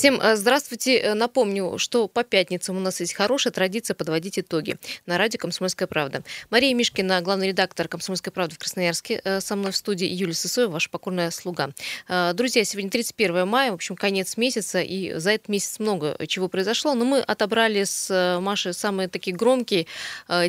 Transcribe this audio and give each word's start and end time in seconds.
Всем 0.00 0.18
э, 0.18 0.34
здравствуйте. 0.34 0.96
Э, 0.96 1.12
напомню, 1.12 1.76
что 1.76 2.08
по 2.08 2.24
пятницам 2.24 2.74
у 2.74 2.80
нас 2.80 3.00
есть 3.00 3.12
хорошая 3.12 3.52
традиция 3.52 3.94
подводить 3.94 4.38
итоги 4.38 4.78
на 5.04 5.18
радио 5.18 5.38
«Комсомольская 5.38 5.86
правда». 5.86 6.22
Мария 6.48 6.74
Мишкина, 6.74 7.20
главный 7.20 7.48
редактор 7.48 7.86
«Комсомольской 7.86 8.32
правды» 8.32 8.54
в 8.54 8.58
Красноярске, 8.58 9.20
э, 9.22 9.42
со 9.42 9.56
мной 9.56 9.72
в 9.72 9.76
студии, 9.76 10.06
Юлия 10.06 10.32
Сысоева, 10.32 10.70
ваша 10.70 10.88
покорная 10.88 11.30
слуга. 11.30 11.68
Друзья, 12.08 12.64
сегодня 12.64 12.88
31 12.90 13.46
мая, 13.46 13.72
в 13.72 13.74
общем, 13.74 13.94
конец 13.94 14.38
месяца, 14.38 14.80
и 14.80 15.12
за 15.18 15.32
этот 15.32 15.48
месяц 15.48 15.78
много 15.78 16.16
чего 16.26 16.48
произошло, 16.48 16.94
но 16.94 17.04
мы 17.04 17.20
отобрали 17.20 17.84
с 17.84 18.38
Машей 18.40 18.72
самые 18.72 19.08
такие 19.08 19.36
громкие 19.36 19.86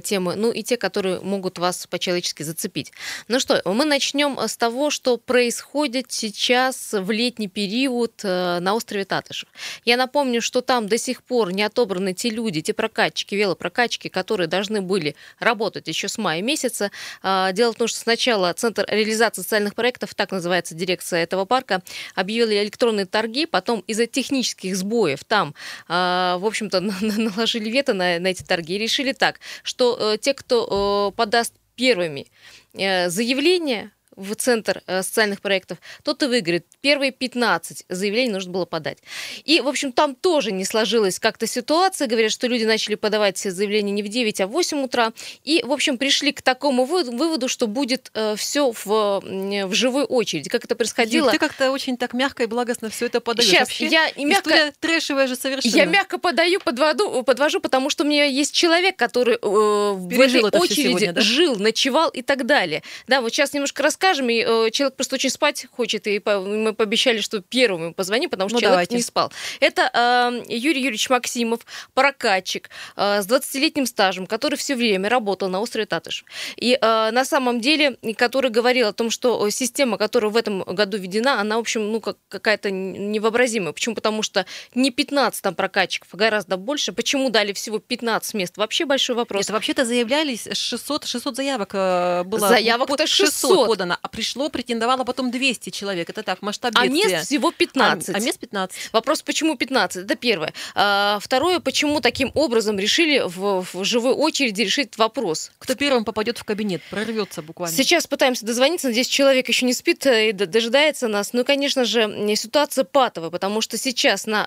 темы, 0.03 0.35
ну 0.35 0.51
и 0.51 0.63
те, 0.63 0.77
которые 0.77 1.19
могут 1.19 1.59
вас 1.59 1.87
по-человечески 1.87 2.43
зацепить. 2.43 2.93
Ну 3.27 3.41
что, 3.41 3.61
мы 3.65 3.83
начнем 3.83 4.39
с 4.39 4.55
того, 4.55 4.91
что 4.91 5.17
происходит 5.17 6.05
сейчас 6.09 6.93
в 6.93 7.11
летний 7.11 7.49
период 7.49 8.23
на 8.23 8.73
острове 8.73 9.03
Тата. 9.03 9.33
Сатышев. 9.41 9.49
Я 9.85 9.97
напомню, 9.97 10.41
что 10.41 10.61
там 10.61 10.87
до 10.87 10.97
сих 10.97 11.23
пор 11.23 11.51
не 11.51 11.63
отобраны 11.63 12.13
те 12.13 12.29
люди, 12.29 12.61
те 12.61 12.73
прокатчики, 12.73 13.35
велопрокатчики, 13.35 14.07
которые 14.07 14.47
должны 14.47 14.81
были 14.81 15.15
работать 15.39 15.87
еще 15.87 16.07
с 16.07 16.17
мая 16.17 16.41
месяца. 16.41 16.91
А, 17.21 17.51
дело 17.51 17.73
в 17.73 17.75
том, 17.75 17.87
что 17.87 17.99
сначала 17.99 18.53
Центр 18.53 18.85
реализации 18.87 19.41
социальных 19.41 19.75
проектов, 19.75 20.15
так 20.15 20.31
называется 20.31 20.75
дирекция 20.75 21.23
этого 21.23 21.45
парка, 21.45 21.81
объявили 22.15 22.61
электронные 22.61 23.05
торги, 23.05 23.45
потом 23.45 23.83
из-за 23.87 24.07
технических 24.07 24.75
сбоев 24.75 25.23
там, 25.23 25.53
а, 25.87 26.37
в 26.37 26.45
общем-то, 26.45 26.79
наложили 27.01 27.69
вето 27.69 27.93
на, 27.93 28.19
на 28.19 28.27
эти 28.27 28.43
торги 28.43 28.75
и 28.75 28.77
решили 28.77 29.13
так, 29.13 29.39
что 29.63 29.97
э, 29.99 30.17
те, 30.17 30.33
кто 30.33 31.11
э, 31.11 31.15
подаст 31.15 31.53
первыми 31.75 32.27
э, 32.73 33.09
заявление 33.09 33.91
в 34.15 34.35
Центр 34.35 34.81
э, 34.87 35.03
социальных 35.03 35.41
проектов, 35.41 35.77
тот 36.03 36.21
и 36.23 36.25
выиграет. 36.25 36.65
Первые 36.81 37.11
15 37.11 37.85
заявлений 37.89 38.31
нужно 38.31 38.51
было 38.51 38.65
подать. 38.65 38.97
И, 39.45 39.61
в 39.61 39.67
общем, 39.67 39.91
там 39.91 40.15
тоже 40.15 40.51
не 40.51 40.65
сложилась 40.65 41.19
как-то 41.19 41.47
ситуация. 41.47 42.07
Говорят, 42.07 42.31
что 42.31 42.47
люди 42.47 42.63
начали 42.63 42.95
подавать 42.95 43.37
все 43.37 43.51
заявления 43.51 43.91
не 43.91 44.03
в 44.03 44.09
9, 44.09 44.41
а 44.41 44.47
в 44.47 44.51
8 44.51 44.83
утра. 44.83 45.13
И, 45.43 45.63
в 45.65 45.71
общем, 45.71 45.97
пришли 45.97 46.31
к 46.31 46.41
такому 46.41 46.85
выводу, 46.85 47.47
что 47.47 47.67
будет 47.67 48.11
э, 48.13 48.35
все 48.35 48.71
в, 48.71 49.21
в 49.21 49.73
живой 49.73 50.03
очереди. 50.03 50.49
Как 50.49 50.65
это 50.65 50.75
происходило? 50.75 51.25
Юль, 51.25 51.31
ты 51.31 51.39
как-то 51.39 51.71
очень 51.71 51.97
так 51.97 52.13
мягко 52.13 52.43
и 52.43 52.45
благостно 52.47 52.89
все 52.89 53.05
это 53.05 53.21
подаешь. 53.21 53.49
Сейчас, 53.49 53.69
Вообще, 53.69 53.87
я 53.87 54.07
и 54.09 54.25
мягко... 54.25 54.49
История 54.49 54.73
трэшевая 54.79 55.27
же 55.27 55.35
совершенно. 55.35 55.75
Я 55.75 55.85
мягко 55.85 56.17
подаю, 56.17 56.59
подводу, 56.59 57.23
подвожу, 57.23 57.59
потому 57.59 57.89
что 57.89 58.03
у 58.03 58.07
меня 58.07 58.25
есть 58.25 58.53
человек, 58.53 58.97
который 58.97 59.35
э, 59.35 59.39
в 59.41 60.19
этой 60.19 60.59
очереди 60.59 60.89
сегодня, 60.89 61.13
да? 61.13 61.21
жил, 61.21 61.55
ночевал 61.55 62.09
и 62.09 62.21
так 62.21 62.45
далее. 62.45 62.83
Да, 63.07 63.21
вот 63.21 63.31
сейчас 63.31 63.53
немножко 63.53 63.83
расскажем 63.83 64.00
скажем, 64.01 64.29
и 64.29 64.43
э, 64.43 64.71
человек 64.71 64.95
просто 64.95 65.15
очень 65.15 65.29
спать 65.29 65.67
хочет, 65.71 66.07
и 66.07 66.17
по, 66.17 66.39
мы 66.39 66.73
пообещали, 66.73 67.19
что 67.19 67.39
первым 67.39 67.83
ему 67.83 67.93
позвоним, 67.93 68.31
потому 68.31 68.49
что 68.49 68.55
ну, 68.55 68.61
человек 68.61 68.75
давайте. 68.77 68.95
не 68.95 69.03
спал. 69.03 69.31
Это 69.59 69.91
э, 69.93 70.43
Юрий 70.49 70.81
Юрьевич 70.81 71.07
Максимов, 71.11 71.59
прокатчик 71.93 72.71
э, 72.95 73.21
с 73.21 73.27
20-летним 73.27 73.85
стажем, 73.85 74.25
который 74.25 74.55
все 74.55 74.75
время 74.75 75.07
работал 75.07 75.49
на 75.49 75.61
острове 75.61 75.85
Татыш. 75.85 76.25
И 76.55 76.79
э, 76.81 77.11
на 77.11 77.23
самом 77.25 77.61
деле, 77.61 77.97
который 78.17 78.49
говорил 78.49 78.87
о 78.87 78.93
том, 78.93 79.11
что 79.11 79.47
система, 79.51 79.99
которая 79.99 80.31
в 80.31 80.35
этом 80.35 80.63
году 80.63 80.97
введена, 80.97 81.39
она, 81.39 81.57
в 81.57 81.59
общем, 81.59 81.91
ну, 81.91 82.01
как, 82.01 82.17
какая-то 82.27 82.71
невообразимая. 82.71 83.71
Почему? 83.71 83.93
Потому 83.93 84.23
что 84.23 84.47
не 84.73 84.89
15 84.89 85.43
там 85.43 85.53
прокатчиков, 85.53 86.09
а 86.11 86.17
гораздо 86.17 86.57
больше. 86.57 86.91
Почему 86.91 87.29
дали 87.29 87.53
всего 87.53 87.77
15 87.77 88.33
мест? 88.33 88.57
Вообще 88.57 88.85
большой 88.85 89.15
вопрос. 89.15 89.45
Это 89.45 89.53
вообще-то 89.53 89.85
заявлялись 89.85 90.47
600, 90.51 91.05
600 91.05 91.35
заявок 91.35 91.69
э, 91.73 92.23
было. 92.23 92.47
Заявок-то 92.47 93.05
600. 93.05 93.27
600 93.27 93.67
подано 93.67 93.90
подано, 93.91 93.97
а 94.01 94.07
пришло, 94.07 94.49
претендовало 94.49 95.03
потом 95.03 95.31
200 95.31 95.69
человек. 95.69 96.09
Это 96.09 96.23
так, 96.23 96.41
масштаб 96.41 96.73
А 96.75 96.87
мест 96.87 97.27
всего 97.27 97.51
15. 97.51 98.09
А, 98.09 98.17
а 98.17 98.19
мест 98.19 98.39
15. 98.39 98.93
Вопрос, 98.93 99.21
почему 99.21 99.55
15? 99.55 100.05
Это 100.05 100.15
первое. 100.15 100.53
А, 100.75 101.19
второе, 101.21 101.59
почему 101.59 102.01
таким 102.01 102.31
образом 102.33 102.79
решили 102.79 103.23
в, 103.25 103.65
в 103.73 103.83
живой 103.83 104.13
очереди 104.13 104.61
решить 104.61 104.87
этот 104.87 104.97
вопрос? 104.97 105.51
Кто 105.59 105.75
первым 105.75 106.05
попадет 106.05 106.37
в 106.37 106.43
кабинет, 106.43 106.81
прорвется 106.89 107.41
буквально. 107.41 107.75
Сейчас 107.75 108.07
пытаемся 108.07 108.45
дозвониться, 108.45 108.87
надеюсь, 108.87 109.07
человек 109.07 109.47
еще 109.47 109.65
не 109.65 109.73
спит 109.73 110.05
э, 110.05 110.29
и 110.29 110.31
дожидается 110.31 111.07
нас. 111.07 111.33
Ну 111.33 111.41
и, 111.41 111.43
конечно 111.43 111.85
же, 111.85 112.35
ситуация 112.35 112.83
патовая, 112.83 113.29
потому 113.29 113.61
что 113.61 113.77
сейчас 113.77 114.25
на 114.25 114.45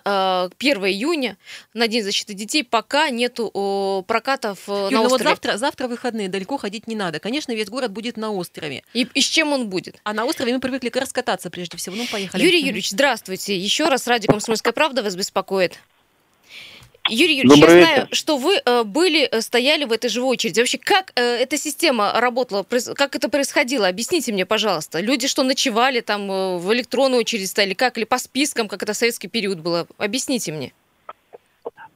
1 0.59 0.85
э, 0.85 0.91
июня, 0.91 1.37
на 1.73 1.89
День 1.89 2.03
защиты 2.03 2.35
детей, 2.35 2.65
пока 2.65 3.11
нету 3.11 4.05
прокатов 4.07 4.59
э, 4.69 4.73
Юль, 4.73 4.95
на 4.95 5.03
острове. 5.03 5.03
Ну 5.03 5.09
вот 5.09 5.23
завтра, 5.23 5.57
завтра 5.57 5.89
выходные, 5.89 6.29
далеко 6.29 6.57
ходить 6.57 6.87
не 6.87 6.97
надо. 6.97 7.19
Конечно, 7.19 7.53
весь 7.53 7.69
город 7.69 7.93
будет 7.93 8.17
на 8.17 8.31
острове. 8.33 8.83
И, 8.95 9.07
и 9.15 9.21
с 9.21 9.34
чем 9.35 9.53
он 9.53 9.69
будет? 9.69 10.01
А 10.05 10.13
на 10.13 10.25
острове 10.25 10.53
мы 10.53 10.61
привыкли 10.61 10.91
раскататься 10.95 11.51
прежде 11.51 11.77
всего. 11.77 11.97
Ну, 11.97 12.05
поехали. 12.11 12.41
Юрий 12.41 12.61
Юрьевич, 12.61 12.91
здравствуйте. 12.91 13.57
Еще 13.57 13.89
раз 13.89 14.07
радио 14.07 14.31
«Комсомольская 14.31 14.73
правда» 14.73 15.03
вас 15.03 15.17
беспокоит. 15.17 15.81
Юрий 17.09 17.39
Юрьевич, 17.39 17.61
Добрый 17.61 17.81
я 17.81 17.87
знаю, 17.87 18.09
что 18.13 18.39
вы 18.39 18.63
э, 18.65 18.85
были, 18.85 19.25
э, 19.25 19.41
стояли 19.41 19.85
в 19.85 19.93
этой 19.93 20.09
же 20.09 20.23
очереди. 20.23 20.61
Вообще, 20.61 20.79
как 20.79 21.13
э, 21.17 21.21
эта 21.21 21.59
система 21.59 22.13
работала, 22.19 22.65
как 22.95 23.15
это 23.17 23.29
происходило? 23.29 23.89
Объясните 23.89 24.33
мне, 24.33 24.47
пожалуйста. 24.47 25.01
Люди 25.01 25.27
что, 25.27 25.43
ночевали 25.43 26.01
там 26.01 26.29
в 26.59 26.73
электронную 26.73 27.21
очередь 27.21 27.49
стояли, 27.51 27.75
как, 27.75 27.99
или 27.99 28.05
по 28.05 28.19
спискам, 28.19 28.69
как 28.69 28.85
это 28.85 28.93
в 28.93 28.97
советский 28.97 29.29
период 29.29 29.59
было? 29.59 29.87
Объясните 29.99 30.53
мне. 30.53 30.73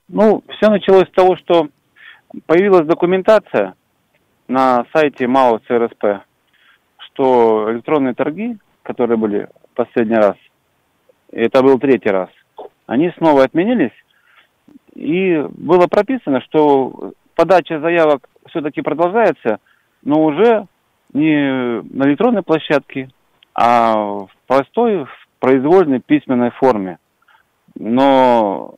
Ну, 0.08 0.42
все 0.56 0.68
началось 0.68 1.08
с 1.08 1.12
того, 1.12 1.36
что 1.36 1.68
появилась 2.46 2.86
документация 2.86 3.74
на 4.48 4.84
сайте 4.92 5.26
МАО 5.26 5.60
ЦРСП 5.68 6.27
что 7.18 7.72
электронные 7.72 8.14
торги, 8.14 8.56
которые 8.84 9.18
были 9.18 9.48
последний 9.74 10.14
раз, 10.14 10.36
это 11.32 11.62
был 11.62 11.78
третий 11.80 12.10
раз, 12.10 12.28
они 12.86 13.12
снова 13.18 13.42
отменились, 13.42 13.92
и 14.94 15.44
было 15.50 15.88
прописано, 15.88 16.40
что 16.42 17.12
подача 17.34 17.80
заявок 17.80 18.28
все-таки 18.48 18.82
продолжается, 18.82 19.58
но 20.02 20.24
уже 20.24 20.66
не 21.12 21.82
на 21.82 22.04
электронной 22.04 22.42
площадке, 22.42 23.10
а 23.52 23.96
в 23.96 24.30
простой, 24.46 25.04
в 25.04 25.28
произвольной 25.40 26.00
письменной 26.00 26.50
форме. 26.52 26.98
Но 27.74 28.74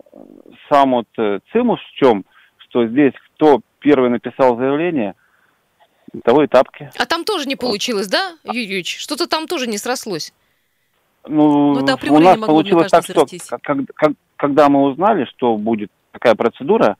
сам 0.70 0.92
вот 0.92 1.06
э, 1.18 1.40
цимус 1.52 1.80
в 1.80 1.92
чем, 1.94 2.24
что 2.58 2.86
здесь 2.86 3.12
кто 3.34 3.60
первый 3.80 4.10
написал 4.10 4.56
заявление, 4.56 5.14
того 6.24 6.44
и 6.44 6.46
тапки. 6.46 6.90
А 6.98 7.06
там 7.06 7.24
тоже 7.24 7.46
не 7.46 7.56
получилось, 7.56 8.08
да, 8.08 8.32
Юрий 8.44 8.64
Юрьевич? 8.64 8.98
Что-то 8.98 9.28
там 9.28 9.46
тоже 9.46 9.66
не 9.66 9.78
срослось. 9.78 10.32
Ну, 11.26 11.74
ну 11.74 11.96
у 12.08 12.18
нас 12.18 12.38
могло, 12.38 12.46
получилось 12.46 12.90
кажется, 12.90 13.12
так, 13.12 13.28
что 13.28 13.58
как, 13.62 13.78
как, 13.94 14.12
когда 14.36 14.68
мы 14.68 14.82
узнали, 14.84 15.26
что 15.26 15.56
будет 15.56 15.90
такая 16.12 16.34
процедура, 16.34 16.96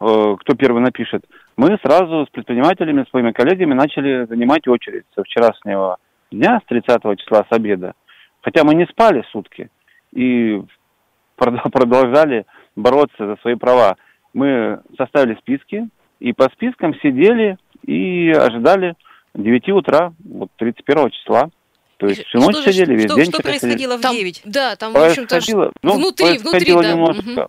э, 0.00 0.36
кто 0.38 0.54
первый 0.54 0.82
напишет, 0.82 1.24
мы 1.56 1.78
сразу 1.82 2.26
с 2.26 2.30
предпринимателями, 2.30 3.06
своими 3.10 3.32
коллегами 3.32 3.74
начали 3.74 4.26
занимать 4.26 4.68
очередь 4.68 5.04
со 5.14 5.22
вчерашнего 5.22 5.96
дня, 6.30 6.60
с 6.62 6.68
30 6.68 7.18
числа 7.18 7.46
с 7.50 7.52
обеда. 7.52 7.94
Хотя 8.42 8.64
мы 8.64 8.74
не 8.74 8.86
спали 8.86 9.24
сутки 9.32 9.70
и 10.12 10.62
продолжали 11.36 12.44
бороться 12.76 13.26
за 13.26 13.36
свои 13.36 13.54
права. 13.54 13.96
Мы 14.34 14.80
составили 14.98 15.36
списки 15.40 15.88
и 16.20 16.32
по 16.32 16.44
спискам 16.50 16.94
сидели 16.96 17.56
и 17.86 18.30
ожидали 18.30 18.94
9 19.34 19.68
утра, 19.70 20.12
вот 20.24 20.50
31 20.56 21.10
числа. 21.10 21.50
То 21.96 22.06
есть 22.06 22.24
всю 22.26 22.38
ночь 22.38 22.56
сидели, 22.56 22.94
весь 22.94 23.04
что, 23.06 23.16
день 23.16 23.32
Что 23.32 23.42
происходило 23.42 23.96
в 23.96 24.00
9? 24.00 24.42
Там, 24.42 24.52
да, 24.52 24.76
там, 24.76 24.92
в 24.92 24.96
общем-то, 24.96 25.40
ну, 25.82 25.94
внутри, 25.94 26.38
внутри, 26.38 26.72
да. 26.72 26.92
немножко, 26.92 27.48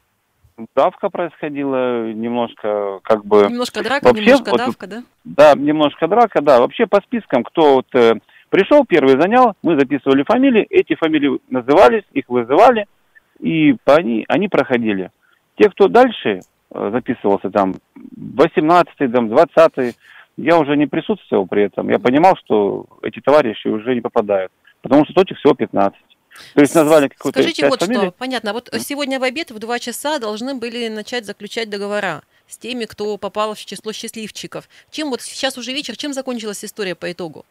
угу. 0.57 0.68
давка 0.75 1.09
происходила, 1.09 2.12
немножко 2.12 3.00
как 3.03 3.25
бы... 3.25 3.47
Немножко 3.50 3.84
драка, 3.84 4.06
вообще, 4.06 4.24
немножко 4.24 4.50
вот, 4.51 4.57
давка, 4.57 4.88
да? 4.88 5.03
Да, 5.24 5.53
немножко 5.56 6.07
драка, 6.07 6.41
да. 6.41 6.59
Вообще 6.59 6.85
по 6.85 7.01
спискам, 7.01 7.44
кто 7.44 7.75
вот 7.75 7.88
э, 7.95 8.13
пришел, 8.50 8.85
первый 8.85 9.19
занял, 9.19 9.54
мы 9.63 9.80
записывали 9.80 10.24
фамилии, 10.24 10.65
эти 10.69 10.95
фамилии 10.95 11.39
назывались, 11.50 12.04
их 12.13 12.30
вызывали, 12.30 12.86
и 13.39 13.75
по 13.83 13.95
они, 13.95 14.25
они 14.27 14.48
проходили. 14.48 15.12
Те, 15.57 15.69
кто 15.69 15.88
дальше 15.88 16.39
э, 16.71 16.89
записывался 16.94 17.50
там, 17.50 17.75
18-й, 18.15 19.07
там, 19.07 19.27
20-й, 19.33 19.95
я 20.38 20.58
уже 20.58 20.76
не 20.76 20.88
присутствовал 20.88 21.48
при 21.48 21.64
этом. 21.64 21.90
Я 21.90 22.00
понимал, 22.00 22.36
что 22.38 22.88
эти 23.02 23.22
товарищи 23.22 23.68
уже 23.68 23.96
не 23.96 24.02
попадают, 24.02 24.52
потому 24.82 25.06
что 25.06 25.14
точек 25.14 25.38
всего 25.38 25.54
15. 25.54 26.00
То 26.54 26.62
есть 26.62 26.76
назвали 26.76 27.08
какую-то 27.08 27.40
Скажите 27.40 27.70
вот 27.70 27.82
фамилий. 27.82 28.08
что, 28.08 28.12
понятно, 28.12 28.54
вот 28.54 28.70
сегодня 28.80 29.20
в 29.20 29.24
обед 29.24 29.52
в 29.52 29.60
2 29.60 29.80
часа 29.80 30.20
должны 30.20 30.56
были 30.56 30.90
начать 30.90 31.26
заключать 31.26 31.70
договора 31.70 32.24
с 32.48 32.58
теми, 32.58 32.86
кто 32.86 33.18
попал 33.18 33.54
в 33.54 33.66
число 33.66 33.94
счастливчиков. 33.94 34.68
Чем 34.92 35.10
вот 35.10 35.22
сейчас 35.22 35.58
уже 35.58 35.72
вечер, 35.72 35.96
чем 35.96 36.14
закончилась 36.14 36.64
история 36.66 36.96
по 36.96 37.12
итогу? 37.12 37.46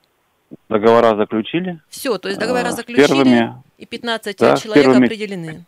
Договора 0.68 1.16
заключили. 1.16 1.80
Все, 1.88 2.18
то 2.18 2.28
есть 2.28 2.38
договора 2.38 2.68
а, 2.68 2.72
заключили, 2.72 3.06
первыми, 3.06 3.54
и 3.78 3.86
15 3.86 4.38
да, 4.38 4.56
человек 4.56 4.84
первыми, 4.84 5.06
определены. 5.06 5.64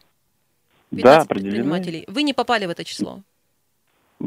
15 0.90 1.02
да, 1.02 1.22
определены. 1.22 2.04
Вы 2.06 2.22
не 2.22 2.34
попали 2.34 2.66
в 2.66 2.70
это 2.70 2.84
число? 2.84 3.22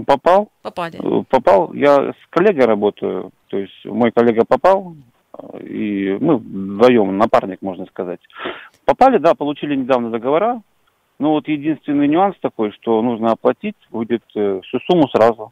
Попал. 0.06 0.50
Попали. 0.62 0.98
Э, 0.98 1.24
попал. 1.30 1.74
Я 1.74 2.12
с 2.12 2.28
коллегой 2.30 2.66
работаю. 2.66 3.32
То 3.48 3.58
есть 3.58 3.86
мой 3.86 4.12
коллега 4.12 4.44
попал, 4.48 4.96
и 5.60 6.18
мы 6.20 6.38
вдвоем, 6.38 7.18
напарник, 7.18 7.62
можно 7.62 7.86
сказать. 7.88 8.20
Попали, 8.86 9.18
да, 9.18 9.34
получили 9.36 9.76
недавно 9.76 10.12
договора, 10.12 10.62
но 11.18 11.32
вот 11.32 11.48
единственный 11.48 12.08
нюанс 12.08 12.36
такой, 12.42 12.72
что 12.72 13.02
нужно 13.02 13.32
оплатить 13.32 13.76
будет 13.90 14.24
э, 14.36 14.62
всю 14.64 14.80
сумму 14.82 15.08
сразу. 15.10 15.52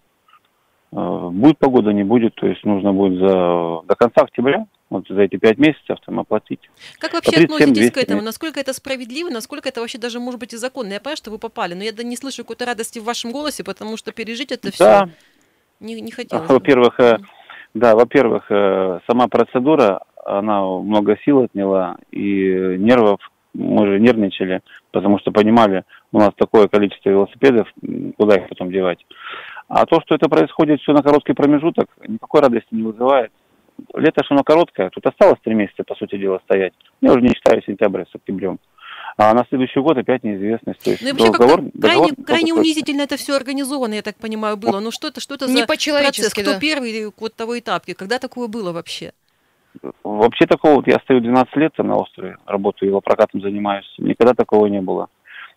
Э, 0.92 1.30
будет 1.32 1.58
погода, 1.58 1.92
не 1.92 2.04
будет, 2.04 2.36
то 2.36 2.48
есть 2.48 2.64
нужно 2.64 2.94
будет 2.94 3.20
за, 3.20 3.82
до 3.86 3.96
конца 3.98 4.22
октября, 4.22 4.66
вот 4.90 5.06
за 5.10 5.22
эти 5.22 5.36
пять 5.36 5.58
месяцев 5.58 5.98
там 6.06 6.20
оплатить. 6.20 6.70
Как 7.00 7.14
вообще 7.14 7.32
37 7.32 7.56
относитесь 7.56 7.92
к 7.92 7.94
200 7.94 8.06
этому? 8.06 8.22
Насколько 8.22 8.60
это 8.60 8.74
справедливо, 8.74 9.30
насколько 9.30 9.70
это 9.70 9.82
вообще 9.82 9.98
даже 9.98 10.20
может 10.20 10.40
быть 10.40 10.54
и 10.54 10.58
законно? 10.58 10.94
Я 10.94 11.00
понимаю, 11.00 11.18
что 11.18 11.32
вы 11.32 11.40
попали, 11.40 11.74
но 11.74 11.84
я 11.84 11.92
да 11.92 12.04
не 12.04 12.16
слышу 12.16 12.44
какой-то 12.44 12.66
радости 12.66 13.00
в 13.00 13.04
вашем 13.04 13.32
голосе, 13.32 13.64
потому 13.64 13.98
что 13.98 14.12
пережить 14.12 14.52
это 14.52 14.72
все 14.72 14.84
Да, 14.84 15.10
не, 15.80 16.00
не 16.00 16.12
хотелось. 16.12 16.50
во-первых, 16.50 17.00
э, 17.00 17.18
да, 17.74 17.96
во-первых, 17.96 18.46
э, 18.50 19.00
сама 19.08 19.28
процедура, 19.28 20.02
она 20.26 20.62
много 20.62 21.18
сил 21.24 21.44
отняла 21.44 21.98
и 22.12 22.76
нервов. 22.78 23.20
Мы 23.54 23.88
же 23.88 24.00
нервничали, 24.00 24.62
потому 24.92 25.20
что 25.20 25.32
понимали, 25.32 25.84
у 26.12 26.20
нас 26.20 26.32
такое 26.38 26.68
количество 26.68 27.10
велосипедов, 27.10 27.68
куда 28.18 28.36
их 28.36 28.50
потом 28.50 28.72
девать. 28.72 29.04
А 29.68 29.86
то, 29.86 30.00
что 30.02 30.16
это 30.16 30.30
происходит 30.30 30.80
все 30.82 30.94
на 30.94 31.02
короткий 31.02 31.34
промежуток, 31.34 31.90
никакой 32.08 32.42
радости 32.42 32.68
не 32.72 32.84
вызывает. 32.84 33.32
Лето, 33.94 34.24
что 34.24 34.36
оно 34.36 34.44
короткое, 34.44 34.90
тут 34.90 35.06
осталось 35.06 35.40
три 35.44 35.54
месяца, 35.54 35.84
по 35.84 35.96
сути 35.96 36.18
дела, 36.18 36.40
стоять. 36.46 36.74
Я 37.02 37.12
уже 37.12 37.22
не 37.22 37.30
считаю 37.30 37.62
сентябрь 37.64 38.04
с 38.04 38.16
октябрем. 38.16 38.60
А 39.18 39.34
на 39.34 39.46
следующий 39.50 39.80
год 39.80 39.98
опять 39.98 40.24
неизвестность. 40.24 40.80
То 40.82 40.92
есть 40.92 41.02
Ну 41.02 41.10
и 41.10 41.12
вообще 41.12 41.32
договор- 41.32 41.64
как-то 41.64 41.78
договор 41.80 42.08
крайне, 42.08 42.26
крайне 42.26 42.54
унизительно 42.54 43.02
это 43.02 43.18
все 43.18 43.36
организовано, 43.36 43.96
я 43.96 44.04
так 44.04 44.18
понимаю, 44.18 44.58
было. 44.58 44.80
Ну 44.80 44.92
что 44.92 45.08
это, 45.08 45.22
что 45.22 45.36
это 45.36 45.48
Не 45.48 45.58
за 45.58 45.66
процесс? 45.66 46.34
Кто 46.34 46.54
да. 46.54 46.60
первый 46.60 47.12
вот 47.18 47.34
того 47.34 47.58
этапки? 47.58 47.94
Когда 47.94 48.20
такое 48.20 48.48
было 48.48 48.72
вообще? 48.74 49.14
Вообще 50.04 50.46
такого, 50.46 50.76
вот 50.76 50.88
я 50.88 51.00
стою 51.00 51.22
12 51.22 51.56
лет 51.56 51.74
на 51.78 51.96
острове, 51.96 52.38
работаю, 52.46 52.90
велопрокатом 52.90 53.42
занимаюсь, 53.42 53.92
никогда 53.98 54.34
такого 54.34 54.68
не 54.68 54.82
было. 54.82 55.08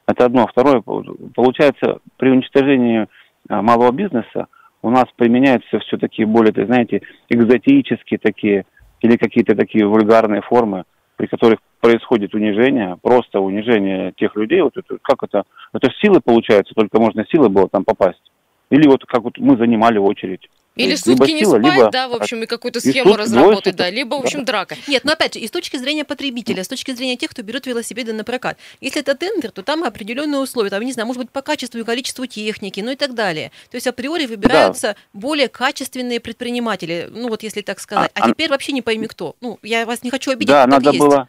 Это 0.07 0.27
одно. 0.27 0.47
Второе, 0.47 0.83
получается, 0.83 1.99
при 2.17 2.31
уничтожении 2.31 3.07
а, 3.49 3.63
малого 3.63 3.93
бизнеса 3.93 4.49
у 4.83 4.91
нас 4.91 5.07
применяются 5.17 5.79
все 5.81 5.97
такие 5.97 6.27
более, 6.27 6.53
так 6.53 6.67
знаете, 6.67 7.03
экзотические 7.29 8.19
такие 8.19 8.65
или 9.01 9.17
какие-то 9.17 9.55
такие 9.55 9.87
вульгарные 9.87 10.43
формы, 10.43 10.85
при 11.17 11.27
которых 11.27 11.59
происходит 11.81 12.35
унижение, 12.35 12.97
просто 13.01 13.41
унижение 13.41 14.13
тех 14.13 14.37
людей. 14.37 14.61
Вот 14.63 14.77
это, 14.77 14.99
как 15.03 15.23
это? 15.23 15.45
Это 15.73 15.91
силы 16.01 16.21
получается, 16.21 16.75
только 16.75 17.01
можно 17.01 17.25
силой 17.31 17.49
было 17.49 17.69
там 17.69 17.85
попасть. 17.85 18.23
Или 18.71 18.87
вот 18.87 19.05
как 19.05 19.23
вот 19.23 19.39
мы 19.39 19.57
занимали 19.57 19.99
очередь. 19.99 20.49
Или 20.81 20.89
либо 20.91 20.97
сутки 20.99 21.31
не 21.33 21.41
сила, 21.41 21.59
спать, 21.59 21.75
либо- 21.77 21.91
да, 21.91 22.09
в 22.09 22.15
общем, 22.15 22.43
и 22.43 22.47
какую-то 22.47 22.79
И 22.79 22.83
схему 22.83 23.05
двое 23.05 23.17
разработать, 23.19 23.57
суток. 23.65 23.77
да, 23.77 23.91
либо, 23.91 24.15
в 24.17 24.21
общем, 24.21 24.45
драка. 24.45 24.77
Нет, 24.89 25.05
но 25.05 25.13
опять 25.13 25.35
же, 25.35 25.41
и 25.41 25.47
с 25.47 25.51
точки 25.51 25.77
зрения 25.77 26.05
потребителя, 26.05 26.65
с 26.65 26.69
точки 26.69 26.93
зрения 26.93 27.17
тех, 27.17 27.31
кто 27.31 27.43
берет 27.43 27.67
велосипеды 27.67 28.13
на 28.13 28.25
прокат. 28.25 28.59
Если 28.81 29.01
это 29.01 29.15
тендер, 29.15 29.51
то 29.51 29.63
там 29.63 29.85
определенные 29.85 30.41
условия, 30.41 30.71
там, 30.71 30.83
не 30.83 30.93
знаю, 30.93 31.07
может 31.07 31.23
быть, 31.23 31.31
по 31.31 31.43
качеству 31.43 31.79
и 31.81 31.85
количеству 31.85 32.27
техники, 32.27 32.81
ну 32.81 32.91
и 32.93 32.97
так 32.97 33.15
далее. 33.15 33.51
То 33.71 33.77
есть 33.77 33.87
априори 33.87 34.27
выбираются 34.27 34.97
более 35.13 35.49
качественные 35.49 36.21
предприниматели, 36.21 37.09
ну 37.11 37.29
вот 37.29 37.43
если 37.43 37.61
так 37.63 37.81
сказать. 37.81 38.11
А, 38.15 38.21
А- 38.21 38.25
а- 38.27 38.31
теперь 38.31 38.49
вообще 38.51 38.73
не 38.73 38.83
пойми 38.83 39.07
кто. 39.07 39.37
Ну, 39.41 39.59
я 39.63 39.85
вас 39.87 40.03
не 40.03 40.11
хочу 40.11 40.31
обидеть, 40.33 40.49
Да, 40.49 40.67
надо 40.67 40.91
есть. 40.91 40.99
было 40.99 41.29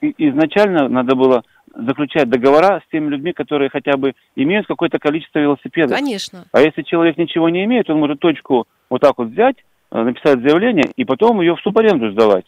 и- 0.00 0.14
изначально 0.18 0.88
надо 0.88 1.14
было 1.14 1.42
заключать 1.74 2.28
договора 2.28 2.82
с 2.86 2.90
теми 2.90 3.08
людьми, 3.08 3.32
которые 3.32 3.70
хотя 3.70 3.96
бы 3.96 4.14
имеют 4.36 4.66
какое-то 4.66 4.98
количество 4.98 5.38
велосипедов. 5.38 5.96
Конечно. 5.96 6.44
А 6.52 6.60
если 6.60 6.82
человек 6.82 7.16
ничего 7.16 7.48
не 7.48 7.64
имеет, 7.64 7.88
он 7.88 7.98
может 7.98 8.20
точку 8.20 8.66
вот 8.92 9.00
так 9.00 9.16
вот 9.16 9.28
взять, 9.28 9.56
э, 9.90 10.02
написать 10.02 10.40
заявление 10.42 10.84
и 10.96 11.04
потом 11.04 11.40
ее 11.40 11.56
в 11.56 11.60
субаренду 11.60 12.12
сдавать. 12.12 12.44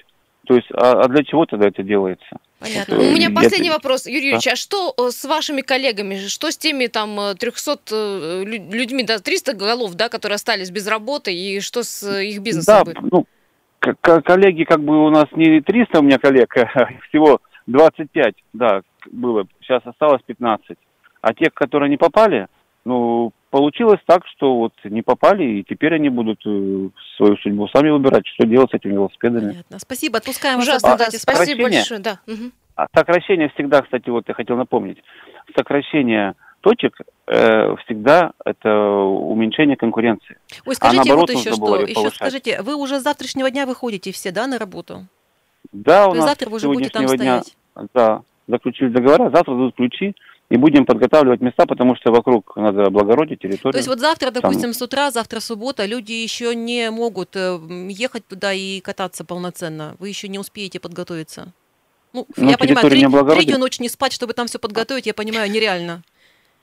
То 0.47 0.55
есть, 0.55 0.69
а, 0.75 1.01
а 1.05 1.09
для 1.09 1.25
чего 1.25 1.47
тогда 1.47 1.69
это 1.69 1.83
делается? 1.83 2.27
Понятно. 2.61 2.97
Вот, 2.97 3.07
У 3.07 3.11
меня 3.13 3.29
я- 3.29 3.35
последний 3.35 3.71
вопрос, 3.71 4.07
Юрий 4.07 4.27
Юрьевич, 4.27 4.47
а 4.49 4.57
что 4.57 4.93
э, 4.99 5.11
с 5.11 5.25
вашими 5.25 5.63
коллегами? 5.63 6.17
Что 6.29 6.51
с 6.51 6.59
теми 6.59 6.87
там 6.87 7.19
э, 7.19 7.35
300 7.35 7.79
э, 7.91 8.45
лю- 8.45 8.71
людьми, 8.71 9.05
да, 9.05 9.19
300 9.21 9.55
голов, 9.55 9.95
да, 9.95 10.11
которые 10.11 10.37
остались 10.37 10.71
без 10.71 10.87
работы, 10.87 11.35
и 11.35 11.61
что 11.61 11.83
с 11.83 12.03
э, 12.03 12.27
их 12.27 12.43
бизнесом 12.43 12.75
Да, 12.75 12.85
будет? 12.85 13.11
ну, 13.11 13.27
коллеги, 14.23 14.65
как 14.65 14.81
бы 14.85 15.07
у 15.07 15.09
нас 15.09 15.25
не 15.33 15.63
300 15.63 16.01
у 16.01 16.03
меня 16.03 16.19
коллег, 16.19 16.55
а 16.75 16.89
всего 17.09 17.41
25, 17.67 18.35
да, 18.53 18.83
было. 19.11 19.47
Сейчас 19.63 19.81
осталось 19.87 20.21
15. 20.27 20.77
А 21.23 21.33
те, 21.33 21.49
которые 21.49 21.89
не 21.89 21.97
попали, 21.97 22.49
ну, 22.85 23.33
получилось 23.55 24.01
так, 24.05 24.27
что 24.35 24.57
вот 24.57 24.73
не 24.83 25.03
попали, 25.03 25.45
и 25.45 25.63
теперь 25.63 25.95
они 25.95 26.09
будут 26.09 26.41
э, 26.45 26.89
свою 27.17 27.37
судьбу 27.37 27.69
сами 27.69 27.91
выбирать, 27.91 28.27
что 28.27 28.49
делать 28.49 28.73
с 28.73 28.75
этими 28.75 28.95
велосипедами. 28.95 29.51
Понятно. 29.51 29.79
Спасибо, 29.79 30.19
отпускаем 30.19 30.57
вас. 30.57 30.67
Ужасно, 30.67 30.89
да, 30.89 30.97
Давайте, 30.97 31.19
спасибо 31.19 31.63
сокращение. 31.63 31.79
большое, 31.79 32.01
да. 32.01 32.19
мгм. 32.27 32.53
А 32.75 32.87
сокращение 32.93 33.49
всегда, 33.51 33.83
кстати, 33.83 34.11
вот 34.11 34.25
я 34.27 34.35
хотел 34.35 34.57
напомнить, 34.57 34.99
сокращение 35.57 36.35
точек 36.63 36.99
э, 37.29 37.77
всегда 37.85 38.33
это 38.45 38.77
уменьшение 38.77 39.77
конкуренции. 39.77 40.37
Ой, 40.67 40.75
скажите 40.75 41.03
А 41.03 41.05
наоборот, 41.05 41.31
вот 41.31 41.39
еще 41.39 41.53
что. 41.53 41.77
Еще 41.77 41.95
повышать. 41.95 42.15
скажите, 42.17 42.63
вы 42.63 42.75
уже 42.75 42.99
с 42.99 43.05
завтрашнего 43.05 43.53
дня 43.53 43.67
выходите 43.67 44.11
все, 44.11 44.33
да, 44.33 44.49
на 44.49 44.59
работу? 44.59 45.07
Да, 45.71 46.07
То 46.07 46.11
у 46.11 46.15
нас 46.15 46.25
завтра 46.25 46.51
вы 46.51 46.57
уже 46.57 46.67
будете 46.67 46.91
там 46.91 47.07
дня 47.07 47.41
стоять? 47.43 47.57
да, 47.95 48.23
заключили 48.49 48.89
договора, 48.89 49.31
завтра 49.31 49.53
дадут 49.53 49.77
ключи, 49.77 50.17
и 50.55 50.57
будем 50.57 50.87
подготавливать 50.87 51.41
места, 51.41 51.67
потому 51.67 51.97
что 51.97 52.13
вокруг 52.13 52.55
надо 52.57 52.85
облагородить 52.85 53.41
территорию. 53.41 53.73
То 53.73 53.79
есть 53.79 53.89
вот 53.89 53.99
завтра, 53.99 54.31
Там- 54.31 54.43
допустим, 54.43 54.73
с 54.73 54.81
утра, 54.81 55.11
завтра 55.11 55.41
суббота, 55.41 55.85
люди 55.85 56.13
еще 56.13 56.55
не 56.55 56.91
могут 56.93 57.35
э, 57.35 57.59
ехать 57.89 58.25
туда 58.29 58.53
и 58.53 58.81
кататься 58.81 59.25
полноценно. 59.25 59.97
Вы 59.99 60.11
еще 60.11 60.29
не 60.29 60.39
успеете 60.39 60.79
подготовиться. 60.79 61.53
Ну, 62.13 62.27
Ну, 62.37 62.51
я 62.51 62.57
понимаю, 62.57 62.89
три- 62.89 63.05
третью 63.35 63.59
ночь 63.59 63.81
не 63.81 63.89
спать, 63.89 64.13
чтобы 64.13 64.33
там 64.33 64.47
все 64.47 64.61
подготовить, 64.61 65.07
я 65.07 65.15
понимаю, 65.15 65.51
нереально. 65.51 66.03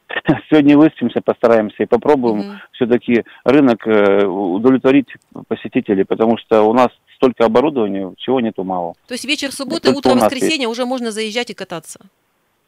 Сегодня 0.49 0.77
выспимся, 0.77 1.19
постараемся 1.19 1.83
и 1.83 1.85
попробуем 1.85 2.37
Мгм. 2.37 2.61
все-таки 2.71 3.25
рынок 3.43 3.85
э, 3.87 4.25
удовлетворить 4.25 5.07
посетителей, 5.49 6.05
потому 6.05 6.37
что 6.37 6.63
у 6.63 6.73
нас 6.73 6.87
столько 7.17 7.43
оборудования, 7.43 8.13
чего 8.17 8.39
нету 8.39 8.63
мало. 8.63 8.93
То 9.07 9.15
есть 9.15 9.25
вечер 9.25 9.51
субботы, 9.51 9.91
только 9.93 9.97
утро 9.97 10.15
воскресенья 10.15 10.69
уже 10.69 10.85
можно 10.85 11.11
заезжать 11.11 11.49
и 11.49 11.53
кататься. 11.53 11.99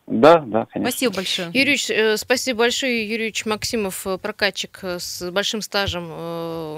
Да, 0.05 0.43
да, 0.45 0.65
конечно. 0.65 0.91
Спасибо 0.91 1.15
большое. 1.15 1.49
Юрьевич, 1.53 1.89
э, 1.89 2.17
спасибо 2.17 2.59
большое. 2.59 3.09
Юрьевич 3.09 3.45
Максимов, 3.45 4.05
э, 4.05 4.17
прокатчик 4.17 4.79
э, 4.81 4.97
с 4.99 5.31
большим 5.31 5.61
стажем, 5.61 6.09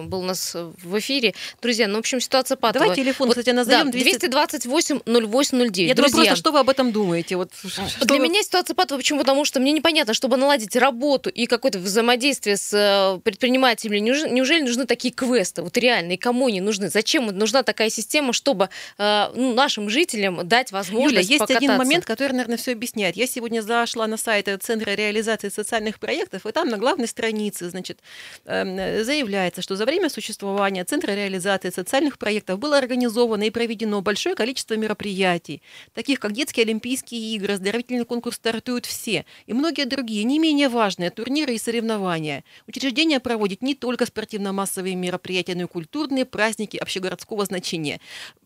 был 0.08 0.20
у 0.20 0.24
нас 0.24 0.54
в 0.54 1.00
эфире. 1.00 1.34
Друзья, 1.60 1.88
ну, 1.88 1.96
в 1.96 2.00
общем, 2.00 2.20
ситуация 2.20 2.56
патовая. 2.56 2.90
Давай 2.90 2.96
телефон, 3.04 3.28
Вот, 3.28 3.36
кстати, 3.36 3.50
назовем. 3.50 3.86
Да, 3.86 3.92
228 3.92 5.00
0809. 5.06 5.78
Я 5.78 5.96
думаю, 5.96 6.12
Друзья, 6.12 6.30
просто 6.30 6.36
что 6.36 6.52
вы 6.52 6.60
об 6.60 6.70
этом 6.70 6.92
думаете? 6.92 7.36
Вот, 7.36 7.50
что 7.66 8.06
Для 8.06 8.18
вы- 8.18 8.26
меня 8.30 8.44
ситуация 8.44 8.76
патовая. 8.76 9.00
Почему? 9.00 9.22
Потому 9.22 9.44
что 9.44 9.60
мне 9.60 9.72
непонятно, 9.72 10.14
чтобы 10.14 10.38
наладить 10.38 10.76
работу 10.76 11.32
и 11.32 11.48
какое-то 11.48 11.80
взаимодействие 11.80 12.58
с 12.58 13.20
предпринимателями, 13.24 13.98
неуж- 14.08 14.30
неужели 14.30 14.62
нужны 14.62 14.86
такие 14.86 15.12
квесты? 15.12 15.64
Вот 15.64 15.76
реально, 15.78 16.12
и 16.12 16.18
кому 16.18 16.46
они 16.48 16.62
нужны? 16.62 16.90
Зачем 16.90 17.26
нужна 17.26 17.64
такая 17.64 17.90
система, 17.90 18.34
чтобы 18.34 18.70
ну, 19.00 19.54
нашим 19.56 19.90
жителям 19.90 20.48
дать 20.48 20.72
возможность 20.72 21.14
Юля, 21.14 21.22
есть 21.22 21.40
покататься? 21.40 21.58
один 21.58 21.78
момент, 21.78 22.06
который, 22.06 22.34
наверное, 22.34 22.58
все 22.58 22.74
объясняет. 22.74 23.15
Я 23.16 23.28
сегодня 23.28 23.62
зашла 23.62 24.08
на 24.08 24.18
сайт 24.18 24.50
э, 24.50 24.58
Центра 24.58 24.92
реализации 24.92 25.48
социальных 25.48 26.00
проектов, 26.00 26.46
и 26.46 26.52
там 26.52 26.68
на 26.68 26.78
главной 26.78 27.08
странице, 27.08 27.70
значит, 27.70 28.02
эм, 28.44 28.76
заявляется, 29.06 29.62
что 29.62 29.78
за 29.78 29.86
время 29.86 30.10
существования 30.10 30.84
Центра 30.84 31.14
реализации 31.14 31.70
социальных 31.70 32.18
проектов 32.18 32.60
было 32.60 32.78
организовано 32.78 33.44
и 33.44 33.52
проведено 33.52 34.02
большое 34.02 34.36
количество 34.36 34.74
мероприятий, 34.74 35.62
таких 35.94 36.20
как 36.20 36.34
детские 36.34 36.66
Олимпийские 36.66 37.36
игры, 37.36 37.54
оздоровительный 37.54 38.04
конкурс 38.04 38.36
стартуют 38.36 38.86
все, 38.86 39.24
и 39.48 39.54
многие 39.54 39.86
другие, 39.86 40.26
не 40.26 40.38
менее 40.38 40.68
важные 40.68 41.10
турниры 41.10 41.56
и 41.56 41.58
соревнования. 41.58 42.44
Учреждение 42.68 43.22
проводит 43.22 43.62
не 43.62 43.76
только 43.76 44.06
спортивно-массовые 44.06 44.96
мероприятия, 44.96 45.56
но 45.56 45.64
и 45.64 45.68
культурные 45.68 46.26
праздники 46.26 46.76
общегородского 46.76 47.46
значения. 47.46 48.02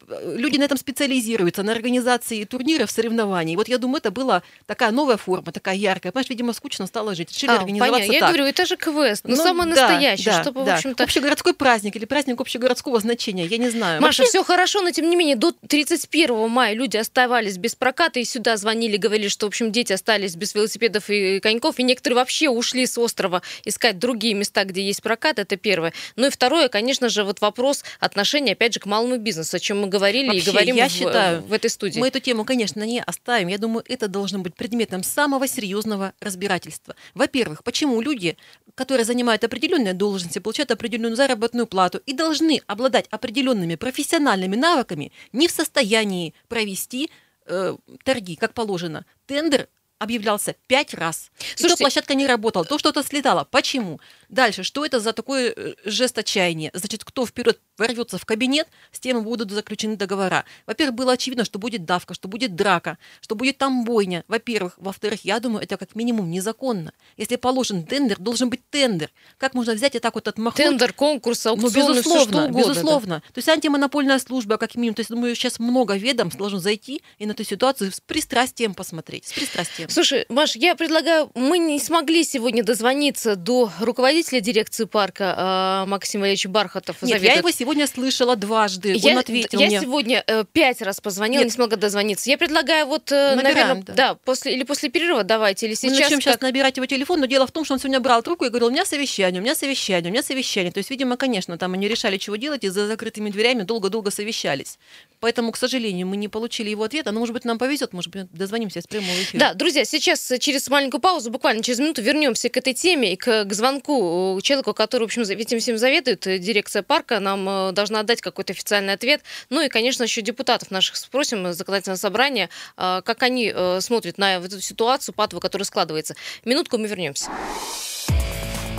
Э, 0.08 0.36
Люди 0.38 0.58
на 0.58 0.66
этом 0.66 0.78
специализируются, 0.78 1.64
на 1.64 1.72
организации 1.72 2.44
турниров, 2.44 2.92
соревнований. 2.92 3.56
Вот 3.56 3.68
я 3.68 3.80
думаю, 3.80 3.98
это 3.98 4.12
была 4.12 4.44
такая 4.70 4.92
новая 4.92 5.18
форма, 5.18 5.52
такая 5.52 5.76
яркая. 5.76 6.12
Понимаешь, 6.12 6.30
видимо, 6.30 6.54
скучно 6.54 6.86
стало 6.86 7.16
жить. 7.16 7.32
Решили 7.32 7.50
А, 7.50 7.56
организоваться 7.56 7.98
понятно. 7.98 8.14
Я 8.14 8.20
так. 8.20 8.30
говорю, 8.30 8.46
это 8.46 8.66
же 8.68 8.78
квест, 8.78 9.24
ну, 9.26 9.36
Ну, 9.36 9.44
самое 9.44 9.74
да, 9.74 9.82
настоящее, 9.82 10.32
да, 10.32 10.42
чтобы, 10.44 10.64
да. 10.64 10.74
в 10.74 10.76
общем-то... 10.76 11.04
Общегородской 11.04 11.56
праздник 11.56 11.96
или 11.96 12.06
праздник 12.06 12.40
общегородского 12.40 13.00
значения, 13.00 13.48
я 13.48 13.58
не 13.58 13.70
знаю. 13.70 14.00
Маша, 14.00 14.22
Вообще, 14.22 14.30
все 14.30 14.44
хорошо, 14.44 14.82
но 14.82 14.92
тем 14.92 15.10
не 15.10 15.16
менее 15.16 15.36
до 15.36 15.54
31 15.68 16.48
мая 16.50 16.76
люди 16.76 16.98
оставались 16.98 17.58
без 17.58 17.74
проката 17.74 18.20
и 18.20 18.26
сюда 18.26 18.58
звонили, 18.58 18.98
говорили, 18.98 19.28
что, 19.28 19.48
в 19.48 19.50
общем, 19.50 19.72
дети 19.72 19.92
остались 19.92 20.36
без 20.36 20.54
велосипедов 20.54 21.10
и 21.10 21.40
коньков, 21.40 21.80
и 21.80 21.84
некоторые 21.84 22.18
вообще 22.18 22.48
ушли 22.48 22.86
с 22.86 22.96
острова 23.00 23.42
искать 23.66 23.98
другие 23.98 24.36
места, 24.36 24.66
где 24.66 24.84
есть 24.84 25.02
прокат, 25.02 25.40
это 25.40 25.58
первое. 25.58 25.94
Ну 26.16 26.28
и 26.28 26.30
второе, 26.30 26.70
конечно 26.70 27.10
же, 27.10 27.24
вот 27.24 27.42
вопрос 27.42 27.84
отношения, 28.00 28.52
опять 28.52 28.76
же, 28.76 28.80
к 28.80 28.86
малому 28.86 29.18
бизнесу, 29.18 29.58
о 29.58 29.60
чем 29.60 29.82
мы 29.82 29.88
говорили 29.88 30.28
Вообще, 30.28 30.42
и 30.42 30.46
говорим 30.46 30.76
я 30.76 30.88
в, 30.88 30.92
считаю, 30.92 31.42
в 31.42 31.54
этой 31.54 31.72
студии. 31.72 32.00
Мы 32.00 32.10
эту 32.10 32.20
тему, 32.20 32.46
конечно, 32.46 32.84
не 32.84 33.02
оставим. 33.02 33.48
Я 33.48 33.58
думаю, 33.58 33.84
это 33.88 34.08
должно 34.08 34.38
быть 34.38 34.59
предметом 34.60 35.04
самого 35.04 35.48
серьезного 35.48 36.14
разбирательства. 36.20 36.96
Во-первых, 37.16 37.64
почему 37.64 38.02
люди, 38.02 38.38
которые 38.76 39.06
занимают 39.06 39.44
определенные 39.44 39.94
должности, 39.94 40.40
получают 40.40 40.72
определенную 40.72 41.16
заработную 41.16 41.66
плату 41.66 42.02
и 42.06 42.14
должны 42.14 42.62
обладать 42.68 43.08
определенными 43.10 43.76
профессиональными 43.76 44.58
навыками, 44.58 45.12
не 45.32 45.48
в 45.48 45.52
состоянии 45.52 46.34
провести 46.50 47.10
э, 47.46 47.78
торги, 48.04 48.36
как 48.36 48.54
положено. 48.54 49.06
Тендер 49.26 49.70
объявлялся 50.00 50.56
пять 50.68 50.94
раз. 50.94 51.30
Слушайте, 51.38 51.66
и 51.66 51.70
то 51.70 51.78
площадка 51.78 52.16
не 52.16 52.26
работала, 52.26 52.66
то 52.66 52.80
что-то 52.80 53.04
слетало. 53.04 53.44
Почему? 53.44 54.00
Дальше, 54.30 54.64
что 54.64 54.86
это 54.86 55.00
за 55.00 55.14
такой 55.14 55.54
э, 55.56 55.74
жест 55.86 56.18
отчаяния? 56.18 56.72
Значит, 56.74 57.04
кто 57.04 57.26
вперед 57.26 57.60
ворвется 57.78 58.18
в 58.18 58.26
кабинет, 58.26 58.68
с 58.92 59.00
тем 59.00 59.24
будут 59.24 59.52
заключены 59.52 59.96
договора. 59.96 60.46
Во-первых, 60.66 60.96
было 60.96 61.14
очевидно, 61.14 61.46
что 61.46 61.60
будет 61.60 61.86
давка, 61.86 62.14
что 62.14 62.28
будет 62.28 62.56
драка, 62.56 62.98
что 63.22 63.36
будет 63.36 63.58
там 63.58 63.84
бойня. 63.84 64.24
Во-первых. 64.28 64.74
Во-вторых, 64.78 65.26
я 65.26 65.40
думаю, 65.40 65.64
это 65.64 65.78
как 65.78 65.96
минимум 65.96 66.30
незаконно. 66.30 66.94
Если 67.18 67.36
положен 67.36 67.86
тендер, 67.86 68.18
должен 68.20 68.50
быть 68.50 68.62
тендер. 68.70 69.12
Как 69.38 69.54
можно 69.54 69.74
взять 69.74 69.96
и 69.96 70.00
так 70.00 70.16
вот 70.16 70.28
отмахнуть? 70.28 70.66
Тендер, 70.66 70.94
конкурс, 70.94 71.46
аукцион, 71.46 71.72
ну, 71.72 71.76
безусловно, 71.76 72.02
все, 72.02 72.30
что 72.30 72.38
угодно, 72.44 72.58
безусловно. 72.58 73.16
Да. 73.16 73.34
То 73.34 73.38
есть 73.38 73.50
антимонопольная 73.50 74.20
служба, 74.20 74.58
как 74.58 74.76
минимум, 74.76 74.96
то 74.96 75.02
есть, 75.02 75.10
думаю, 75.10 75.36
сейчас 75.36 75.60
много 75.60 75.96
ведомств 75.96 76.38
должен 76.38 76.60
зайти 76.60 77.02
и 77.18 77.26
на 77.26 77.32
эту 77.32 77.44
ситуацию 77.44 77.92
с 77.92 78.00
пристрастием 78.00 78.74
посмотреть. 78.74 79.28
С 79.28 79.34
пристрастием. 79.34 79.89
Слушай, 79.90 80.26
Маш, 80.30 80.56
я 80.56 80.76
предлагаю, 80.76 81.32
мы 81.36 81.58
не 81.58 81.80
смогли 81.80 82.24
сегодня 82.24 82.64
дозвониться 82.64 83.36
до 83.36 83.72
руководителя 83.80 84.40
дирекции 84.40 84.86
парка 84.86 85.34
а, 85.36 85.86
Максим 85.88 86.22
Валерьевич 86.22 86.46
Бархатов. 86.46 87.02
Нет, 87.02 87.12
заведует... 87.12 87.34
я 87.34 87.40
его 87.40 87.52
сегодня 87.52 87.88
слышала 87.88 88.36
дважды. 88.36 88.94
Я, 88.96 89.14
Он 89.14 89.20
ответил 89.20 89.60
я 89.60 89.68
мне. 89.68 89.82
сегодня 89.82 90.24
э, 90.28 90.44
пять 90.52 90.82
раз 90.82 91.02
позвонила, 91.02 91.40
Нет. 91.40 91.48
не 91.48 91.52
смогла 91.52 91.78
дозвониться. 91.78 92.30
Я 92.30 92.38
предлагаю 92.38 92.86
вот, 92.86 93.12
э, 93.12 93.36
Набираем, 93.36 93.58
наверное, 93.58 93.84
да. 93.84 93.94
да, 93.94 94.16
после 94.16 94.54
или 94.54 94.64
после 94.64 94.90
перерыва 94.90 95.24
давайте, 95.24 95.66
или 95.66 95.74
сейчас. 95.74 95.92
Мы 95.92 96.00
начнем 96.00 96.18
как... 96.18 96.24
сейчас 96.24 96.42
набирать 96.42 96.78
его 96.78 96.86
телефон, 96.86 97.20
но 97.20 97.26
дело 97.26 97.48
в 97.48 97.52
том, 97.52 97.66
что 97.66 97.74
он 97.74 97.80
сегодня 97.80 98.00
брал 98.00 98.22
трубку 98.22 98.46
и 98.46 98.50
говорил, 98.50 98.68
у 98.68 98.72
меня 98.72 98.86
совещание, 98.86 99.42
у 99.42 99.44
меня 99.44 99.56
совещание, 99.56 100.10
у 100.10 100.14
меня 100.14 100.24
совещание. 100.24 100.72
То 100.72 100.78
есть, 100.78 100.90
видимо, 100.90 101.18
конечно, 101.18 101.58
там 101.58 101.74
они 101.74 101.88
решали, 101.88 102.18
чего 102.18 102.36
делать, 102.36 102.64
и 102.64 102.70
за 102.70 102.88
закрытыми 102.88 103.30
дверями 103.30 103.64
долго-долго 103.64 104.12
совещались. 104.12 104.78
Поэтому, 105.20 105.52
к 105.52 105.58
сожалению, 105.58 106.08
мы 106.08 106.18
не 106.18 106.28
получили 106.28 106.70
его 106.70 106.84
ответа, 106.84 107.12
но, 107.12 107.20
может 107.20 107.34
быть, 107.34 107.46
нам 107.46 107.58
повезет, 107.58 107.94
может 107.94 108.12
быть, 108.12 108.32
дозвонимся 108.32 108.82
с 108.82 108.88
прямого 108.88 109.22
эфира. 109.22 109.40
Да, 109.40 109.54
друзья, 109.54 109.79
сейчас 109.86 110.32
э, 110.32 110.38
через 110.38 110.70
маленькую 110.70 111.02
паузу, 111.02 111.32
буквально 111.32 111.64
через 111.64 111.80
минуту 111.80 112.02
вернемся 112.02 112.50
к 112.50 112.58
этой 112.58 112.74
теме 112.74 113.14
и 113.14 113.16
к, 113.16 113.46
к 113.46 113.54
звонку 113.54 114.40
человеку, 114.42 114.74
который, 114.74 115.04
в 115.04 115.06
общем, 115.06 115.22
этим 115.24 115.60
всем 115.60 115.78
заведует, 115.78 116.26
э, 116.28 116.38
дирекция 116.38 116.82
парка, 116.82 117.20
нам 117.20 117.48
э, 117.48 117.72
должна 117.72 118.04
дать 118.04 118.22
какой-то 118.22 118.54
официальный 118.54 118.94
ответ. 118.94 119.22
Ну 119.50 119.62
и, 119.62 119.70
конечно, 119.70 120.04
еще 120.04 120.22
депутатов 120.22 120.72
наших 120.72 120.96
спросим, 120.96 121.54
законодательное 121.54 121.98
собрание, 121.98 122.50
как 122.76 123.24
они 123.24 123.54
смотрят 123.80 124.18
на 124.18 124.36
эту 124.36 124.62
ситуацию 124.62 125.14
патовую, 125.14 125.42
которая 125.42 125.66
складывается. 125.66 126.16
Минутку 126.46 126.78
мы 126.78 126.88
вернемся. 126.88 127.30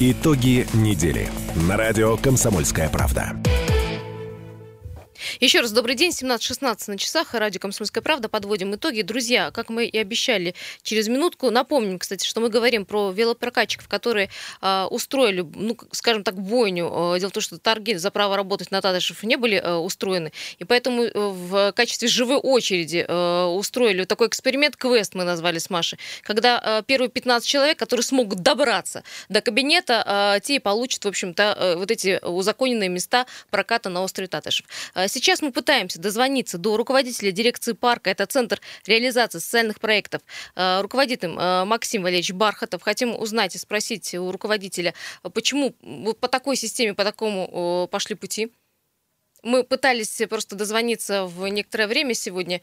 Итоги 0.00 0.66
недели. 0.74 1.28
На 1.68 1.76
радио 1.76 2.16
«Комсомольская 2.16 2.88
правда». 2.88 3.36
Еще 5.40 5.60
раз 5.60 5.72
добрый 5.72 5.94
день, 5.94 6.10
17.16 6.10 6.90
на 6.90 6.98
часах, 6.98 7.34
радио 7.34 7.60
«Комсомольская 7.60 8.02
правда», 8.02 8.28
подводим 8.28 8.74
итоги. 8.74 9.02
Друзья, 9.02 9.50
как 9.50 9.68
мы 9.68 9.86
и 9.86 9.98
обещали, 9.98 10.54
через 10.82 11.08
минутку 11.08 11.50
напомним, 11.50 11.98
кстати, 11.98 12.26
что 12.26 12.40
мы 12.40 12.48
говорим 12.48 12.84
про 12.84 13.10
велопрокатчиков, 13.10 13.88
которые 13.88 14.30
э, 14.60 14.84
устроили, 14.90 15.46
ну, 15.54 15.76
скажем 15.92 16.24
так, 16.24 16.40
бойню. 16.40 17.16
Дело 17.18 17.30
в 17.30 17.32
том, 17.32 17.42
что 17.42 17.58
торги 17.58 17.94
за 17.94 18.10
право 18.10 18.36
работать 18.36 18.70
на 18.70 18.80
Татышев 18.80 19.22
не 19.22 19.36
были 19.36 19.58
э, 19.58 19.74
устроены, 19.74 20.32
и 20.58 20.64
поэтому 20.64 21.04
э, 21.04 21.10
в 21.14 21.72
качестве 21.72 22.08
живой 22.08 22.36
очереди 22.38 23.04
э, 23.06 23.44
устроили 23.44 24.04
такой 24.04 24.28
эксперимент, 24.28 24.76
квест 24.76 25.14
мы 25.14 25.24
назвали 25.24 25.58
с 25.58 25.70
Машей, 25.70 25.98
когда 26.22 26.60
э, 26.62 26.82
первые 26.86 27.10
15 27.10 27.46
человек, 27.46 27.78
которые 27.78 28.04
смогут 28.04 28.40
добраться 28.40 29.04
до 29.28 29.40
кабинета, 29.40 30.36
э, 30.36 30.40
те 30.40 30.56
и 30.56 30.58
получат, 30.58 31.04
в 31.04 31.08
общем-то, 31.08 31.56
э, 31.58 31.76
вот 31.76 31.90
эти 31.90 32.18
узаконенные 32.24 32.88
места 32.88 33.26
проката 33.50 33.88
на 33.88 34.02
острове 34.02 34.28
Татышев. 34.28 34.66
Сейчас 35.10 35.42
мы 35.42 35.50
пытаемся 35.50 35.98
дозвониться 36.00 36.56
до 36.56 36.76
руководителя 36.76 37.32
дирекции 37.32 37.72
парка. 37.72 38.10
Это 38.10 38.26
Центр 38.26 38.60
реализации 38.86 39.40
социальных 39.40 39.80
проектов. 39.80 40.22
Э, 40.54 40.80
руководит 40.80 41.24
им 41.24 41.36
э, 41.36 41.64
Максим 41.64 42.02
Валерьевич 42.02 42.32
Бархатов. 42.32 42.82
Хотим 42.82 43.18
узнать 43.18 43.56
и 43.56 43.58
спросить 43.58 44.14
у 44.14 44.30
руководителя, 44.30 44.94
почему 45.34 45.72
по 46.20 46.28
такой 46.28 46.56
системе, 46.56 46.94
по 46.94 47.02
такому 47.02 47.88
пошли 47.90 48.14
пути. 48.14 48.52
Мы 49.42 49.64
пытались 49.64 50.22
просто 50.28 50.54
дозвониться 50.54 51.24
в 51.24 51.46
некоторое 51.48 51.88
время 51.88 52.14
сегодня. 52.14 52.60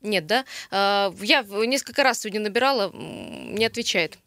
Нет, 0.00 0.26
да? 0.26 0.46
Э, 0.70 1.12
я 1.22 1.42
несколько 1.42 2.02
раз 2.02 2.20
сегодня 2.20 2.40
набирала, 2.40 2.90
не 2.94 3.66
отвечает. 3.66 4.18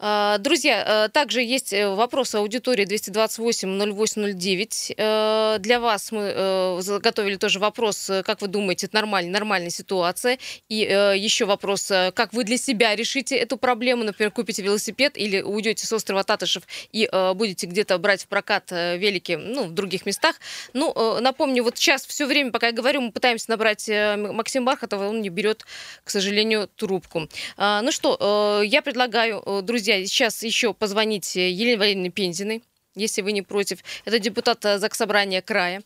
А, 0.00 0.38
друзья, 0.38 1.06
э, 1.06 1.08
также 1.08 1.42
есть 1.42 1.72
э, 1.72 1.88
вопрос 1.88 2.32
аудитории 2.36 2.86
228-0809. 2.86 4.94
Э, 4.96 5.56
для 5.58 5.80
вас 5.80 6.12
мы 6.12 6.78
заготовили 6.80 7.34
тоже 7.34 7.58
вопрос, 7.58 8.08
как 8.24 8.40
вы 8.40 8.46
думаете, 8.46 8.86
это 8.86 8.94
нормальная, 8.94 9.32
нормальная 9.32 9.70
ситуация. 9.70 10.38
И 10.68 10.76
еще 10.76 11.46
вопрос, 11.46 11.90
как 12.14 12.32
вы 12.32 12.44
для 12.44 12.58
себя 12.58 12.94
решите 12.94 13.36
эту 13.36 13.56
проблему, 13.56 14.04
например, 14.04 14.30
купите 14.30 14.62
велосипед 14.62 15.16
или 15.16 15.40
уйдете 15.40 15.84
с 15.86 15.92
острова 15.92 16.22
Татышев 16.22 16.62
и 16.92 17.10
будете 17.34 17.66
где-то 17.66 17.98
брать 17.98 18.22
в 18.22 18.28
прокат 18.28 18.70
велики 18.70 19.32
ну, 19.32 19.64
в 19.64 19.72
других 19.72 20.06
местах. 20.06 20.36
Ну, 20.72 21.20
напомню, 21.20 21.64
вот 21.64 21.76
сейчас 21.76 22.06
все 22.06 22.26
время, 22.26 22.52
пока 22.52 22.68
я 22.68 22.72
говорю, 22.72 23.00
мы 23.00 23.10
пытаемся 23.12 23.50
набрать 23.50 23.88
Максим 23.88 24.64
Бархатова, 24.64 25.08
он 25.08 25.22
не 25.22 25.30
берет, 25.30 25.64
к 26.04 26.10
сожалению, 26.10 26.68
трубку. 26.76 27.28
А, 27.56 27.82
ну 27.82 27.90
что, 27.90 28.62
я 28.64 28.82
предлагаю, 28.82 29.42
друзья, 29.62 29.87
друзья, 29.88 30.06
сейчас 30.06 30.42
еще 30.42 30.74
позвонить 30.74 31.34
Елене 31.34 31.78
Валерьевне 31.78 32.10
Пензиной 32.10 32.62
если 32.94 33.22
вы 33.22 33.30
не 33.30 33.42
против. 33.42 33.78
Это 34.04 34.18
депутат 34.18 34.64
э, 34.64 34.78
Заксобрания 34.78 35.40
края. 35.40 35.82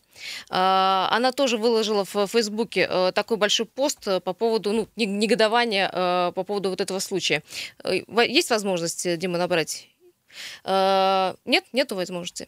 А, 0.49 1.07
она 1.11 1.31
тоже 1.31 1.57
выложила 1.57 2.05
в 2.05 2.25
Фейсбуке 2.25 2.87
э, 2.89 3.11
такой 3.13 3.37
большой 3.37 3.67
пост 3.67 4.07
э, 4.07 4.19
по 4.19 4.33
поводу 4.33 4.71
ну, 4.71 4.87
негодования 4.95 5.91
по 6.31 6.43
поводу 6.43 6.71
вот 6.71 6.81
этого 6.81 6.97
случая. 6.97 7.43
Есть 7.85 8.49
возможность, 8.49 9.17
Дима, 9.19 9.37
набрать? 9.37 9.89
Нет? 10.65 11.65
Нету 11.71 11.95
возможности. 11.95 12.47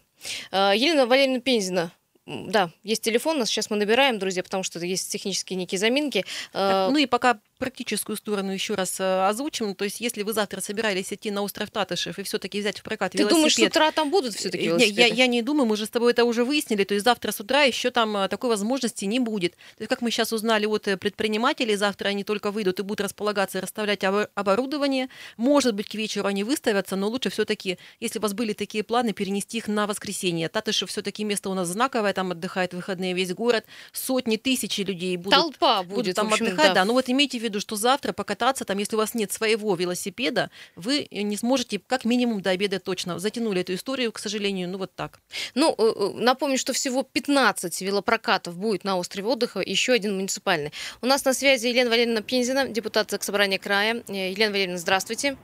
Елена 0.52 1.06
Валерьевна 1.06 1.42
Пензина 1.42 1.92
да, 2.26 2.72
есть 2.82 3.04
телефон, 3.04 3.38
нас 3.38 3.50
сейчас 3.50 3.70
мы 3.70 3.76
набираем, 3.76 4.18
друзья, 4.18 4.42
потому 4.42 4.64
что 4.64 4.80
есть 4.80 5.12
технические 5.12 5.58
некие 5.58 5.78
заминки. 5.78 6.26
Ну 6.54 6.98
и 6.98 7.06
пока 7.06 7.40
практическую 7.58 8.16
сторону 8.18 8.52
еще 8.52 8.76
раз 8.76 9.00
э, 9.00 9.28
озвучим. 9.28 9.76
То 9.76 9.86
есть, 9.86 10.02
если 10.02 10.24
вы 10.24 10.34
завтра 10.34 10.62
собирались 10.62 11.12
идти 11.14 11.32
на 11.32 11.42
остров 11.42 11.72
Татышев 11.72 12.20
и 12.20 12.24
все-таки 12.24 12.60
взять 12.60 12.80
в 12.80 12.84
прокат 12.84 13.12
Ты 13.12 13.20
велосипед... 13.20 13.36
думаешь, 13.36 13.56
с 13.56 13.60
утра 13.60 13.92
там 13.92 14.10
будут 14.10 14.36
все-таки 14.36 14.68
велосипеды? 14.68 15.02
Я, 15.02 15.08
я, 15.08 15.14
я 15.14 15.28
не 15.28 15.42
думаю, 15.42 15.66
мы 15.66 15.78
же 15.78 15.86
с 15.86 15.90
тобой 15.90 16.12
это 16.12 16.26
уже 16.26 16.44
выяснили. 16.44 16.84
То 16.84 16.94
есть, 16.94 17.06
завтра 17.06 17.32
с 17.32 17.40
утра 17.40 17.64
еще 17.64 17.92
там 17.92 18.18
э, 18.18 18.28
такой 18.28 18.50
возможности 18.50 19.06
не 19.06 19.20
будет. 19.20 19.54
То 19.54 19.82
есть, 19.82 19.90
как 19.90 20.02
мы 20.02 20.12
сейчас 20.12 20.34
узнали 20.34 20.66
от 20.66 20.88
э, 20.88 20.98
предпринимателей, 20.98 21.76
завтра 21.76 22.10
они 22.10 22.24
только 22.24 22.52
выйдут 22.52 22.80
и 22.80 22.84
будут 22.84 23.02
располагаться 23.02 23.60
и 23.60 23.62
расставлять 23.62 24.04
оборудование. 24.04 25.10
Может 25.38 25.76
быть, 25.76 25.88
к 25.88 25.96
вечеру 25.96 26.28
они 26.28 26.44
выставятся, 26.44 26.96
но 26.96 27.08
лучше 27.08 27.30
все-таки, 27.30 27.78
если 28.00 28.20
у 28.20 28.22
вас 28.22 28.34
были 28.34 28.54
такие 28.54 28.84
планы, 28.84 29.14
перенести 29.14 29.58
их 29.60 29.68
на 29.68 29.88
воскресенье. 29.88 30.50
Татышев 30.50 30.90
все-таки 30.90 31.24
место 31.24 31.50
у 31.50 31.54
нас 31.54 31.68
знаковое, 31.68 32.14
там 32.14 32.32
отдыхает 32.32 32.74
выходные 32.74 33.14
весь 33.14 33.34
город. 33.34 33.66
Сотни, 33.92 34.38
тысячи 34.38 34.82
людей 34.82 35.18
будут, 35.18 35.40
Толпа 35.40 35.84
будет, 35.84 35.96
будут 35.96 36.16
там 36.16 36.28
общем, 36.28 36.48
отдыхать. 36.48 36.68
Да. 36.70 36.74
да, 36.74 36.86
ну 36.86 36.94
вот 36.94 37.10
имейте 37.10 37.40
в 37.40 37.45
виду, 37.46 37.60
что 37.60 37.76
завтра 37.76 38.14
покататься, 38.14 38.66
там, 38.66 38.78
если 38.78 38.96
у 38.96 39.00
вас 39.00 39.14
нет 39.14 39.32
своего 39.32 39.76
велосипеда, 39.76 40.50
вы 40.76 41.08
не 41.12 41.38
сможете 41.38 41.80
как 41.80 42.06
минимум 42.06 42.42
до 42.42 42.52
обеда 42.52 42.80
точно. 42.80 43.20
Затянули 43.20 43.62
эту 43.62 43.74
историю, 43.74 44.12
к 44.12 44.20
сожалению, 44.20 44.70
ну 44.70 44.78
вот 44.78 44.96
так. 44.96 45.20
Ну, 45.54 45.74
э, 45.78 45.84
э, 45.84 46.12
напомню, 46.20 46.58
что 46.58 46.74
всего 46.74 47.04
15 47.04 47.82
велопрокатов 47.82 48.58
будет 48.58 48.84
на 48.84 48.98
острове 48.98 49.28
отдыха, 49.28 49.60
еще 49.60 49.94
один 49.94 50.16
муниципальный. 50.16 50.72
У 51.02 51.06
нас 51.06 51.26
на 51.26 51.34
связи 51.34 51.68
Елена 51.68 51.90
Валерьевна 51.90 52.22
Пензина, 52.22 52.68
депутат 52.68 53.14
Собрания 53.24 53.60
края. 53.60 54.04
Э, 54.08 54.32
Елена 54.32 54.52
Валерьевна, 54.52 54.78
здравствуйте. 54.78 55.38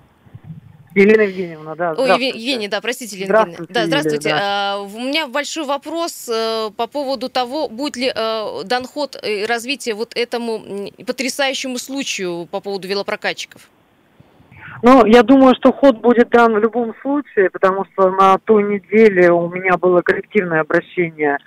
Елена 0.94 1.22
Евгеньевна, 1.22 1.76
да. 1.76 1.94
Ой, 1.98 2.10
Евгения, 2.10 2.68
да, 2.68 2.82
простите, 2.82 3.16
Елена 3.16 3.44
здравствуйте, 3.44 3.74
Да, 3.74 3.86
здравствуйте. 3.86 4.30
Да. 4.30 4.80
У 4.82 5.00
меня 5.00 5.28
большой 5.28 5.66
вопрос 5.66 6.30
по 6.76 6.88
поводу 6.88 7.30
того, 7.30 7.70
будет 7.70 7.96
ли 7.96 8.12
дан 8.66 8.86
ход 8.86 9.18
и 9.26 9.46
развитие 9.46 9.96
вот 9.96 10.16
этому 10.16 10.90
потрясающему 11.06 11.78
случаю 11.78 12.48
по 12.52 12.60
поводу 12.60 12.88
велопрокатчиков. 12.88 13.70
Ну, 14.84 15.06
я 15.06 15.22
думаю, 15.22 15.54
что 15.56 15.72
ход 15.72 15.98
будет 15.98 16.30
дан 16.30 16.54
в 16.54 16.58
любом 16.58 16.96
случае, 17.02 17.52
потому 17.52 17.86
что 17.86 18.10
на 18.10 18.40
той 18.40 18.64
неделе 18.64 19.32
у 19.32 19.48
меня 19.50 19.78
было 19.78 20.02
коллективное 20.02 20.62
обращение 20.62 21.38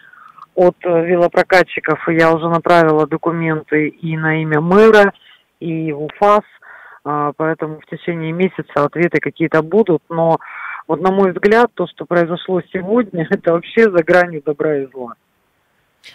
от 0.54 0.76
э, 0.84 1.06
велопрокатчиков, 1.06 2.08
и 2.08 2.14
я 2.14 2.32
уже 2.32 2.48
направила 2.48 3.08
документы 3.08 3.88
и 3.88 4.16
на 4.16 4.40
имя 4.40 4.60
мэра, 4.60 5.12
и 5.58 5.90
в 5.92 6.04
УФАС, 6.04 6.44
поэтому 7.04 7.80
в 7.80 7.86
течение 7.86 8.32
месяца 8.32 8.84
ответы 8.84 9.20
какие-то 9.20 9.62
будут, 9.62 10.02
но 10.08 10.38
вот 10.86 11.00
на 11.00 11.10
мой 11.10 11.32
взгляд, 11.32 11.70
то, 11.74 11.86
что 11.86 12.04
произошло 12.06 12.60
сегодня, 12.72 13.26
это 13.30 13.52
вообще 13.52 13.90
за 13.90 14.02
гранью 14.02 14.42
добра 14.44 14.78
и 14.78 14.86
зла. 14.86 15.14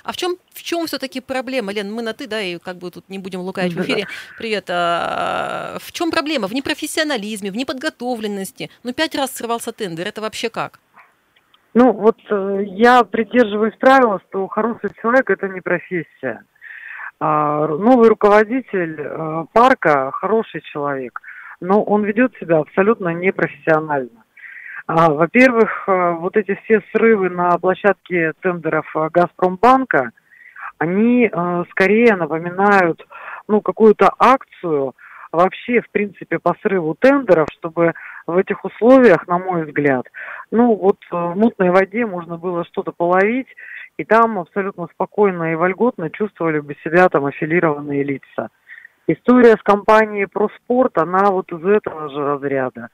А 0.03 0.11
в 0.11 0.17
чем, 0.17 0.35
в 0.53 0.61
чем 0.61 0.85
все-таки 0.85 1.19
проблема, 1.19 1.73
Лен? 1.73 1.91
Мы 1.91 2.03
на 2.03 2.13
ты, 2.13 2.27
да, 2.27 2.39
и 2.41 2.59
как 2.59 2.77
бы 2.77 2.91
тут 2.91 3.09
не 3.09 3.17
будем 3.17 3.39
лукавить 3.39 3.73
в 3.73 3.81
эфире. 3.81 4.05
Привет. 4.37 4.69
А, 4.69 5.77
в 5.79 5.91
чем 5.91 6.11
проблема? 6.11 6.47
В 6.47 6.53
непрофессионализме, 6.53 7.51
в 7.51 7.55
неподготовленности. 7.55 8.69
Ну, 8.83 8.93
пять 8.93 9.15
раз 9.15 9.35
срывался 9.35 9.71
тендер. 9.71 10.07
Это 10.07 10.21
вообще 10.21 10.49
как? 10.49 10.79
Ну, 11.73 11.91
вот 11.91 12.17
э, 12.29 12.63
я 12.67 13.03
придерживаюсь 13.03 13.75
правила, 13.79 14.21
что 14.29 14.47
хороший 14.47 14.91
человек– 15.01 15.29
это 15.31 15.47
не 15.47 15.61
профессия. 15.61 16.43
А, 17.19 17.67
новый 17.67 18.09
руководитель 18.09 18.95
э, 18.99 19.45
парка– 19.53 20.11
хороший 20.13 20.61
человек, 20.61 21.19
но 21.59 21.83
он 21.83 22.03
ведет 22.03 22.33
себя 22.39 22.59
абсолютно 22.59 23.09
непрофессионально. 23.09 24.23
А, 24.87 25.11
во-первых, 25.11 25.83
э, 25.87 26.11
вот 26.11 26.37
эти 26.37 26.57
все 26.63 26.81
срывы 26.93 27.29
на 27.29 27.57
площадке 27.57 28.33
тендеров 28.41 28.85
«Газпромбанка», 29.11 30.11
они 30.77 31.29
скорее 31.71 32.15
напоминают 32.15 33.05
ну, 33.49 33.59
какую-то 33.59 34.13
акцию 34.17 34.95
вообще, 35.31 35.81
в 35.81 35.89
принципе, 35.91 36.39
по 36.39 36.55
срыву 36.61 36.95
тендеров, 36.95 37.47
чтобы 37.51 37.93
в 38.25 38.37
этих 38.37 38.63
условиях, 38.63 39.27
на 39.27 39.39
мой 39.39 39.65
взгляд, 39.65 40.05
ну 40.51 40.75
вот 40.75 40.97
э, 41.11 41.15
в 41.15 41.35
мутной 41.35 41.69
воде 41.71 42.05
можно 42.05 42.37
было 42.37 42.63
что-то 42.65 42.91
половить, 42.91 43.47
и 43.99 44.05
там 44.05 44.39
абсолютно 44.39 44.87
спокойно 44.93 45.51
и 45.51 45.55
вольготно 45.55 46.09
чувствовали 46.09 46.59
бы 46.59 46.75
себя 46.83 47.09
там 47.09 47.25
аффилированные 47.25 48.03
лица. 48.03 48.49
История 49.07 49.55
с 49.57 49.61
компанией 49.61 50.25
«Проспорт», 50.25 50.97
она 50.97 51.31
вот 51.31 51.51
из 51.51 51.65
этого 51.65 52.09
же 52.09 52.23
разряда. 52.23 52.89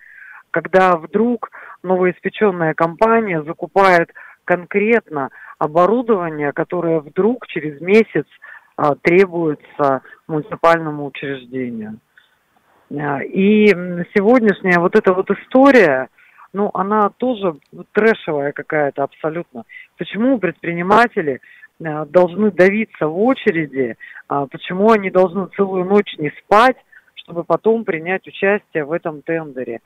Когда 0.49 0.95
вдруг 0.97 1.51
новоиспеченная 1.83 2.73
компания 2.73 3.43
закупает 3.43 4.11
конкретно 4.45 5.29
оборудование, 5.59 6.53
которое 6.53 7.01
вдруг 7.01 7.45
через 7.47 7.79
месяц 7.81 8.25
а, 8.75 8.95
требуется 8.95 10.01
муниципальному 10.27 11.05
учреждению. 11.05 11.99
А, 12.91 13.21
и 13.21 13.67
сегодняшняя 14.15 14.79
вот 14.79 14.95
эта 14.95 15.13
вот 15.13 15.29
история, 15.29 16.09
ну, 16.55 16.71
она 16.73 17.09
тоже 17.09 17.57
трэшевая 17.91 18.53
какая-то 18.53 19.03
абсолютно. 19.03 19.65
Почему 19.97 20.39
предприниматели 20.39 21.41
а, 21.83 22.05
должны 22.05 22.49
давиться 22.49 23.07
в 23.07 23.19
очереди, 23.19 23.97
а, 24.29 24.47
почему 24.47 24.91
они 24.91 25.09
должны 25.11 25.47
целую 25.57 25.83
ночь 25.83 26.15
не 26.17 26.31
спать, 26.39 26.77
чтобы 27.15 27.43
потом 27.43 27.83
принять 27.83 28.25
участие 28.25 28.85
в 28.85 28.93
этом 28.93 29.21
тендере. 29.21 29.81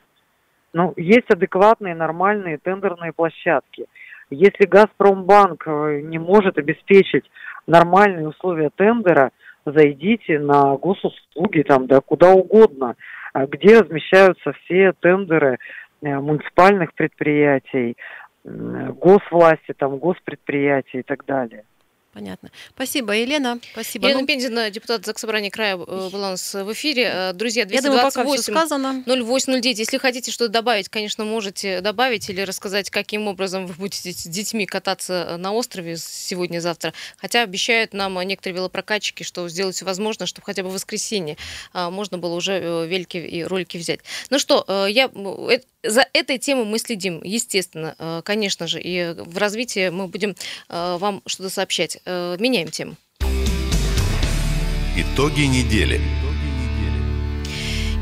Ну, 0.72 0.94
есть 0.96 1.30
адекватные, 1.32 1.96
нормальные 1.96 2.60
тендерные 2.60 3.14
площадки. 3.14 3.88
Если 4.30 4.66
«Газпромбанк» 4.66 5.64
э, 5.66 6.02
не 6.04 6.20
может 6.20 6.60
обеспечить 6.60 7.26
нормальные 7.66 8.28
условия 8.28 8.70
тендера– 8.76 9.32
зайдите 9.66 10.40
на 10.40 10.76
госуслуги, 10.78 11.64
там, 11.64 11.88
да, 11.88 12.02
куда 12.02 12.32
угодно, 12.34 12.96
а 13.34 13.46
где 13.46 13.80
размещаются 13.80 14.54
все 14.64 14.94
тендеры 15.00 15.54
э, 15.54 15.58
муниципальных 16.02 16.94
предприятий, 16.94 17.98
госвласти, 18.44 19.74
там, 19.78 19.98
госпредприятий 19.98 21.00
и 21.00 21.04
так 21.04 21.26
далее. 21.26 21.64
Понятно. 22.14 22.50
Спасибо, 22.74 23.16
Елена. 23.16 23.60
Спасибо. 23.72 24.08
Елена 24.08 24.22
ну... 24.22 24.28
Пензина, 24.28 24.70
депутат 24.72 25.06
Заксобрания 25.06 25.52
края, 25.52 25.76
э, 25.76 26.10
была 26.10 26.28
у 26.28 26.32
нас 26.32 26.54
в 26.56 26.74
эфире. 26.74 27.04
Э, 27.14 27.34
друзья, 27.34 27.66
228 27.66 29.04
0809. 29.06 29.80
Если 29.80 29.98
хотите 30.00 30.32
что-то 30.32 30.52
добавить, 30.52 30.90
конечно, 30.90 31.24
можете 31.24 31.82
добавить 31.82 32.28
или 32.30 32.42
рассказать, 32.42 32.90
каким 32.90 33.28
образом 33.28 33.68
вы 33.68 33.76
будете 33.76 34.12
с 34.12 34.24
детьми 34.24 34.66
кататься 34.66 35.36
на 35.38 35.54
острове 35.54 35.98
сегодня-завтра. 35.98 36.94
Хотя 37.18 37.44
обещают 37.44 37.94
нам 37.94 38.20
некоторые 38.22 38.56
велопрокатчики, 38.58 39.22
что 39.22 39.48
сделать 39.48 39.76
все 39.76 39.86
возможно, 39.86 40.26
чтобы 40.26 40.46
хотя 40.46 40.64
бы 40.64 40.70
в 40.70 40.74
воскресенье 40.74 41.38
а, 41.74 41.92
можно 41.92 42.18
было 42.18 42.34
уже 42.34 42.54
э, 42.54 42.88
велики 42.88 43.18
и 43.18 43.44
ролики 43.44 43.78
взять. 43.78 44.00
Ну 44.32 44.40
что, 44.40 44.66
я 44.88 45.10
за 45.84 46.06
этой 46.14 46.38
темой 46.38 46.66
мы 46.66 46.80
следим, 46.80 47.22
естественно, 47.24 48.22
конечно 48.26 48.68
же, 48.68 48.82
и 48.82 49.14
в 49.16 49.38
развитии 49.38 49.90
мы 49.90 50.08
будем 50.08 50.36
вам 50.68 51.22
что-то 51.26 51.50
сообщать. 51.50 52.00
Э, 52.06 52.36
меняем 52.40 52.70
тему. 52.70 52.96
Итоги 54.98 55.42
недели. 55.42 56.02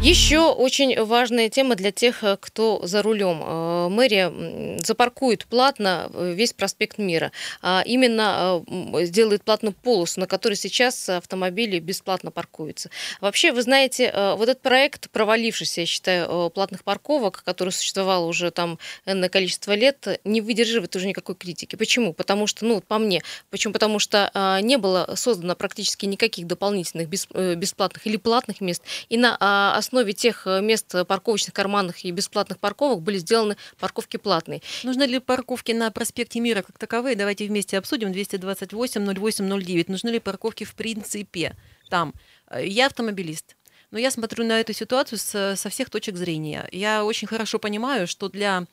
Еще 0.03 0.39
очень 0.39 1.03
важная 1.03 1.49
тема 1.49 1.75
для 1.75 1.91
тех, 1.91 2.23
э, 2.23 2.37
кто 2.39 2.79
за 2.83 3.01
рулем. 3.01 3.41
Э, 3.43 3.89
мэрия 3.89 4.77
запаркует 4.83 5.47
платно 5.47 6.11
э, 6.13 6.33
весь 6.35 6.53
проспект 6.53 6.99
Мира. 6.99 7.31
А 7.63 7.81
именно 7.83 8.63
сделает 9.01 9.43
платную 9.43 9.73
полосу, 9.73 10.19
на 10.19 10.27
которой 10.27 10.53
сейчас 10.53 11.09
автомобили 11.09 11.79
бесплатно 11.79 12.29
паркуются. 12.29 12.91
Вообще, 13.21 13.51
вы 13.51 13.63
знаете, 13.63 14.13
вот 14.37 14.47
этот 14.47 14.61
проект, 14.61 15.09
провалившийся, 15.09 15.81
я 15.81 15.87
считаю, 15.87 16.49
платных 16.51 16.83
парковок, 16.83 17.41
который 17.43 17.71
существовал 17.71 18.27
уже 18.27 18.51
там 18.51 18.77
энное 19.05 19.29
количество 19.29 19.73
лет, 19.73 20.21
не 20.23 20.41
выдерживает 20.41 20.95
уже 20.95 21.07
никакой 21.07 21.35
критики. 21.35 21.75
Почему? 21.75 22.13
Потому 22.13 22.45
что, 22.45 22.65
ну, 22.65 22.81
по 22.81 22.99
мне, 22.99 23.23
почему? 23.49 23.73
Потому 23.73 23.99
что 23.99 24.31
не 24.61 24.77
было 24.77 25.13
создано 25.15 25.55
практически 25.55 26.05
никаких 26.05 26.45
дополнительных 26.45 27.09
бесплатных 27.09 28.05
или 28.05 28.17
платных 28.17 28.61
мест. 28.61 28.83
И 29.09 29.17
на 29.17 29.37
основе 29.87 30.13
тех 30.13 30.45
э, 30.45 30.61
мест 30.61 30.93
парковочных, 31.07 31.53
карманных 31.53 32.03
и 32.05 32.11
бесплатных 32.11 32.59
парковок 32.59 33.01
были 33.01 33.17
сделаны 33.17 33.57
парковки 33.79 34.17
платные. 34.17 34.61
Нужны 34.83 35.03
ли 35.03 35.19
парковки 35.19 35.71
на 35.71 35.89
проспекте 35.91 36.39
Мира 36.39 36.61
как 36.61 36.77
таковые? 36.77 37.15
Давайте 37.15 37.47
вместе 37.47 37.77
обсудим. 37.77 38.11
228 38.11 39.13
08 39.13 39.61
09. 39.61 39.89
Нужны 39.89 40.09
ли 40.09 40.19
парковки 40.19 40.63
в 40.63 40.75
принципе 40.75 41.55
там? 41.89 42.13
Э, 42.49 42.65
я 42.65 42.87
автомобилист. 42.87 43.55
Но 43.89 43.97
я 43.97 44.11
смотрю 44.11 44.43
на 44.43 44.59
эту 44.59 44.73
ситуацию 44.73 45.17
со, 45.17 45.55
со 45.55 45.69
всех 45.69 45.89
точек 45.89 46.17
зрения. 46.17 46.67
Я 46.73 47.05
очень 47.05 47.27
хорошо 47.27 47.57
понимаю, 47.57 48.05
что 48.05 48.27
для 48.27 48.65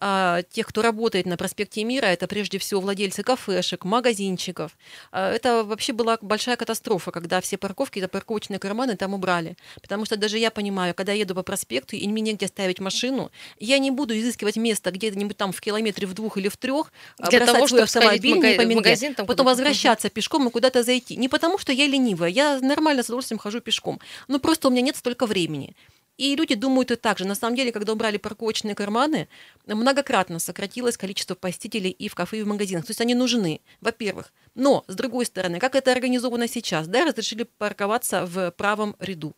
а, 0.00 0.42
тех, 0.42 0.66
кто 0.66 0.82
работает 0.82 1.26
на 1.26 1.36
проспекте 1.36 1.82
Мира, 1.84 2.06
это 2.06 2.26
прежде 2.26 2.58
всего 2.58 2.80
владельцы 2.80 3.22
кафешек, 3.22 3.84
магазинчиков. 3.84 4.76
А, 5.10 5.32
это 5.32 5.64
вообще 5.64 5.92
была 5.92 6.18
большая 6.20 6.56
катастрофа, 6.56 7.10
когда 7.10 7.40
все 7.40 7.58
парковки, 7.58 7.98
это 7.98 8.08
парковочные 8.08 8.58
карманы 8.58 8.96
там 8.96 9.14
убрали. 9.14 9.56
Потому 9.82 10.04
что 10.04 10.16
даже 10.16 10.38
я 10.38 10.50
понимаю, 10.50 10.94
когда 10.94 11.12
еду 11.12 11.34
по 11.34 11.42
проспекту 11.42 11.96
и 11.96 12.06
мне 12.06 12.22
негде 12.22 12.46
ставить 12.46 12.78
машину, 12.80 13.30
я 13.58 13.78
не 13.78 13.90
буду 13.90 14.16
изыскивать 14.18 14.56
место 14.56 14.90
где-нибудь 14.90 15.36
там 15.36 15.52
в 15.52 15.60
километре 15.60 16.06
в 16.06 16.14
двух 16.14 16.36
или 16.36 16.48
в 16.48 16.56
трех, 16.56 16.92
а, 17.18 17.28
Для 17.30 17.40
бросать 17.40 17.54
того, 17.54 17.68
свой 17.68 17.82
автомобиль, 17.82 18.34
мага- 18.36 18.48
не 18.50 18.54
по 18.56 18.74
магазин, 18.74 19.14
там 19.14 19.26
потом 19.26 19.46
возвращаться 19.46 20.10
пешком 20.10 20.46
и 20.48 20.50
куда-то 20.50 20.82
зайти. 20.82 21.16
Не 21.16 21.28
потому, 21.28 21.58
что 21.58 21.72
я 21.72 21.86
ленивая, 21.86 22.28
я 22.30 22.58
нормально 22.60 23.02
с 23.02 23.06
удовольствием 23.06 23.38
хожу 23.38 23.60
пешком, 23.60 24.00
но 24.28 24.38
просто 24.38 24.68
у 24.68 24.70
меня 24.70 24.82
нет 24.82 24.96
столько 24.96 25.26
времени. 25.26 25.74
И 26.18 26.34
люди 26.34 26.56
думают 26.56 26.90
и 26.90 26.96
так 26.96 27.18
же. 27.18 27.26
На 27.26 27.36
самом 27.36 27.56
деле, 27.56 27.72
когда 27.72 27.92
убрали 27.92 28.16
парковочные 28.16 28.74
карманы, 28.74 29.28
многократно 29.66 30.40
сократилось 30.40 30.96
количество 30.96 31.36
посетителей 31.36 31.90
и 31.90 32.08
в 32.08 32.16
кафе, 32.16 32.40
и 32.40 32.42
в 32.42 32.46
магазинах. 32.48 32.84
То 32.84 32.90
есть 32.90 33.00
они 33.00 33.14
нужны, 33.14 33.60
во-первых. 33.80 34.32
Но, 34.56 34.84
с 34.88 34.96
другой 34.96 35.26
стороны, 35.26 35.60
как 35.60 35.76
это 35.76 35.92
организовано 35.92 36.48
сейчас? 36.48 36.88
Да, 36.88 37.04
разрешили 37.04 37.44
парковаться 37.44 38.26
в 38.26 38.50
правом 38.50 38.96
ряду. 38.98 39.36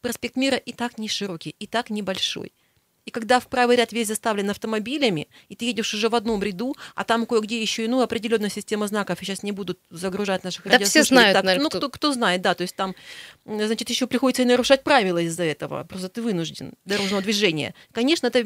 Проспект 0.00 0.36
Мира 0.36 0.56
и 0.56 0.72
так 0.72 0.96
не 0.96 1.08
широкий, 1.08 1.54
и 1.58 1.66
так 1.66 1.90
небольшой. 1.90 2.52
И 3.08 3.10
когда 3.10 3.40
в 3.40 3.46
правый 3.46 3.76
ряд 3.76 3.90
весь 3.92 4.08
заставлен 4.08 4.50
автомобилями, 4.50 5.28
и 5.48 5.56
ты 5.56 5.64
едешь 5.64 5.94
уже 5.94 6.10
в 6.10 6.14
одном 6.14 6.42
ряду, 6.42 6.76
а 6.94 7.04
там 7.04 7.24
кое-где 7.24 7.58
еще 7.58 7.86
и 7.86 7.88
ну, 7.88 8.02
определенная 8.02 8.50
система 8.50 8.86
знаков, 8.86 9.22
и 9.22 9.24
сейчас 9.24 9.42
не 9.42 9.50
будут 9.50 9.78
загружать 9.88 10.44
наших 10.44 10.64
да 10.64 10.78
все 10.80 11.04
знают, 11.04 11.32
так, 11.32 11.44
наверное, 11.44 11.64
ну, 11.64 11.70
кто, 11.70 11.88
кто 11.88 12.12
знает, 12.12 12.42
да, 12.42 12.54
то 12.54 12.60
есть 12.64 12.76
там, 12.76 12.94
значит, 13.46 13.88
еще 13.88 14.06
приходится 14.06 14.42
и 14.42 14.44
нарушать 14.44 14.84
правила 14.84 15.16
из-за 15.22 15.44
этого, 15.44 15.84
просто 15.84 16.10
ты 16.10 16.20
вынужден 16.20 16.74
дорожного 16.84 17.22
движения. 17.22 17.74
Конечно, 17.92 18.26
это 18.26 18.44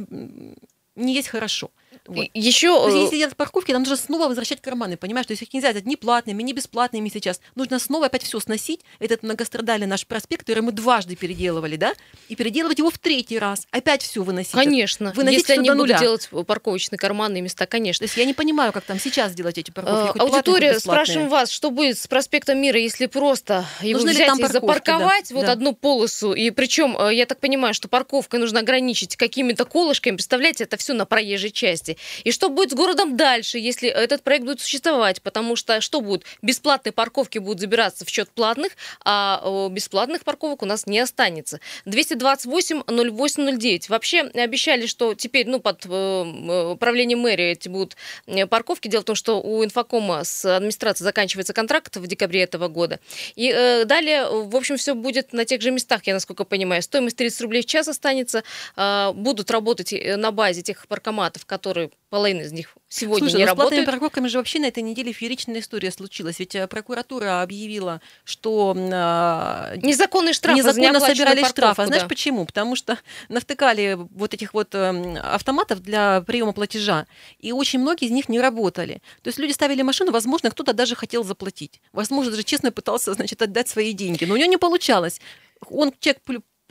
не 0.94 1.14
есть 1.14 1.26
хорошо. 1.26 1.72
Вот. 2.06 2.26
Еще... 2.34 2.68
То 2.68 2.88
есть, 2.88 3.02
если 3.04 3.18
делать 3.18 3.36
парковки, 3.36 3.72
нам 3.72 3.82
нужно 3.82 3.96
снова 3.96 4.28
возвращать 4.28 4.60
карманы, 4.60 4.96
понимаешь? 4.96 5.26
То 5.26 5.32
есть 5.32 5.42
их 5.42 5.52
нельзя 5.52 5.70
сделать 5.70 5.86
ни 5.86 5.94
платными, 5.94 6.42
ни 6.42 6.52
бесплатными 6.52 7.08
сейчас. 7.08 7.40
Нужно 7.54 7.78
снова 7.78 8.06
опять 8.06 8.22
все 8.22 8.40
сносить, 8.40 8.80
этот 8.98 9.22
многострадальный 9.22 9.86
наш 9.86 10.06
проспект, 10.06 10.42
который 10.42 10.62
мы 10.62 10.72
дважды 10.72 11.16
переделывали, 11.16 11.76
да? 11.76 11.94
И 12.28 12.36
переделывать 12.36 12.78
его 12.78 12.90
в 12.90 12.98
третий 12.98 13.38
раз. 13.38 13.66
Опять 13.70 14.02
все 14.02 14.22
выносить. 14.22 14.52
Конечно. 14.52 15.12
Выносить 15.14 15.40
если 15.40 15.54
они 15.54 15.70
будут 15.70 15.98
делать 15.98 16.28
парковочные 16.46 16.98
карманные 16.98 17.42
места, 17.42 17.66
конечно. 17.66 18.04
То 18.04 18.08
есть 18.08 18.16
я 18.16 18.24
не 18.24 18.34
понимаю, 18.34 18.72
как 18.72 18.84
там 18.84 18.98
сейчас 18.98 19.34
делать 19.34 19.58
эти 19.58 19.70
парковки. 19.70 20.18
А, 20.18 20.22
аудитория, 20.22 20.78
спрашиваем 20.78 21.28
вас, 21.28 21.50
что 21.50 21.70
будет 21.70 21.98
с 21.98 22.06
проспектом 22.06 22.58
Мира, 22.58 22.78
если 22.78 23.06
просто 23.06 23.64
его 23.80 23.98
Нужно 23.98 24.12
взять 24.12 24.38
и 24.38 24.46
запарковать 24.46 25.30
да. 25.30 25.34
вот 25.34 25.46
да. 25.46 25.52
одну 25.52 25.74
полосу? 25.74 26.32
И 26.32 26.50
причем, 26.50 26.96
э, 26.98 27.14
я 27.14 27.26
так 27.26 27.40
понимаю, 27.40 27.74
что 27.74 27.88
парковкой 27.88 28.40
нужно 28.40 28.60
ограничить 28.60 29.16
какими-то 29.16 29.64
колышками. 29.64 30.16
Представляете, 30.16 30.64
это 30.64 30.76
все 30.76 30.92
на 30.92 31.06
проезжей 31.06 31.50
части 31.50 31.81
безопасности. 31.82 31.96
И 32.24 32.32
что 32.32 32.48
будет 32.48 32.70
с 32.70 32.74
городом 32.74 33.16
дальше, 33.16 33.58
если 33.58 33.88
этот 33.88 34.22
проект 34.22 34.44
будет 34.44 34.60
существовать? 34.60 35.22
Потому 35.22 35.56
что 35.56 35.80
что 35.80 36.00
будет? 36.00 36.24
Бесплатные 36.42 36.92
парковки 36.92 37.38
будут 37.38 37.60
забираться 37.60 38.04
в 38.04 38.08
счет 38.08 38.30
платных, 38.30 38.72
а 39.04 39.68
бесплатных 39.68 40.24
парковок 40.24 40.62
у 40.62 40.66
нас 40.66 40.86
не 40.86 41.00
останется. 41.00 41.60
228 41.86 42.82
0809. 42.86 43.88
Вообще 43.88 44.20
обещали, 44.20 44.86
что 44.86 45.14
теперь, 45.14 45.48
ну, 45.48 45.60
под 45.60 45.84
э, 45.86 46.76
правлением 46.78 47.20
мэрии 47.20 47.52
эти 47.52 47.68
будут 47.68 47.96
э, 48.26 48.46
парковки. 48.46 48.88
Дело 48.88 49.02
в 49.02 49.04
том, 49.04 49.16
что 49.16 49.40
у 49.40 49.64
инфокома 49.64 50.24
с 50.24 50.44
администрацией 50.44 51.04
заканчивается 51.04 51.52
контракт 51.52 51.96
в 51.96 52.06
декабре 52.06 52.42
этого 52.42 52.68
года. 52.68 52.98
И 53.36 53.52
э, 53.54 53.84
далее, 53.84 54.26
в 54.28 54.56
общем, 54.56 54.76
все 54.76 54.94
будет 54.94 55.32
на 55.32 55.44
тех 55.44 55.60
же 55.62 55.70
местах, 55.70 56.02
я 56.04 56.14
насколько 56.14 56.44
понимаю. 56.44 56.82
Стоимость 56.82 57.16
30 57.16 57.40
рублей 57.42 57.62
в 57.62 57.66
час 57.66 57.88
останется. 57.88 58.42
Э, 58.76 59.12
будут 59.14 59.50
работать 59.50 59.92
э, 59.92 60.16
на 60.16 60.30
базе 60.30 60.62
тех 60.62 60.86
паркоматов, 60.86 61.46
которые 61.46 61.71
половина 62.10 62.42
из 62.42 62.52
них 62.52 62.76
сегодня 62.88 63.30
Слушай, 63.30 63.38
не 63.38 63.44
ну, 63.44 63.48
работают. 63.48 63.68
с 63.68 63.70
платными 63.70 63.84
парковками 63.86 64.28
же 64.28 64.38
вообще 64.38 64.58
на 64.58 64.66
этой 64.66 64.82
неделе 64.82 65.12
фееричная 65.12 65.60
история 65.60 65.90
случилась. 65.90 66.38
Ведь 66.38 66.54
э, 66.54 66.66
прокуратура 66.66 67.42
объявила, 67.42 68.00
что... 68.24 68.74
Э, 68.76 69.76
Незаконные 69.82 70.34
штрафы 70.34 70.58
незаконно 70.58 71.00
за 71.00 71.06
собирали 71.06 71.44
штрафы. 71.44 71.82
А 71.82 71.86
знаешь 71.86 72.06
почему? 72.06 72.44
Потому 72.44 72.76
что 72.76 72.98
навтыкали 73.28 73.96
вот 73.98 74.34
этих 74.34 74.52
вот 74.52 74.74
э, 74.74 75.18
автоматов 75.18 75.80
для 75.80 76.20
приема 76.20 76.52
платежа, 76.52 77.06
и 77.38 77.52
очень 77.52 77.78
многие 77.78 78.08
из 78.08 78.10
них 78.10 78.28
не 78.28 78.40
работали. 78.40 79.00
То 79.22 79.28
есть 79.28 79.38
люди 79.38 79.52
ставили 79.52 79.82
машину, 79.82 80.12
возможно, 80.12 80.50
кто-то 80.50 80.72
даже 80.72 80.94
хотел 80.94 81.24
заплатить. 81.24 81.80
Возможно, 81.92 82.30
даже 82.30 82.42
честно 82.42 82.72
пытался, 82.72 83.14
значит, 83.14 83.40
отдать 83.40 83.68
свои 83.68 83.92
деньги. 83.92 84.24
Но 84.24 84.34
у 84.34 84.36
него 84.36 84.50
не 84.50 84.58
получалось. 84.58 85.20
Он 85.70 85.92
чек 85.98 86.18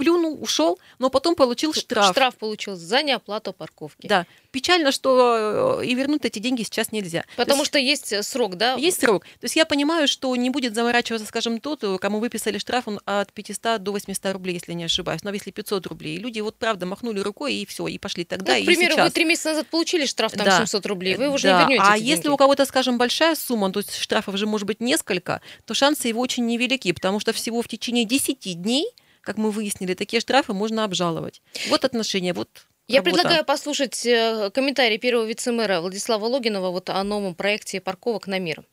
плюнул, 0.01 0.41
ушел, 0.41 0.79
но 0.97 1.11
потом 1.11 1.35
получил 1.35 1.75
штраф. 1.75 2.09
Штраф 2.09 2.35
получил 2.35 2.75
за 2.75 3.03
неоплату 3.03 3.53
парковки. 3.53 4.07
Да. 4.07 4.25
Печально, 4.49 4.91
что 4.91 5.79
э, 5.79 5.85
и 5.85 5.93
вернуть 5.93 6.25
эти 6.25 6.39
деньги 6.39 6.63
сейчас 6.63 6.91
нельзя. 6.91 7.23
Потому 7.37 7.59
есть, 7.59 7.67
что 7.67 7.77
есть 7.77 8.11
э, 8.11 8.23
срок, 8.23 8.55
да? 8.55 8.73
Есть 8.73 8.99
срок. 8.99 9.25
То 9.39 9.45
есть 9.45 9.55
я 9.55 9.65
понимаю, 9.67 10.07
что 10.07 10.35
не 10.35 10.49
будет 10.49 10.73
заморачиваться, 10.73 11.27
скажем, 11.27 11.59
тот, 11.59 11.83
кому 12.01 12.19
выписали 12.19 12.57
штраф 12.57 12.87
он 12.87 12.99
от 13.05 13.31
500 13.31 13.83
до 13.83 13.91
800 13.91 14.33
рублей, 14.33 14.55
если 14.55 14.73
не 14.73 14.85
ошибаюсь. 14.85 15.21
Но 15.23 15.31
если 15.31 15.51
500 15.51 15.85
рублей. 15.85 16.17
Люди 16.17 16.39
вот 16.39 16.55
правда 16.55 16.87
махнули 16.87 17.19
рукой 17.19 17.53
и 17.53 17.65
все, 17.67 17.85
и 17.85 17.99
пошли 17.99 18.25
тогда, 18.25 18.53
ну, 18.53 18.57
и 18.57 18.63
к 18.63 18.65
примеру, 18.65 18.93
сейчас. 18.93 19.05
вы 19.05 19.11
три 19.11 19.25
месяца 19.25 19.49
назад 19.49 19.67
получили 19.67 20.07
штраф 20.07 20.31
там 20.31 20.45
да. 20.45 20.57
700 20.57 20.85
рублей, 20.87 21.15
вы 21.15 21.29
уже 21.29 21.49
да. 21.49 21.59
не 21.59 21.75
вернете 21.75 21.83
А 21.85 21.95
эти 21.95 22.03
если 22.05 22.23
деньги. 22.23 22.33
у 22.33 22.37
кого-то, 22.37 22.65
скажем, 22.65 22.97
большая 22.97 23.35
сумма, 23.35 23.71
то 23.71 23.79
есть 23.79 23.95
штрафов 23.95 24.35
же 24.37 24.47
может 24.47 24.65
быть 24.65 24.79
несколько, 24.79 25.41
то 25.65 25.73
шансы 25.75 26.07
его 26.07 26.21
очень 26.21 26.45
невелики, 26.47 26.91
потому 26.91 27.19
что 27.19 27.33
всего 27.33 27.61
в 27.61 27.67
течение 27.67 28.05
10 28.05 28.61
дней 28.61 28.87
как 29.21 29.37
мы 29.37 29.51
выяснили, 29.51 29.93
такие 29.93 30.19
штрафы 30.19 30.53
можно 30.53 30.83
обжаловать. 30.83 31.41
Вот 31.69 31.85
отношения, 31.85 32.33
вот 32.33 32.49
я 32.87 32.97
работа. 32.97 33.15
предлагаю 33.15 33.45
послушать 33.45 34.05
э, 34.05 34.51
комментарий 34.53 34.97
первого 34.97 35.25
вице-мэра 35.25 35.79
Владислава 35.79 36.25
Логинова 36.25 36.71
вот 36.71 36.89
о 36.89 37.01
новом 37.03 37.35
проекте 37.35 37.79
парковок 37.79 38.27
на 38.27 38.39
мир. 38.39 38.63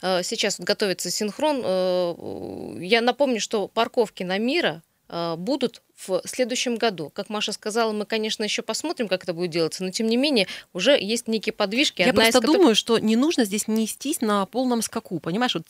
Э, 0.00 0.22
сейчас 0.22 0.60
готовится 0.60 1.10
синхрон. 1.10 1.62
Э, 1.64 2.76
я 2.80 3.00
напомню, 3.00 3.40
что 3.40 3.68
парковки 3.68 4.22
на 4.22 4.38
мира 4.38 4.82
будут 5.36 5.82
в 5.94 6.22
следующем 6.24 6.76
году. 6.76 7.10
Как 7.10 7.28
Маша 7.28 7.52
сказала, 7.52 7.92
мы, 7.92 8.06
конечно, 8.06 8.44
еще 8.44 8.62
посмотрим, 8.62 9.08
как 9.08 9.24
это 9.24 9.34
будет 9.34 9.50
делаться, 9.50 9.84
но 9.84 9.90
тем 9.90 10.06
не 10.06 10.16
менее 10.16 10.46
уже 10.72 10.98
есть 10.98 11.28
некие 11.28 11.52
подвижки. 11.52 12.00
Я 12.00 12.14
просто 12.14 12.32
которых... 12.32 12.56
думаю, 12.56 12.74
что 12.74 12.98
не 12.98 13.14
нужно 13.14 13.44
здесь 13.44 13.68
нестись 13.68 14.22
на 14.22 14.46
полном 14.46 14.80
скаку, 14.80 15.18
понимаешь, 15.20 15.54
вот 15.54 15.66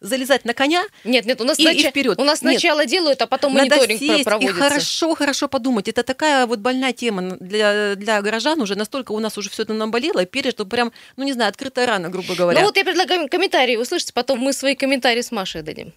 залезать 0.00 0.44
на 0.44 0.54
коня 0.54 0.84
нет, 1.04 1.26
нет, 1.26 1.40
у 1.40 1.44
нас 1.44 1.58
и, 1.58 1.64
нач... 1.64 1.76
и 1.78 1.88
вперед. 1.88 2.18
У 2.18 2.24
нас 2.24 2.42
нет. 2.42 2.52
сначала 2.52 2.86
делают, 2.86 3.20
а 3.22 3.26
потом 3.26 3.54
Надо 3.54 3.76
мониторинг 3.76 3.98
сесть 4.00 4.24
проводится. 4.24 4.56
И 4.56 4.60
хорошо, 4.60 5.14
хорошо 5.14 5.48
подумать. 5.48 5.88
Это 5.88 6.02
такая 6.02 6.46
вот 6.46 6.60
больная 6.60 6.92
тема 6.92 7.36
для, 7.38 7.94
для 7.96 8.22
горожан 8.22 8.60
уже 8.60 8.76
настолько 8.76 9.12
у 9.12 9.18
нас 9.18 9.36
уже 9.38 9.50
все 9.50 9.62
это 9.62 9.74
наболело, 9.74 10.24
перед, 10.24 10.52
что 10.52 10.64
прям, 10.64 10.92
ну 11.16 11.24
не 11.24 11.32
знаю, 11.32 11.50
открытая 11.50 11.86
рана, 11.86 12.08
грубо 12.08 12.34
говоря. 12.34 12.60
Ну 12.60 12.66
вот 12.66 12.76
я 12.76 12.84
предлагаю 12.84 13.28
комментарии 13.28 13.76
услышать, 13.76 14.14
потом 14.14 14.38
мы 14.38 14.52
свои 14.52 14.74
комментарии 14.74 15.22
с 15.22 15.30
Машей 15.30 15.62
дадим. 15.62 15.92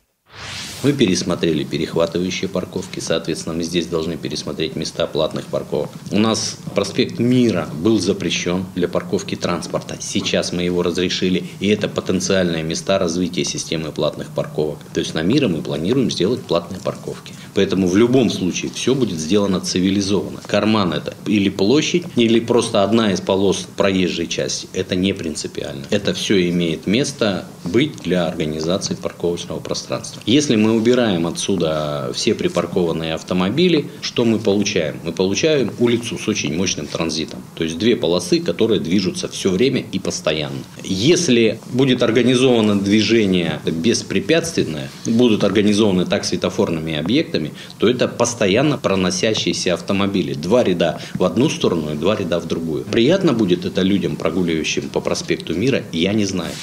Мы 0.83 0.91
пересмотрели 0.91 1.63
перехватывающие 1.63 2.49
парковки, 2.49 2.99
соответственно, 2.99 3.55
мы 3.55 3.63
здесь 3.63 3.87
должны 3.87 4.17
пересмотреть 4.17 4.75
места 4.75 5.07
платных 5.07 5.45
парковок. 5.45 5.89
У 6.11 6.19
нас 6.19 6.57
проспект 6.75 7.19
Мира 7.19 7.69
был 7.73 7.99
запрещен 7.99 8.65
для 8.75 8.89
парковки 8.89 9.35
транспорта. 9.35 9.95
Сейчас 10.01 10.51
мы 10.51 10.63
его 10.63 10.83
разрешили, 10.83 11.45
и 11.61 11.69
это 11.69 11.87
потенциальные 11.87 12.63
места 12.63 12.99
развития 12.99 13.45
системы 13.45 13.93
платных 13.93 14.27
парковок. 14.27 14.79
То 14.93 14.99
есть 14.99 15.13
на 15.13 15.21
Мира 15.21 15.47
мы 15.47 15.61
планируем 15.61 16.11
сделать 16.11 16.41
платные 16.41 16.81
парковки. 16.81 17.33
Поэтому 17.55 17.87
в 17.87 17.95
любом 17.95 18.29
случае 18.29 18.71
все 18.71 18.95
будет 18.95 19.19
сделано 19.19 19.59
цивилизованно. 19.59 20.41
Карман 20.45 20.93
это 20.93 21.13
или 21.25 21.49
площадь, 21.49 22.03
или 22.15 22.39
просто 22.39 22.83
одна 22.83 23.11
из 23.11 23.21
полос 23.21 23.67
проезжей 23.75 24.27
части. 24.27 24.67
Это 24.73 24.95
не 24.95 25.13
принципиально. 25.13 25.85
Это 25.89 26.13
все 26.13 26.49
имеет 26.49 26.87
место 26.87 27.45
быть 27.63 27.97
для 28.03 28.27
организации 28.27 28.95
парковочного 28.95 29.59
пространства. 29.59 30.21
Если 30.25 30.55
мы 30.55 30.73
убираем 30.73 31.27
отсюда 31.27 32.11
все 32.13 32.35
припаркованные 32.35 33.13
автомобили, 33.13 33.87
что 34.01 34.25
мы 34.25 34.39
получаем? 34.39 34.99
Мы 35.03 35.11
получаем 35.11 35.71
улицу 35.79 36.17
с 36.17 36.27
очень 36.27 36.55
мощным 36.55 36.87
транзитом. 36.87 37.41
То 37.55 37.63
есть 37.63 37.77
две 37.77 37.95
полосы, 37.95 38.39
которые 38.39 38.79
движутся 38.79 39.27
все 39.27 39.49
время 39.49 39.83
и 39.91 39.99
постоянно. 39.99 40.57
Если 40.83 41.59
будет 41.71 42.03
организовано 42.03 42.79
движение 42.79 43.61
беспрепятственное, 43.65 44.89
будут 45.05 45.43
организованы 45.43 46.05
так 46.05 46.25
светофорными 46.25 46.95
объектами, 46.95 47.42
то 47.79 47.89
это 47.89 48.07
постоянно 48.07 48.77
проносящиеся 48.77 49.73
автомобили. 49.73 50.33
Два 50.33 50.63
ряда 50.63 51.01
в 51.15 51.23
одну 51.23 51.49
сторону 51.49 51.93
и 51.93 51.95
два 51.95 52.15
ряда 52.15 52.39
в 52.39 52.47
другую. 52.47 52.85
Приятно 52.85 53.33
будет 53.33 53.65
это 53.65 53.81
людям, 53.81 54.15
прогуливающим 54.15 54.89
по 54.89 55.01
проспекту 55.01 55.53
Мира, 55.53 55.83
я 55.91 56.13
не 56.13 56.25
знаю. 56.25 56.53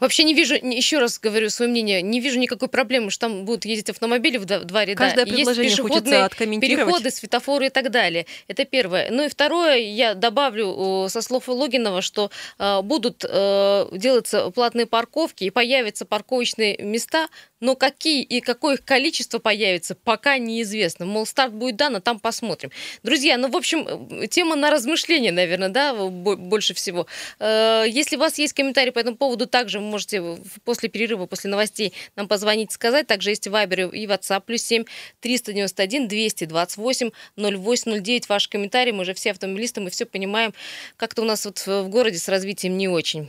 Вообще 0.00 0.24
не 0.24 0.34
вижу, 0.34 0.54
еще 0.54 0.98
раз 0.98 1.18
говорю 1.18 1.48
свое 1.50 1.70
мнение, 1.70 2.02
не 2.02 2.20
вижу 2.20 2.38
никакой 2.38 2.68
проблемы, 2.68 3.10
что 3.10 3.28
там 3.28 3.44
будут 3.44 3.64
ездить 3.64 3.90
автомобили 3.90 4.36
в 4.36 4.44
два 4.44 4.84
ряда. 4.84 4.98
Каждое 4.98 5.26
предложение 5.26 5.70
Есть 5.70 5.80
хочется 5.80 6.28
переходы, 6.36 7.10
светофоры 7.10 7.66
и 7.66 7.70
так 7.70 7.90
далее. 7.90 8.26
Это 8.48 8.64
первое. 8.64 9.10
Ну 9.10 9.24
и 9.24 9.28
второе, 9.28 9.76
я 9.76 10.14
добавлю 10.14 11.06
со 11.08 11.22
слов 11.22 11.48
Логинова, 11.48 12.02
что 12.02 12.30
э, 12.58 12.82
будут 12.82 13.24
э, 13.28 13.88
делаться 13.92 14.50
платные 14.50 14.86
парковки 14.86 15.44
и 15.44 15.50
появятся 15.50 16.04
парковочные 16.04 16.76
места, 16.82 17.28
но 17.66 17.74
какие 17.74 18.22
и 18.22 18.40
какое 18.40 18.76
их 18.76 18.84
количество 18.84 19.40
появится, 19.40 19.96
пока 19.96 20.38
неизвестно. 20.38 21.04
Мол, 21.04 21.26
старт 21.26 21.52
будет 21.52 21.74
дан, 21.74 21.96
а 21.96 22.00
там 22.00 22.20
посмотрим. 22.20 22.70
Друзья, 23.02 23.36
ну, 23.38 23.48
в 23.48 23.56
общем, 23.56 24.28
тема 24.28 24.54
на 24.54 24.70
размышление, 24.70 25.32
наверное, 25.32 25.68
да, 25.68 25.92
больше 25.92 26.74
всего. 26.74 27.08
Если 27.40 28.14
у 28.14 28.20
вас 28.20 28.38
есть 28.38 28.52
комментарии 28.52 28.90
по 28.90 29.00
этому 29.00 29.16
поводу, 29.16 29.48
также 29.48 29.80
вы 29.80 29.86
можете 29.86 30.38
после 30.64 30.88
перерыва, 30.88 31.26
после 31.26 31.50
новостей 31.50 31.92
нам 32.14 32.28
позвонить, 32.28 32.70
сказать. 32.70 33.08
Также 33.08 33.30
есть 33.30 33.48
Вайбер 33.48 33.92
и 33.92 34.06
WhatsApp, 34.06 34.44
плюс 34.46 34.62
7 34.62 34.84
391 35.18 36.06
228 36.06 37.10
0809. 37.36 38.28
Ваши 38.28 38.48
комментарии, 38.48 38.92
мы 38.92 39.04
же 39.04 39.12
все 39.12 39.32
автомобилисты, 39.32 39.80
мы 39.80 39.90
все 39.90 40.06
понимаем. 40.06 40.54
Как-то 40.96 41.22
у 41.22 41.24
нас 41.24 41.44
вот 41.44 41.66
в 41.66 41.88
городе 41.88 42.18
с 42.18 42.28
развитием 42.28 42.78
не 42.78 42.86
очень. 42.86 43.28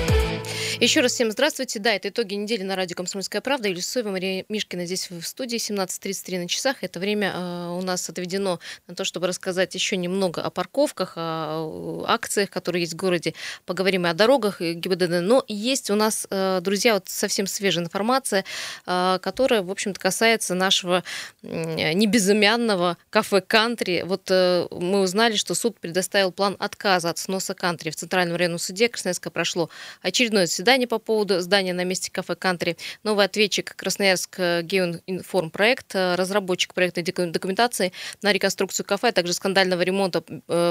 Еще 0.79 1.01
раз 1.01 1.13
всем 1.13 1.31
здравствуйте. 1.31 1.79
Да, 1.79 1.93
это 1.93 2.09
итоги 2.09 2.33
недели 2.35 2.63
на 2.63 2.75
радио 2.75 2.95
«Комсомольская 2.95 3.41
правда». 3.41 3.67
Юлия 3.67 3.81
Соева, 3.81 4.09
Мария 4.09 4.45
Мишкина 4.47 4.85
здесь 4.85 5.09
в 5.09 5.21
студии. 5.23 5.57
17.33 5.57 6.39
на 6.39 6.47
часах. 6.47 6.77
Это 6.81 6.99
время 6.99 7.33
э, 7.35 7.67
у 7.77 7.81
нас 7.81 8.09
отведено 8.09 8.59
на 8.87 8.95
то, 8.95 9.03
чтобы 9.03 9.27
рассказать 9.27 9.75
еще 9.75 9.97
немного 9.97 10.41
о 10.41 10.49
парковках, 10.49 11.13
о 11.17 12.05
акциях, 12.07 12.49
которые 12.49 12.83
есть 12.83 12.93
в 12.93 12.95
городе. 12.95 13.33
Поговорим 13.65 14.05
и 14.05 14.09
о 14.09 14.13
дорогах, 14.13 14.61
и 14.61 14.73
ГИБДД. 14.73 15.21
Но 15.21 15.43
есть 15.47 15.89
у 15.89 15.95
нас, 15.95 16.25
э, 16.29 16.59
друзья, 16.61 16.93
вот 16.93 17.09
совсем 17.09 17.47
свежая 17.47 17.85
информация, 17.85 18.45
э, 18.87 19.19
которая, 19.21 19.61
в 19.61 19.71
общем-то, 19.71 19.99
касается 19.99 20.55
нашего 20.55 21.03
э, 21.43 21.93
небезымянного 21.93 22.97
кафе 23.09 23.41
«Кантри». 23.41 24.03
Вот 24.05 24.29
э, 24.31 24.67
мы 24.71 25.01
узнали, 25.01 25.35
что 25.35 25.53
суд 25.53 25.79
предоставил 25.79 26.31
план 26.31 26.55
отказа 26.59 27.09
от 27.09 27.17
сноса 27.17 27.53
«Кантри». 27.53 27.89
В 27.89 27.95
Центральном 27.95 28.37
районном 28.37 28.59
суде 28.59 28.87
Красноярска 28.87 29.29
прошло 29.31 29.69
очередное 30.01 30.47
заседание 30.61 30.87
по 30.87 30.99
поводу 30.99 31.41
здания 31.41 31.73
на 31.73 31.83
месте 31.83 32.11
кафе 32.11 32.35
«Кантри». 32.35 32.77
Новый 33.01 33.25
ответчик 33.25 33.75
Красноярск 33.75 34.37
Геоинформпроект, 34.37 35.95
разработчик 35.95 36.75
проектной 36.75 37.01
документации 37.03 37.93
на 38.21 38.31
реконструкцию 38.31 38.85
кафе, 38.85 39.07
а 39.07 39.11
также 39.11 39.33
скандального 39.33 39.81
ремонта 39.81 40.21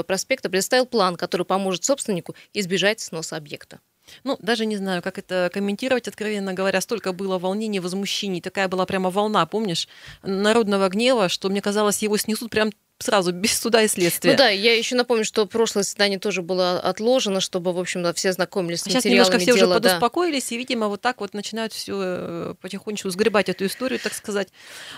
проспекта, 0.07 0.49
предоставил 0.49 0.85
план, 0.85 1.17
который 1.17 1.45
поможет 1.45 1.83
собственнику 1.83 2.35
избежать 2.53 3.01
сноса 3.01 3.35
объекта. 3.35 3.81
Ну, 4.23 4.37
даже 4.41 4.65
не 4.65 4.77
знаю, 4.77 5.01
как 5.01 5.17
это 5.17 5.49
комментировать, 5.53 6.07
откровенно 6.07 6.53
говоря. 6.53 6.79
Столько 6.79 7.11
было 7.11 7.37
волнений, 7.37 7.81
возмущений. 7.81 8.39
Такая 8.39 8.69
была 8.69 8.85
прямо 8.85 9.09
волна, 9.09 9.45
помнишь, 9.45 9.89
народного 10.23 10.87
гнева, 10.87 11.27
что, 11.27 11.49
мне 11.49 11.61
казалось, 11.61 12.01
его 12.01 12.15
снесут 12.15 12.49
прям 12.49 12.71
сразу, 13.01 13.31
без 13.31 13.59
суда 13.59 13.83
и 13.83 13.87
следствия. 13.87 14.31
Ну 14.31 14.37
да, 14.37 14.49
я 14.49 14.75
еще 14.77 14.95
напомню, 14.95 15.25
что 15.25 15.45
прошлое 15.45 15.83
заседание 15.83 16.19
тоже 16.19 16.41
было 16.41 16.79
отложено, 16.79 17.41
чтобы, 17.41 17.73
в 17.73 17.79
общем, 17.79 18.03
да, 18.03 18.13
все 18.13 18.31
знакомились 18.31 18.81
с 18.81 18.83
Сейчас 18.83 19.05
немножко 19.05 19.37
все 19.37 19.47
дела. 19.47 19.55
уже 19.55 19.67
да. 19.67 19.73
подуспокоились, 19.75 20.51
и, 20.51 20.57
видимо, 20.57 20.87
вот 20.87 21.01
так 21.01 21.19
вот 21.21 21.33
начинают 21.33 21.73
все 21.73 22.55
потихонечку 22.61 23.09
сгребать 23.09 23.49
эту 23.49 23.65
историю, 23.65 23.99
так 23.99 24.13
сказать. 24.13 24.49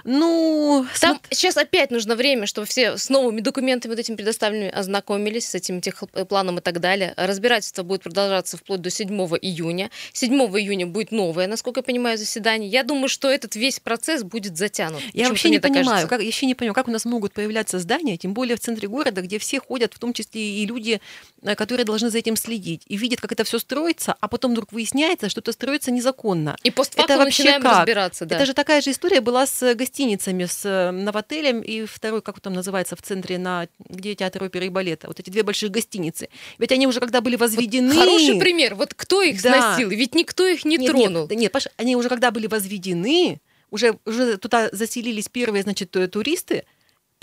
Ну, 0.04 0.86
Там 1.00 1.18
смо- 1.18 1.22
сейчас 1.30 1.58
опять 1.58 1.92
нужно 1.92 2.16
время, 2.16 2.46
чтобы 2.46 2.68
все 2.68 2.98
с 2.98 3.10
новыми 3.10 3.42
документами 3.42 3.92
вот 3.92 4.00
этими 4.00 4.16
предоставленными 4.16 4.70
ознакомились, 4.72 5.50
с 5.50 5.56
этим 5.56 5.82
техпланом 5.82 6.58
и 6.60 6.62
так 6.62 6.80
далее. 6.80 7.13
Разбирательство 7.18 7.84
будет 7.84 8.04
продолжаться 8.04 8.58
вплоть 8.58 8.82
до 8.82 8.89
7 8.89 9.10
июня. 9.42 9.89
7 10.13 10.34
июня 10.34 10.88
будет 10.88 11.12
новое, 11.12 11.48
насколько 11.48 11.80
я 11.80 11.84
понимаю, 11.84 12.18
заседание. 12.18 12.70
Я 12.70 12.84
думаю, 12.84 13.08
что 13.08 13.30
этот 13.30 13.56
весь 13.56 13.80
процесс 13.80 14.24
будет 14.24 14.58
затянут. 14.58 15.02
Я 15.13 15.30
вообще 15.30 15.50
не 15.50 15.60
понимаю, 15.60 15.86
кажется. 15.86 16.08
как, 16.08 16.22
вообще 16.22 16.46
не 16.46 16.56
понимаю, 16.56 16.74
как 16.74 16.88
у 16.88 16.92
нас 16.92 17.06
могут 17.06 17.34
появляться 17.34 17.80
здания, 17.80 17.92
тем 18.17 18.34
более 18.34 18.56
в 18.56 18.60
центре 18.60 18.88
города, 18.88 19.21
где 19.21 19.39
все 19.39 19.60
ходят, 19.60 19.93
в 19.93 19.99
том 19.99 20.13
числе 20.13 20.41
и 20.41 20.65
люди, 20.65 21.01
э, 21.41 21.56
которые 21.56 21.86
должны 21.86 22.10
за 22.10 22.17
этим 22.17 22.36
следить, 22.36 22.84
и 22.88 22.97
видят, 22.97 23.21
как 23.21 23.32
это 23.32 23.43
все 23.43 23.60
строится, 23.60 24.15
а 24.19 24.27
потом 24.27 24.51
вдруг 24.51 24.71
выясняется, 24.71 25.29
что 25.29 25.41
это 25.41 25.51
строится 25.51 25.91
незаконно. 25.91 26.58
И 26.63 26.71
постфактум 26.71 27.15
Это 27.15 27.23
вообще 27.23 27.43
начинаем 27.43 27.62
как? 27.62 27.77
разбираться. 27.79 28.25
Да. 28.25 28.36
Это 28.36 28.45
же 28.45 28.53
такая 28.53 28.82
же 28.82 28.91
история 28.91 29.21
была 29.21 29.45
с 29.45 29.75
гостиницами, 29.75 30.45
с 30.45 30.65
э, 30.65 30.91
новотелем 30.91 31.62
и 31.62 31.86
второй, 31.86 32.21
как 32.21 32.39
там 32.39 32.53
называется, 32.53 32.95
в 32.95 33.01
центре, 33.01 33.38
на, 33.38 33.67
где 33.79 34.15
театр 34.15 34.43
оперы 34.43 34.67
и 34.67 34.69
балета. 34.69 35.08
Вот 35.08 35.19
эти 35.19 35.29
две 35.29 35.43
большие 35.43 35.69
гостиницы. 35.69 36.29
Ведь 36.58 36.71
они 36.71 36.88
уже 36.88 36.99
когда 36.99 37.21
были 37.21 37.36
возведены... 37.36 37.93
Хороший 37.93 38.39
пример. 38.39 38.75
Вот 38.75 38.93
кто 38.93 39.21
их 39.21 39.41
Да. 39.41 39.75
сносил? 39.75 39.89
Ведь 39.89 40.15
никто 40.15 40.45
их 40.45 40.65
не 40.65 40.77
нет, 40.77 40.91
тронул. 40.91 41.27
Нет, 41.29 41.39
нет, 41.39 41.51
Паша, 41.51 41.71
они 41.77 41.95
уже 41.95 42.10
когда 42.10 42.32
были 42.32 42.47
возведены, 42.47 43.39
уже, 43.71 43.97
уже 44.06 44.38
туда 44.38 44.69
заселились 44.71 45.29
первые, 45.29 45.63
значит, 45.63 45.95
э, 45.95 46.08
туристы, 46.08 46.63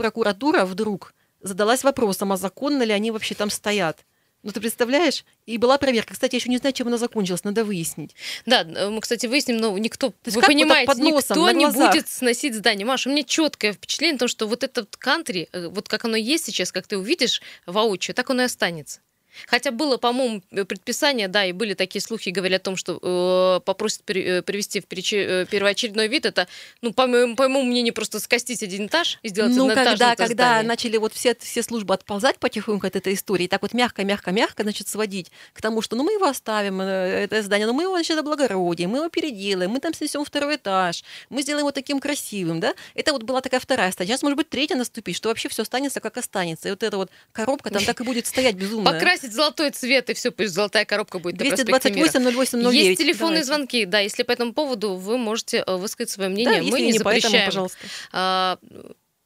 прокуратура 0.00 0.64
вдруг 0.64 1.14
задалась 1.40 1.84
вопросом, 1.84 2.32
а 2.32 2.36
законно 2.36 2.82
ли 2.82 2.92
они 2.92 3.10
вообще 3.10 3.34
там 3.34 3.50
стоят. 3.50 4.04
Ну, 4.42 4.52
ты 4.52 4.60
представляешь? 4.60 5.24
И 5.44 5.58
была 5.58 5.76
проверка. 5.76 6.14
Кстати, 6.14 6.34
я 6.34 6.38
еще 6.38 6.48
не 6.48 6.56
знаю, 6.56 6.72
чем 6.72 6.86
она 6.86 6.96
закончилась, 6.96 7.44
надо 7.44 7.62
выяснить. 7.62 8.14
Да, 8.46 8.64
мы, 8.64 9.00
кстати, 9.02 9.26
выясним, 9.26 9.58
но 9.58 9.76
никто, 9.76 10.14
есть 10.24 10.34
вы 10.34 10.42
понимаете, 10.42 10.86
под 10.86 10.98
носом, 10.98 11.36
никто 11.36 11.50
не 11.50 11.66
будет 11.66 12.08
сносить 12.08 12.54
здание. 12.54 12.86
Маша, 12.86 13.10
у 13.10 13.12
меня 13.12 13.22
четкое 13.22 13.74
впечатление 13.74 14.16
о 14.16 14.20
том, 14.20 14.28
что 14.28 14.46
вот 14.46 14.64
этот 14.64 14.96
кантри, 14.96 15.48
э, 15.52 15.68
вот 15.68 15.88
как 15.88 16.06
оно 16.06 16.16
есть 16.16 16.46
сейчас, 16.46 16.72
как 16.72 16.86
ты 16.86 16.96
увидишь 16.96 17.42
воочию, 17.66 18.14
так 18.14 18.30
оно 18.30 18.42
и 18.42 18.46
останется. 18.46 19.00
Хотя 19.46 19.70
было, 19.70 19.96
по-моему, 19.96 20.42
э, 20.50 20.64
предписание, 20.64 21.28
да, 21.28 21.44
и 21.44 21.52
были 21.52 21.74
такие 21.74 22.02
слухи, 22.02 22.30
говорили 22.30 22.56
о 22.56 22.60
том, 22.60 22.76
что 22.76 22.98
э, 23.00 23.64
попросят 23.64 24.02
пере- 24.04 24.38
э, 24.38 24.42
привести 24.42 24.80
в 24.80 24.84
э, 24.84 25.46
первоочередной 25.46 26.08
вид. 26.08 26.26
Это, 26.26 26.48
ну, 26.82 26.92
по 26.92 27.06
моему, 27.06 27.36
по 27.36 27.48
моему 27.48 27.68
мнению, 27.68 27.94
просто 27.94 28.20
скостить 28.20 28.62
один 28.62 28.86
этаж 28.86 29.18
и 29.22 29.28
сделать 29.28 29.54
ну, 29.54 29.68
когда, 29.68 30.16
когда 30.16 30.26
здание. 30.26 30.68
начали 30.68 30.96
вот 30.96 31.12
все, 31.14 31.36
все 31.38 31.62
службы 31.62 31.94
отползать 31.94 32.38
потихоньку 32.38 32.86
от 32.86 32.96
этой 32.96 33.14
истории, 33.14 33.46
так 33.46 33.62
вот 33.62 33.72
мягко-мягко-мягко, 33.72 34.62
значит, 34.62 34.88
сводить 34.88 35.30
к 35.52 35.60
тому, 35.62 35.82
что 35.82 35.96
ну 35.96 36.04
мы 36.04 36.12
его 36.12 36.26
оставим, 36.26 36.80
это 36.80 37.42
здание, 37.42 37.66
ну 37.66 37.72
мы 37.72 37.84
его, 37.84 37.94
значит, 37.94 38.18
облагородим, 38.18 38.90
мы 38.90 38.98
его 38.98 39.08
переделаем, 39.08 39.70
мы 39.70 39.80
там 39.80 39.94
снесем 39.94 40.24
второй 40.24 40.56
этаж, 40.56 41.04
мы 41.28 41.42
сделаем 41.42 41.66
его 41.66 41.72
таким 41.72 42.00
красивым, 42.00 42.60
да? 42.60 42.74
Это 42.94 43.12
вот 43.12 43.22
была 43.22 43.40
такая 43.40 43.60
вторая 43.60 43.90
стадия. 43.92 44.14
Сейчас, 44.14 44.22
может 44.22 44.36
быть, 44.36 44.48
третья 44.48 44.76
наступить, 44.76 45.16
что 45.16 45.28
вообще 45.28 45.48
все 45.48 45.62
останется 45.62 46.00
как 46.00 46.16
останется. 46.16 46.68
И 46.68 46.70
вот 46.70 46.82
эта 46.82 46.96
вот 46.96 47.10
коробка 47.32 47.70
там 47.70 47.84
так 47.84 48.00
и 48.00 48.04
будет 48.04 48.26
стоять 48.26 48.56
безумно. 48.56 48.90
Покрасить 49.20 49.34
золотой 49.36 49.70
цвет, 49.70 50.10
и 50.10 50.14
все, 50.14 50.30
пусть 50.30 50.52
золотая 50.54 50.84
коробка 50.84 51.18
будет 51.18 51.38
на 51.38 51.46
проспекте 51.46 51.90
Мира. 51.90 52.10
228 52.10 52.58
08 52.58 52.62
09. 52.62 52.74
Есть 52.74 53.00
телефонные 53.00 53.42
Давайте. 53.42 53.44
звонки, 53.46 53.84
да, 53.84 54.00
если 54.00 54.22
по 54.22 54.32
этому 54.32 54.52
поводу 54.52 54.94
вы 54.94 55.18
можете 55.18 55.62
э, 55.66 55.76
высказать 55.76 56.10
свое 56.10 56.28
мнение, 56.30 56.60
Да, 56.62 56.66
мы 56.68 56.80
не 56.80 56.92
не 56.92 56.98
поэтому, 56.98 57.30
запрещаем. 57.32 57.46
пожалуйста. 57.46 58.58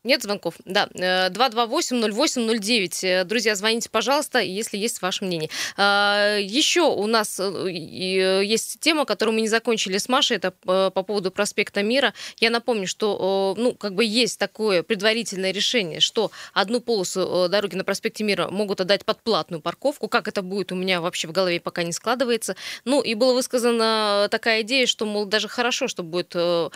Нет 0.04 0.22
звонков? 0.22 0.54
Да. 0.66 0.86
Э, 0.94 1.30
228-08-09. 1.30 3.04
Э, 3.04 3.24
Друзья, 3.24 3.54
звоните, 3.54 3.88
пожалуйста, 3.88 4.38
если 4.38 4.76
есть 4.76 5.00
ваше 5.00 5.24
мнение. 5.24 5.48
А, 5.78 6.36
Еще 6.38 6.82
у 6.82 7.06
нас 7.06 7.40
э, 7.40 7.44
э, 7.44 8.44
есть 8.44 8.80
тема, 8.80 9.06
которую 9.06 9.34
мы 9.34 9.40
не 9.40 9.48
закончили 9.48 9.96
с 9.96 10.10
Машей, 10.10 10.36
это 10.36 10.52
э, 10.66 10.90
по 10.92 11.02
поводу 11.02 11.30
проспекта 11.30 11.82
Мира. 11.82 12.12
Я 12.38 12.50
напомню, 12.50 12.86
что 12.86 13.54
э, 13.56 13.60
ну, 13.60 13.72
как 13.72 13.94
бы 13.94 14.04
есть 14.04 14.38
такое 14.38 14.82
предварительное 14.82 15.52
решение, 15.52 16.00
что 16.00 16.30
одну 16.52 16.80
полосу 16.80 17.46
э, 17.46 17.48
дороги 17.48 17.74
на 17.74 17.84
проспекте 17.84 18.24
Мира 18.24 18.48
могут 18.50 18.82
отдать 18.82 19.06
под 19.06 19.22
платную 19.22 19.62
парковку. 19.62 20.08
Как 20.08 20.28
это 20.28 20.42
будет, 20.42 20.70
у 20.70 20.74
меня 20.74 21.00
вообще 21.00 21.28
в 21.28 21.32
голове 21.32 21.60
пока 21.60 21.82
не 21.82 21.92
складывается. 21.92 22.56
Ну, 22.84 23.00
и 23.00 23.14
была 23.14 23.32
высказана 23.32 24.28
такая 24.30 24.60
идея, 24.60 24.84
что, 24.86 25.06
мол, 25.06 25.24
даже 25.24 25.48
хорошо, 25.48 25.88
что 25.88 26.02
будет 26.02 26.32
э, 26.34 26.68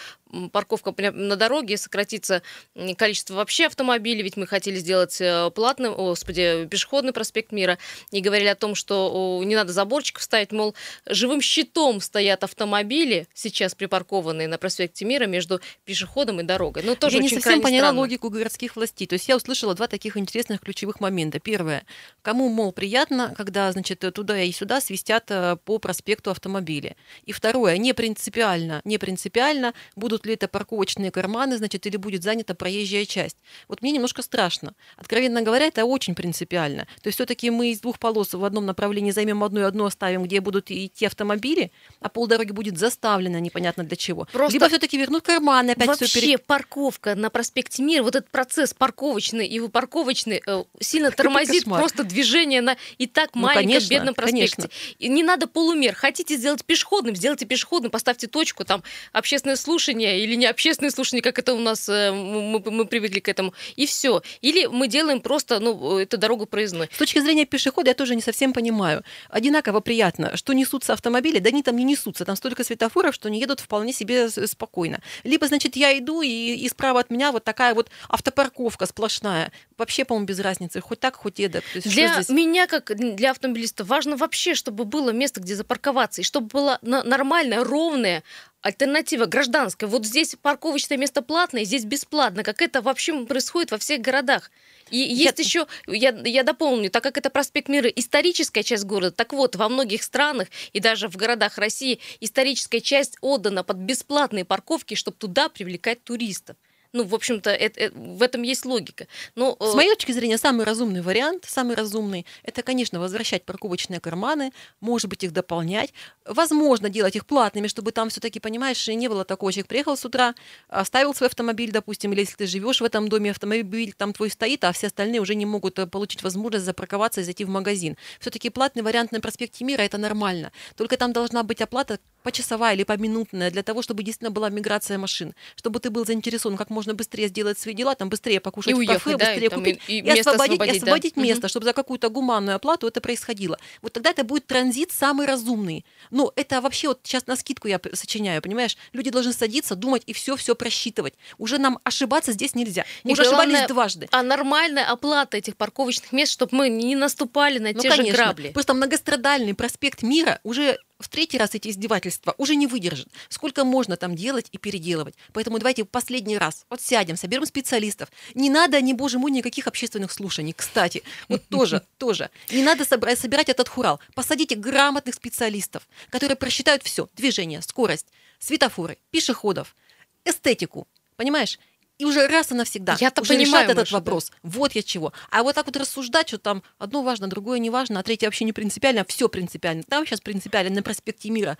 парковка 0.53 0.95
на 1.12 1.37
дороге, 1.37 1.77
сократится 1.77 2.43
м, 2.75 2.95
количество 3.18 3.35
вообще 3.35 3.66
автомобилей, 3.66 4.22
ведь 4.22 4.37
мы 4.37 4.46
хотели 4.46 4.76
сделать 4.76 5.20
э, 5.20 5.50
платным, 5.54 5.92
о, 5.92 6.11
господи, 6.11 6.66
пешеходный 6.70 7.12
проспект 7.12 7.52
Мира, 7.52 7.78
и 8.12 8.20
говорили 8.20 8.48
о 8.48 8.54
том, 8.54 8.74
что 8.74 9.42
не 9.44 9.54
надо 9.54 9.72
заборчиков 9.72 10.22
ставить, 10.22 10.52
мол, 10.52 10.74
живым 11.07 11.40
щитом 11.40 12.00
стоят 12.00 12.44
автомобили, 12.44 13.26
сейчас 13.35 13.74
припаркованные 13.74 14.48
на 14.48 14.59
проспекте 14.59 15.04
Мира 15.04 15.26
между 15.26 15.61
пешеходом 15.85 16.40
и 16.40 16.44
дорогой. 16.44 16.83
Ну, 16.85 16.94
тоже 16.94 17.16
я 17.16 17.22
не 17.22 17.28
совсем 17.28 17.61
поняла 17.61 17.88
странно. 17.88 18.00
логику 18.00 18.31
городских 18.31 18.76
властей. 18.76 19.07
То 19.07 19.14
есть 19.14 19.28
я 19.28 19.37
услышала 19.37 19.74
два 19.74 19.88
таких 19.88 20.16
интересных 20.16 20.61
ключевых 20.61 21.00
момента. 21.00 21.40
Первое. 21.40 21.85
Кому, 22.22 22.48
мол, 22.48 22.72
приятно, 22.72 23.35
когда, 23.37 23.72
значит, 23.72 24.04
туда 24.14 24.40
и 24.40 24.52
сюда 24.52 24.81
свистят 24.81 25.24
э, 25.31 25.57
по 25.64 25.78
проспекту 25.78 26.31
автомобили. 26.31 26.96
И 27.26 27.33
второе. 27.33 27.78
Не 27.78 27.92
принципиально, 27.94 28.81
не 28.85 28.98
принципиально, 28.98 29.74
будут 29.96 30.26
ли 30.26 30.35
это 30.35 30.46
парковочные 30.48 31.11
карманы, 31.11 31.59
значит, 31.59 31.87
или 31.87 31.96
будет 31.96 32.22
занята 32.22 32.54
проезжая 32.54 33.08
часть. 33.09 33.37
Вот 33.66 33.83
мне 33.83 33.90
немножко 33.92 34.23
страшно. 34.23 34.75
Откровенно 34.97 35.42
говоря, 35.42 35.66
это 35.66 35.85
очень 35.85 36.14
принципиально. 36.14 36.87
То 37.03 37.09
есть 37.09 37.16
все-таки 37.16 37.51
мы 37.51 37.73
из 37.73 37.81
двух 37.81 37.99
полос 37.99 38.35
в 38.35 38.44
одном 38.44 38.66
направлении 38.66 39.11
займем 39.11 39.42
одну 39.42 39.61
и 39.61 39.64
одну 39.64 39.85
оставим, 39.87 40.23
где 40.23 40.40
будут 40.40 40.71
идти 40.71 41.07
автомобили, 41.07 41.73
а 42.01 42.09
полдороги 42.09 42.53
будет 42.53 42.79
заставлено 42.79 43.38
непонятно 43.38 43.85
для 43.85 43.97
чего. 43.97 44.27
Просто 44.33 44.53
Либо 44.55 44.68
все-таки 44.68 44.97
вернут 44.97 45.25
карманы, 45.25 45.73
опять 45.73 45.88
Вообще 45.88 46.07
все 46.07 46.21
пере... 46.21 46.38
парковка 46.38 47.14
на 47.14 47.31
проспекте 47.31 47.83
Мира, 47.83 48.03
вот 48.03 48.14
этот 48.14 48.31
процесс 48.31 48.75
парковочный 48.75 49.47
и 49.47 49.59
выпарковочный 49.61 50.42
э, 50.47 50.64
сильно 50.81 51.11
тормозит 51.11 51.64
просто 51.64 52.05
движение 52.05 52.61
на 52.61 52.77
и 52.99 53.07
так 53.07 53.31
Ну, 53.35 53.42
маленьком 53.42 53.66
конечно, 53.68 53.88
бедном 53.90 54.14
проспекте. 54.14 54.57
конечно. 54.57 54.71
И 54.99 55.09
не 55.09 55.23
надо 55.23 55.47
полумер. 55.47 55.94
Хотите 55.94 56.37
сделать 56.37 56.64
пешеходным, 56.64 57.16
сделайте 57.16 57.47
пешеходным, 57.47 57.90
поставьте 57.90 58.27
точку, 58.27 58.64
там 58.64 58.83
общественное 59.12 59.57
слушание 59.57 60.23
или 60.23 60.35
не 60.35 60.47
общественное 60.47 60.90
слушание, 60.90 61.23
как 61.23 61.38
это 61.38 61.55
у 61.55 61.59
нас, 61.59 61.88
э, 61.88 62.12
мы, 62.12 62.61
мы 62.61 62.85
привыкли 62.99 63.21
к 63.21 63.29
этому, 63.29 63.55
и 63.77 63.87
все. 63.87 64.23
Или 64.41 64.67
мы 64.67 64.89
делаем 64.89 65.21
просто, 65.21 65.61
ну, 65.61 65.99
эту 65.99 66.19
дорогу 66.19 66.47
проездной. 66.47 66.89
С 66.93 66.99
точки 66.99 67.21
зрения 67.21 67.45
пешехода 67.47 67.91
я 67.91 67.95
тоже 67.95 68.15
не 68.17 68.23
совсем 68.23 68.53
понимаю. 68.53 69.03
Одинаково 69.31 69.81
приятно, 69.81 70.37
что 70.37 70.53
несутся 70.53 70.93
автомобили, 70.93 71.39
да 71.39 71.49
они 71.51 71.63
там 71.63 71.77
не 71.77 71.85
несутся, 71.85 72.25
там 72.25 72.37
столько 72.37 72.65
светофоров, 72.65 73.15
что 73.15 73.29
они 73.29 73.39
едут 73.41 73.61
вполне 73.61 73.93
себе 73.93 74.29
с- 74.29 74.47
спокойно. 74.49 75.01
Либо, 75.25 75.47
значит, 75.47 75.77
я 75.77 75.97
иду, 75.97 76.23
и, 76.23 76.29
и 76.55 76.69
справа 76.69 77.01
от 77.01 77.11
меня 77.11 77.31
вот 77.33 77.45
такая 77.45 77.75
вот 77.75 77.89
автопарковка 78.09 78.87
сплошная. 78.87 79.53
Вообще, 79.77 80.05
по-моему, 80.05 80.27
без 80.27 80.41
разницы, 80.41 80.81
хоть 80.81 80.99
так, 81.01 81.15
хоть 81.17 81.39
эдак. 81.41 81.63
Есть, 81.75 81.89
Для 81.89 82.15
здесь? 82.15 82.29
меня, 82.31 82.67
как 82.67 82.91
для 82.97 83.31
автомобилиста, 83.31 83.85
важно 83.85 84.17
вообще, 84.17 84.55
чтобы 84.55 84.85
было 84.85 85.11
место, 85.11 85.41
где 85.41 85.55
запарковаться, 85.55 86.21
и 86.21 86.25
чтобы 86.25 86.49
была 86.49 86.79
на- 86.83 87.05
нормальная, 87.05 87.63
ровная 87.63 88.23
альтернатива 88.62 89.27
гражданская. 89.27 89.88
Вот 89.88 90.05
здесь 90.05 90.37
парковочное 90.40 90.99
место 90.99 91.23
платное, 91.23 91.64
здесь 91.64 91.85
бесплатно. 91.85 92.42
Как 92.42 92.62
это 92.62 92.83
вообще 92.83 93.25
происходит 93.25 93.71
во 93.71 93.79
всех 93.79 94.01
городах. 94.01 94.51
И 94.90 94.99
есть 94.99 95.38
еще, 95.38 95.66
я, 95.87 96.11
я 96.25 96.42
дополню, 96.42 96.90
так 96.90 97.03
как 97.03 97.18
это 97.18 97.31
проспект 97.31 97.68
Мира 97.68 97.88
историческая 97.88 98.62
часть 98.62 98.85
города, 98.85 99.11
так 99.11 99.33
вот, 99.33 99.55
во 99.57 99.68
многих 99.68 100.03
странах 100.03 100.49
и 100.73 100.81
даже 100.81 101.09
в 101.09 101.16
городах 101.16 101.59
России 101.59 102.01
историческая 102.21 102.81
часть 102.81 103.16
отдана 103.21 103.64
под 103.64 103.77
бесплатные 103.77 104.44
парковки, 104.44 104.94
чтобы 104.94 105.16
туда 105.18 105.49
привлекать 105.49 106.03
туристов. 106.05 106.57
Ну, 106.92 107.05
в 107.05 107.14
общем-то, 107.14 107.51
это- 107.51 107.81
э, 107.81 107.90
в 107.90 108.22
этом 108.22 108.42
есть 108.42 108.64
логика. 108.64 109.07
Но, 109.35 109.57
С 109.61 109.74
э, 109.74 109.77
моей 109.77 109.94
точки 109.94 110.12
зрения, 110.12 110.38
самый 110.38 110.64
разумный 110.64 111.03
вариант, 111.03 111.44
самый 111.46 111.77
разумный, 111.77 112.24
это, 112.42 112.62
конечно, 112.62 112.98
возвращать 112.98 113.44
парковочные 113.44 114.01
карманы, 114.01 114.53
может 114.81 115.11
быть, 115.11 115.22
их 115.22 115.33
дополнять. 115.33 115.92
Возможно, 116.24 116.88
делать 116.88 117.14
их 117.16 117.27
платными, 117.27 117.66
чтобы 117.66 117.92
там 117.92 118.09
все-таки, 118.09 118.40
понимаешь, 118.40 118.88
не 118.88 119.09
было 119.09 119.24
такого, 119.24 119.53
человек 119.53 119.68
приехал 119.68 119.96
с 119.96 120.05
утра, 120.05 120.35
оставил 120.68 121.14
свой 121.14 121.29
автомобиль, 121.29 121.70
допустим, 121.72 122.12
или 122.12 122.20
если 122.20 122.37
ты 122.37 122.46
живешь 122.46 122.81
в 122.81 122.85
этом 122.85 123.09
доме, 123.09 123.31
автомобиль 123.33 123.92
там 123.96 124.12
твой 124.14 124.31
стоит, 124.31 124.64
а 124.64 124.72
все 124.72 124.87
остальные 124.87 125.20
уже 125.20 125.35
не 125.35 125.46
могут 125.46 125.79
э, 125.79 125.87
получить 125.87 126.22
возможность 126.22 126.64
запарковаться 126.64 127.20
и 127.20 127.24
зайти 127.24 127.44
в 127.44 127.51
магазин. 127.51 127.96
Все-таки 128.18 128.48
платный 128.48 128.83
вариант 128.83 129.12
на 129.12 129.20
проспекте 129.20 129.64
Мира 129.64 129.83
это 129.83 129.98
нормально. 129.98 130.53
Только 130.77 130.96
там 130.96 131.12
должна 131.12 131.42
быть 131.42 131.61
оплата 131.61 131.98
почасовая 132.29 132.75
или 132.75 132.85
поминутная, 132.85 133.51
для 133.51 133.62
того, 133.62 133.81
чтобы 133.81 134.03
действительно 134.03 134.31
была 134.31 134.51
миграция 134.51 134.99
машин, 134.99 135.35
чтобы 135.57 135.81
ты 135.81 135.88
был 135.88 136.05
заинтересован 136.05 136.59
как 136.59 136.69
можно 136.69 136.93
быстрее 136.93 137.29
сделать 137.29 137.59
свои 137.59 137.73
дела, 137.75 137.95
там 137.95 138.11
быстрее 138.11 138.38
покушать 138.38 138.73
И 138.73 138.75
в 138.75 138.79
уехать, 138.79 139.03
кафе, 139.03 139.17
да, 139.17 139.25
быстрее 139.27 139.47
и 139.47 139.49
там 139.49 139.59
купить, 139.61 139.81
и- 139.88 139.93
и 139.93 140.03
и, 140.03 140.21
освободить, 140.21 140.27
освободить, 140.27 140.59
да. 140.59 140.77
освободить 140.77 141.17
место, 141.17 141.49
чтобы 141.49 141.64
за 141.64 141.73
какую-то 141.73 142.11
гуманную 142.11 142.57
оплату 142.57 142.87
это 142.87 143.01
происходило. 143.01 143.59
Вот 143.81 143.95
тогда 143.95 144.11
это 144.11 144.25
будет 144.25 144.47
транзит 144.47 144.93
самый 144.93 145.27
разумный. 145.27 145.87
Ну, 146.11 146.31
это 146.37 146.61
вообще 146.61 146.88
вот 146.88 147.01
сейчас 147.03 147.27
на 147.27 147.35
скидку 147.37 147.67
я 147.67 147.81
сочиняю, 147.95 148.43
понимаешь? 148.43 148.77
Люди 148.93 149.09
должны 149.11 149.33
садиться, 149.33 149.75
думать 149.75 150.03
и 150.05 150.12
все-все 150.12 150.55
просчитывать. 150.55 151.14
Уже 151.38 151.57
нам 151.57 151.79
ошибаться 151.85 152.33
здесь 152.33 152.55
нельзя. 152.55 152.85
Мы 153.05 153.11
И 153.11 153.12
уже 153.14 153.23
ошибались 153.23 153.53
главное, 153.53 153.69
дважды. 153.69 154.09
А 154.11 154.23
нормальная 154.23 154.85
оплата 154.85 155.38
этих 155.38 155.57
парковочных 155.57 156.12
мест, 156.12 156.33
чтобы 156.33 156.55
мы 156.57 156.69
не 156.69 156.95
наступали 156.95 157.59
на 157.59 157.73
Ну, 157.73 157.81
те 157.81 157.88
же 157.91 157.97
конечно. 157.97 158.17
грабли. 158.23 158.51
Просто 158.51 158.75
многострадальный 158.75 159.55
проспект 159.55 160.03
мира 160.03 160.41
уже 160.43 160.79
в 160.99 161.09
третий 161.09 161.39
раз 161.39 161.55
эти 161.55 161.69
издевательства 161.69 162.35
уже 162.39 162.57
не 162.57 162.67
выдержит. 162.67 163.09
Сколько 163.29 163.65
можно 163.65 163.97
там 163.97 164.17
делать 164.17 164.49
и 164.51 164.59
переделывать. 164.59 165.15
Поэтому 165.33 165.59
давайте 165.59 165.85
в 165.85 165.89
последний 165.89 166.37
раз 166.37 166.67
вот 166.71 166.81
сядем, 166.81 167.17
соберем 167.17 167.47
специалистов. 167.47 168.11
Не 168.35 168.51
надо, 168.51 168.81
не 168.81 168.95
боже 168.95 169.19
мой, 169.19 169.31
никаких 169.31 169.67
общественных 169.67 170.11
слушаний. 170.11 170.53
Кстати, 170.53 171.03
вот 171.29 171.47
тоже, 171.49 171.83
тоже. 171.99 172.31
Не 172.51 172.63
надо 172.63 172.85
собирать 172.85 173.49
этот 173.49 173.69
хурал. 173.69 174.01
Посадите 174.15 174.57
грамотных 174.57 175.15
специалистов, 175.15 175.87
которые 176.11 176.37
просчитают 176.37 176.83
все. 176.83 177.09
Движение, 177.15 177.63
скорость, 177.63 178.07
светофоры, 178.39 178.99
пешеходов, 179.11 179.77
эстетику. 180.25 180.89
Понимаешь? 181.17 181.59
И 181.99 182.05
уже 182.05 182.29
раз 182.29 182.53
и 182.53 182.55
навсегда 182.55 182.97
Я-то 183.01 183.23
уже 183.23 183.35
понимаю, 183.35 183.65
решать 183.65 183.71
этот 183.71 183.79
Маша, 183.79 183.93
да. 183.93 183.99
вопрос. 183.99 184.33
Вот 184.45 184.73
я 184.73 184.83
чего. 184.83 185.13
А 185.31 185.43
вот 185.43 185.57
так 185.57 185.67
вот 185.67 185.77
рассуждать, 185.77 186.29
что 186.29 186.39
там 186.39 186.63
одно 186.79 187.03
важно, 187.03 187.27
другое 187.27 187.59
не 187.59 187.71
важно, 187.71 187.99
а 187.99 188.03
третье 188.05 188.27
вообще 188.27 188.45
не 188.45 188.53
принципиально, 188.53 189.05
все 189.05 189.29
принципиально. 189.29 189.83
Там 189.83 190.07
сейчас 190.07 190.21
принципиально 190.21 190.77
на 190.77 190.83
проспекте 190.83 191.31
мира. 191.31 191.59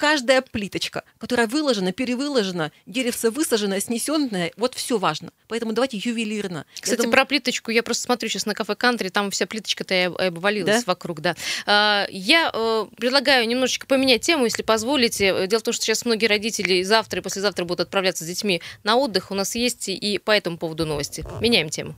Каждая 0.00 0.40
плиточка, 0.40 1.04
которая 1.18 1.46
выложена, 1.46 1.92
перевыложена, 1.92 2.72
деревце 2.86 3.28
высаженное, 3.30 3.80
снесенное, 3.80 4.50
вот 4.56 4.74
все 4.74 4.96
важно. 4.96 5.30
Поэтому 5.46 5.74
давайте 5.74 5.98
ювелирно. 5.98 6.64
Я 6.76 6.80
Кстати, 6.80 6.96
думаю, 7.02 7.12
про 7.12 7.26
плиточку 7.26 7.70
я 7.70 7.82
просто 7.82 8.04
смотрю 8.04 8.30
сейчас 8.30 8.46
на 8.46 8.54
кафе 8.54 8.76
Кантри, 8.76 9.10
там 9.10 9.30
вся 9.30 9.44
плиточка-то 9.46 9.92
и 9.94 9.98
об- 10.04 10.18
и 10.18 10.24
обвалилась 10.24 10.76
Да? 10.76 10.82
вокруг, 10.86 11.20
да. 11.20 11.36
А, 11.66 12.06
Я 12.10 12.50
э, 12.54 12.86
предлагаю 12.96 13.46
немножечко 13.46 13.86
поменять 13.86 14.22
тему, 14.22 14.46
если 14.46 14.62
позволите. 14.62 15.46
Дело 15.46 15.60
в 15.60 15.64
том, 15.64 15.74
что 15.74 15.84
сейчас 15.84 16.06
многие 16.06 16.26
родители 16.28 16.82
завтра 16.82 17.20
и 17.20 17.22
послезавтра 17.22 17.66
будут 17.66 17.80
отправляться 17.80 18.24
с 18.24 18.26
детьми 18.26 18.62
на 18.84 18.96
отдых. 18.96 19.30
У 19.30 19.34
нас 19.34 19.54
есть 19.54 19.90
и 19.90 20.16
по 20.16 20.30
этому 20.30 20.56
поводу 20.56 20.86
новости. 20.86 21.26
Меняем 21.42 21.68
тему. 21.68 21.94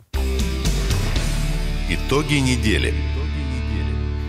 Итоги 1.88 2.34
недели. 2.34 2.92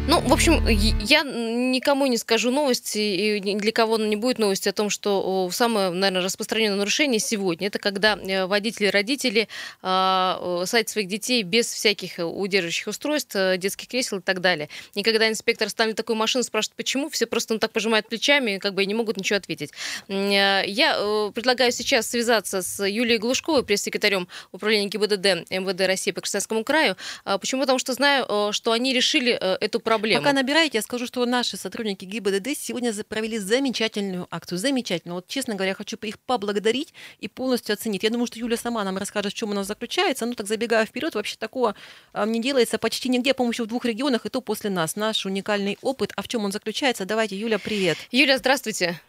Ну, 0.06 0.20
в 0.20 0.34
общем, 0.34 0.68
я 0.68 1.24
никому 1.24 2.08
не 2.08 2.18
скажу 2.18 2.52
новости, 2.52 2.98
и 2.98 3.40
для 3.40 3.72
кого 3.72 3.98
не 3.98 4.18
будет 4.18 4.38
новости 4.38 4.68
о 4.68 4.74
том, 4.74 4.90
что 4.90 5.50
самое, 5.54 5.92
наверное, 5.92 6.22
распространенное 6.22 6.78
нарушение 6.78 7.22
сегодня 7.22 7.68
это 7.68 7.80
когда 7.80 8.18
э, 8.18 8.46
водители, 8.46 8.88
родители 8.88 9.48
а, 9.82 10.64
садят 10.66 10.90
своих 10.90 11.08
детей 11.08 11.42
без 11.44 11.68
всяких 11.68 12.20
э, 12.20 12.24
удерживающих 12.26 12.88
устройств, 12.88 13.34
э, 13.38 13.56
детских 13.58 13.88
кресел 13.88 14.18
и 14.18 14.22
так 14.22 14.42
далее. 14.42 14.68
И 14.94 15.04
когда 15.04 15.30
инспектор 15.30 15.70
ставит 15.70 15.96
такую 15.96 16.18
машину, 16.18 16.44
спрашивает, 16.44 16.76
почему, 16.76 17.10
все 17.10 17.26
просто 17.26 17.54
ну, 17.54 17.60
так 17.62 17.72
пожимают 17.72 18.10
плечами, 18.10 18.58
как 18.58 18.74
бы 18.74 18.84
и 18.84 18.86
не 18.86 18.94
могут 18.94 19.16
ничего 19.16 19.38
ответить. 19.38 19.72
Я 20.10 21.32
предлагаю 21.34 21.72
сейчас 21.72 22.10
связаться 22.10 22.62
с 22.62 22.86
Юлией 22.86 23.20
Глушковой, 23.20 23.64
пресс-секретарем 23.64 24.28
управления 24.52 24.90
ГИБДД 24.90 25.50
МВД 25.50 25.88
России 25.88 26.12
по 26.12 26.20
Красноярскому 26.20 26.66
краю. 26.66 26.98
А 27.24 27.38
Почему? 27.38 27.62
Потому 27.62 27.80
что 27.80 27.94
знаю, 27.94 28.52
что 28.52 28.74
они 28.74 28.94
решили 28.94 29.32
эту 29.32 29.80
проблему. 29.80 29.93
Пока 30.20 30.34
набираете, 30.34 30.78
я 30.78 30.82
скажу, 30.82 31.06
что 31.06 31.26
наши 31.26 31.58
сотрудники 31.58 32.06
ГИБДД 32.06 32.58
сегодня 32.58 32.94
провели 33.04 33.38
замечательную 33.38 34.28
акцию. 34.32 34.58
Замечательную. 34.58 35.16
Вот, 35.16 35.28
честно 35.28 35.56
говоря, 35.56 35.74
хочу 35.74 35.98
их 36.02 36.20
поблагодарить 36.20 36.94
и 37.20 37.28
полностью 37.28 37.74
оценить. 37.74 38.04
Я 38.04 38.10
думаю, 38.10 38.28
что 38.28 38.40
Юля 38.40 38.58
сама 38.58 38.84
нам 38.84 38.98
расскажет, 38.98 39.34
в 39.34 39.36
чем 39.36 39.52
она 39.52 39.64
заключается. 39.64 40.26
Ну, 40.26 40.34
так 40.34 40.48
забегая 40.48 40.86
вперед, 40.86 41.16
вообще 41.16 41.36
такого 41.38 41.76
а, 42.14 42.26
не 42.26 42.42
делается 42.42 42.78
почти 42.78 43.10
нигде, 43.10 43.34
по-моему, 43.34 43.52
еще 43.52 43.64
в 43.64 43.68
двух 43.68 43.86
регионах, 43.86 44.26
и 44.26 44.30
то 44.30 44.42
после 44.42 44.70
нас. 44.70 44.96
Наш 44.96 45.26
уникальный 45.26 45.78
опыт. 45.82 46.12
А 46.16 46.22
в 46.22 46.28
чем 46.28 46.46
он 46.46 46.52
заключается? 46.52 47.06
Давайте, 47.06 47.38
Юля, 47.38 47.60
привет. 47.60 47.98
Юля, 48.12 48.38
здравствуйте. 48.38 49.00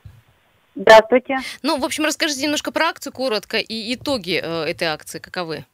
Здравствуйте. 0.74 1.38
Ну, 1.62 1.78
в 1.78 1.84
общем, 1.84 2.04
расскажите 2.04 2.42
немножко 2.42 2.72
про 2.72 2.88
акцию 2.88 3.12
коротко 3.12 3.58
и 3.58 3.94
итоги 3.94 4.40
э, 4.42 4.64
этой 4.64 4.88
акции 4.88 5.20
каковы. 5.20 5.64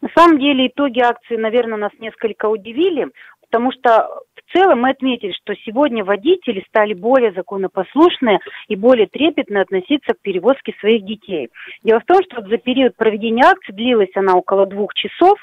На 0.00 0.08
самом 0.16 0.38
деле 0.38 0.68
итоги 0.68 1.00
акции, 1.00 1.36
наверное, 1.36 1.78
нас 1.78 1.92
несколько 1.98 2.46
удивили, 2.46 3.08
потому 3.42 3.72
что 3.72 4.08
в 4.34 4.52
целом 4.52 4.82
мы 4.82 4.90
отметили, 4.90 5.32
что 5.32 5.54
сегодня 5.64 6.04
водители 6.04 6.64
стали 6.68 6.94
более 6.94 7.32
законопослушные 7.32 8.38
и 8.68 8.76
более 8.76 9.06
трепетно 9.06 9.60
относиться 9.62 10.14
к 10.14 10.20
перевозке 10.20 10.74
своих 10.80 11.04
детей. 11.04 11.50
Дело 11.82 12.00
в 12.00 12.04
том, 12.04 12.20
что 12.22 12.42
за 12.42 12.56
период 12.58 12.96
проведения 12.96 13.44
акции, 13.44 13.72
длилась 13.72 14.14
она 14.14 14.34
около 14.34 14.66
двух 14.66 14.94
часов, 14.94 15.38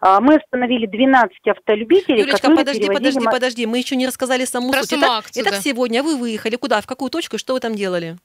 а, 0.00 0.20
мы 0.20 0.36
остановили 0.36 0.86
12 0.86 1.36
автолюбителей, 1.48 2.20
Юлечка, 2.20 2.36
которые 2.38 2.58
подожди, 2.58 2.80
перевозили 2.80 3.12
подожди, 3.12 3.30
подожди. 3.30 3.66
Мы 3.66 3.78
еще 3.78 3.96
не 3.96 4.06
рассказали 4.06 4.44
саму 4.44 4.70
Про 4.70 4.80
суть. 4.80 4.90
саму 4.90 5.02
Итак, 5.02 5.18
акцию, 5.18 5.42
итак, 5.42 5.54
да. 5.54 5.60
сегодня 5.60 6.02
вы 6.02 6.16
выехали 6.16 6.56
куда? 6.56 6.80
В 6.80 6.86
какую 6.86 7.10
точку? 7.10 7.36
и 7.36 7.38
Что 7.38 7.52
вы 7.54 7.60
там 7.60 7.74
делали? 7.74 8.16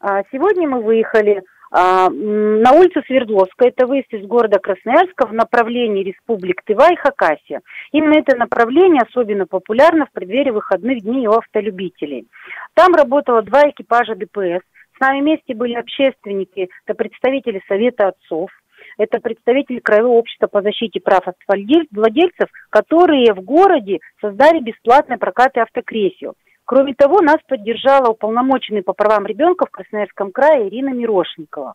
А, 0.00 0.22
Сегодня 0.30 0.68
мы 0.68 0.82
выехали 0.82 1.42
на 1.72 2.72
улицу 2.72 3.02
Свердловская, 3.06 3.68
это 3.68 3.86
выезд 3.86 4.12
из 4.12 4.26
города 4.26 4.58
Красноярска 4.58 5.26
в 5.26 5.32
направлении 5.32 6.02
республик 6.02 6.62
Тыва 6.64 6.92
и 6.92 6.96
Хакасия. 6.96 7.60
Именно 7.92 8.18
это 8.18 8.36
направление 8.36 9.02
особенно 9.08 9.46
популярно 9.46 10.06
в 10.06 10.12
преддверии 10.12 10.50
выходных 10.50 11.02
дней 11.02 11.28
у 11.28 11.32
автолюбителей. 11.32 12.26
Там 12.74 12.94
работало 12.94 13.42
два 13.42 13.70
экипажа 13.70 14.16
ДПС. 14.16 14.64
С 14.96 15.00
нами 15.00 15.20
вместе 15.20 15.54
были 15.54 15.74
общественники, 15.74 16.68
это 16.84 16.94
представители 16.94 17.62
Совета 17.68 18.08
отцов, 18.08 18.50
это 18.98 19.18
представители 19.20 19.78
Краевого 19.78 20.18
общества 20.18 20.48
по 20.48 20.62
защите 20.62 21.00
прав 21.00 21.24
владельцев, 21.46 22.48
которые 22.68 23.32
в 23.32 23.40
городе 23.42 24.00
создали 24.20 24.60
бесплатные 24.60 25.18
прокаты 25.18 25.60
автокресел. 25.60 26.34
Кроме 26.70 26.94
того, 26.94 27.20
нас 27.20 27.38
поддержала 27.48 28.10
уполномоченный 28.10 28.84
по 28.84 28.92
правам 28.92 29.26
ребенка 29.26 29.66
в 29.66 29.70
Красноярском 29.70 30.30
крае 30.30 30.68
Ирина 30.68 30.90
Мирошникова. 30.90 31.74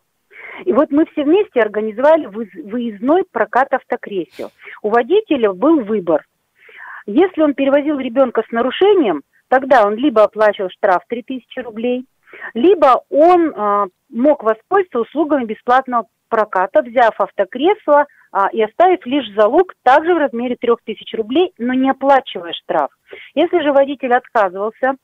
И 0.64 0.72
вот 0.72 0.90
мы 0.90 1.04
все 1.04 1.24
вместе 1.24 1.60
организовали 1.60 2.24
выездной 2.24 3.24
прокат 3.30 3.74
автокресел. 3.74 4.52
У 4.80 4.88
водителя 4.88 5.52
был 5.52 5.80
выбор. 5.80 6.24
Если 7.04 7.42
он 7.42 7.52
перевозил 7.52 7.98
ребенка 7.98 8.42
с 8.48 8.50
нарушением, 8.50 9.20
тогда 9.48 9.86
он 9.86 9.96
либо 9.96 10.22
оплачивал 10.22 10.70
штраф 10.70 11.02
3000 11.10 11.58
рублей, 11.58 12.06
либо 12.54 13.02
он 13.10 13.52
а, 13.54 13.88
мог 14.08 14.44
воспользоваться 14.44 15.00
услугами 15.00 15.44
бесплатного 15.44 16.06
проката, 16.28 16.82
взяв 16.82 17.20
автокресло 17.20 18.06
а, 18.32 18.48
и 18.52 18.62
оставив 18.62 19.04
лишь 19.06 19.34
залог 19.34 19.74
также 19.82 20.14
в 20.14 20.18
размере 20.18 20.56
3000 20.56 21.16
рублей, 21.16 21.52
но 21.58 21.74
не 21.74 21.90
оплачивая 21.90 22.52
штраф. 22.52 22.90
Если 23.34 23.60
же 23.60 23.72
водитель 23.72 24.14
отказывался 24.14 24.94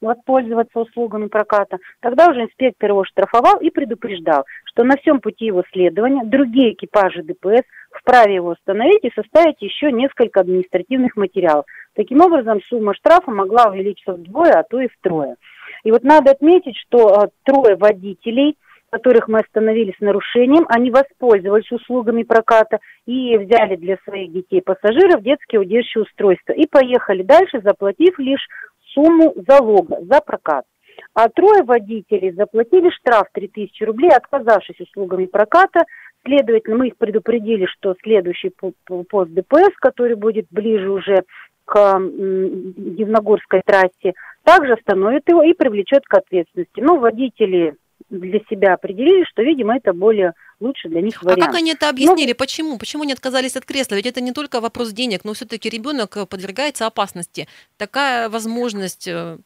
воспользоваться 0.00 0.80
услугами 0.80 1.28
проката, 1.28 1.78
тогда 2.00 2.28
уже 2.28 2.42
инспектор 2.42 2.90
его 2.90 3.04
штрафовал 3.04 3.58
и 3.60 3.70
предупреждал, 3.70 4.44
что 4.66 4.84
на 4.84 4.96
всем 4.96 5.20
пути 5.20 5.46
его 5.46 5.62
следования 5.72 6.24
другие 6.24 6.74
экипажи 6.74 7.22
ДПС 7.22 7.62
вправе 7.90 8.34
его 8.34 8.50
остановить 8.50 9.04
и 9.04 9.12
составить 9.14 9.60
еще 9.62 9.90
несколько 9.90 10.40
административных 10.40 11.16
материалов. 11.16 11.64
Таким 11.94 12.20
образом, 12.20 12.60
сумма 12.62 12.94
штрафа 12.94 13.30
могла 13.30 13.70
увеличиться 13.70 14.12
вдвое, 14.14 14.52
а 14.52 14.64
то 14.64 14.80
и 14.80 14.88
втрое. 14.88 15.36
И 15.84 15.90
вот 15.90 16.02
надо 16.02 16.32
отметить, 16.32 16.76
что 16.76 17.08
а, 17.08 17.28
трое 17.44 17.76
водителей, 17.76 18.56
которых 18.94 19.26
мы 19.26 19.40
остановили 19.40 19.92
с 19.98 20.00
нарушением, 20.00 20.66
они 20.68 20.92
воспользовались 20.92 21.70
услугами 21.72 22.22
проката 22.22 22.78
и 23.06 23.36
взяли 23.36 23.74
для 23.74 23.96
своих 24.04 24.32
детей-пассажиров 24.32 25.20
детские 25.22 25.60
удерживающие 25.62 26.02
устройства 26.02 26.52
и 26.52 26.66
поехали 26.68 27.22
дальше, 27.24 27.60
заплатив 27.64 28.16
лишь 28.20 28.46
сумму 28.94 29.34
залога 29.48 29.98
за 30.02 30.20
прокат. 30.20 30.64
А 31.12 31.28
трое 31.28 31.64
водителей 31.64 32.32
заплатили 32.32 32.90
штраф 32.90 33.26
3000 33.32 33.82
рублей, 33.82 34.10
отказавшись 34.10 34.80
услугами 34.80 35.26
проката. 35.26 35.80
Следовательно, 36.24 36.76
мы 36.76 36.88
их 36.88 36.96
предупредили, 36.96 37.66
что 37.66 37.96
следующий 38.00 38.50
по- 38.50 38.72
по- 38.86 39.02
пост 39.02 39.32
ДПС, 39.32 39.74
который 39.80 40.14
будет 40.14 40.46
ближе 40.52 40.88
уже 40.88 41.24
к 41.64 41.98
Дивногорской 41.98 43.62
трассе, 43.66 44.14
также 44.44 44.74
остановит 44.74 45.28
его 45.28 45.42
и 45.42 45.52
привлечет 45.52 46.04
к 46.04 46.14
ответственности. 46.14 46.80
Но 46.80 46.98
водители 46.98 47.74
для 48.20 48.40
себя 48.50 48.74
определили, 48.74 49.24
что, 49.24 49.42
видимо, 49.42 49.76
это 49.76 49.92
более 49.92 50.32
лучше 50.60 50.88
для 50.88 51.00
них 51.02 51.18
А 51.22 51.26
вариант. 51.26 51.44
как 51.46 51.54
они 51.56 51.72
это 51.72 51.88
объяснили? 51.88 52.32
Почему? 52.32 52.78
Почему 52.78 53.02
они 53.02 53.12
отказались 53.12 53.56
от 53.56 53.64
кресла? 53.64 53.96
Ведь 53.96 54.06
это 54.06 54.20
не 54.20 54.32
только 54.32 54.60
вопрос 54.60 54.92
денег, 54.92 55.24
но 55.24 55.32
все-таки 55.34 55.68
ребенок 55.68 56.16
э, 56.16 56.26
подвергается 56.26 56.86
опасности. 56.86 57.46
Такая 57.76 58.28
возможность, 58.28 59.08
э, 59.08 59.36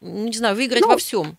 ну, 0.00 0.24
не 0.26 0.32
знаю, 0.32 0.54
выиграть 0.56 0.82
Ну, 0.82 0.88
во 0.88 0.96
всем. 0.96 1.36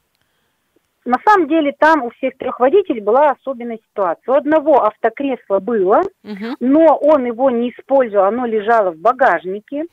На 1.06 1.18
самом 1.24 1.48
деле 1.48 1.72
там 1.78 2.02
у 2.04 2.10
всех 2.10 2.36
трех 2.38 2.60
водителей 2.60 3.00
была 3.00 3.30
особенная 3.30 3.78
ситуация. 3.92 4.34
У 4.34 4.38
одного 4.38 4.84
автокресло 4.86 5.60
было, 5.60 6.02
Мгм. 6.24 6.56
но 6.60 6.98
он 6.98 7.26
его 7.26 7.52
не 7.52 7.70
использовал, 7.70 8.26
оно 8.26 8.48
лежало 8.48 8.90
в 8.92 8.98
багажнике. 8.98 9.84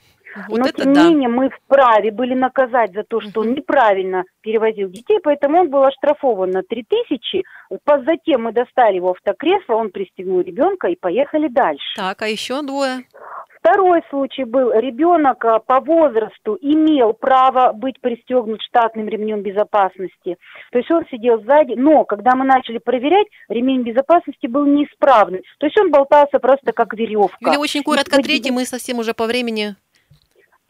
Вот 0.48 0.58
Но, 0.58 0.66
это 0.66 0.82
тем 0.82 0.92
да. 0.92 1.02
не 1.02 1.10
менее, 1.10 1.28
мы 1.28 1.50
вправе 1.50 2.10
были 2.10 2.34
наказать 2.34 2.92
за 2.92 3.02
то, 3.04 3.20
что 3.20 3.40
он 3.40 3.52
неправильно 3.52 4.24
перевозил 4.40 4.88
детей, 4.88 5.18
поэтому 5.22 5.60
он 5.60 5.70
был 5.70 5.84
оштрафован 5.84 6.50
на 6.50 6.62
3 6.62 6.84
тысячи. 6.88 7.44
Затем 8.06 8.44
мы 8.44 8.52
достали 8.52 8.96
его 8.96 9.10
автокресло, 9.10 9.74
он 9.74 9.90
пристегнул 9.90 10.40
ребенка 10.40 10.88
и 10.88 10.96
поехали 10.96 11.48
дальше. 11.48 11.84
Так, 11.96 12.22
а 12.22 12.28
еще 12.28 12.62
двое. 12.62 13.04
Второй 13.62 14.02
случай 14.10 14.42
был, 14.42 14.72
ребенок 14.72 15.44
а, 15.44 15.60
по 15.60 15.78
возрасту 15.78 16.58
имел 16.60 17.12
право 17.12 17.72
быть 17.72 18.00
пристегнут 18.00 18.60
штатным 18.60 19.08
ремнем 19.08 19.42
безопасности. 19.42 20.36
То 20.72 20.78
есть 20.78 20.90
он 20.90 21.04
сидел 21.12 21.40
сзади, 21.42 21.74
но 21.74 22.04
когда 22.04 22.34
мы 22.34 22.44
начали 22.44 22.78
проверять, 22.78 23.28
ремень 23.48 23.82
безопасности 23.82 24.48
был 24.48 24.66
неисправный. 24.66 25.42
То 25.58 25.66
есть 25.66 25.78
он 25.78 25.92
болтался 25.92 26.40
просто 26.40 26.72
как 26.72 26.92
веревка. 26.94 27.36
Или 27.40 27.56
очень 27.56 27.84
коротко 27.84 28.20
третий, 28.20 28.50
мы 28.50 28.64
совсем 28.64 28.98
уже 28.98 29.14
по 29.14 29.26
времени. 29.26 29.76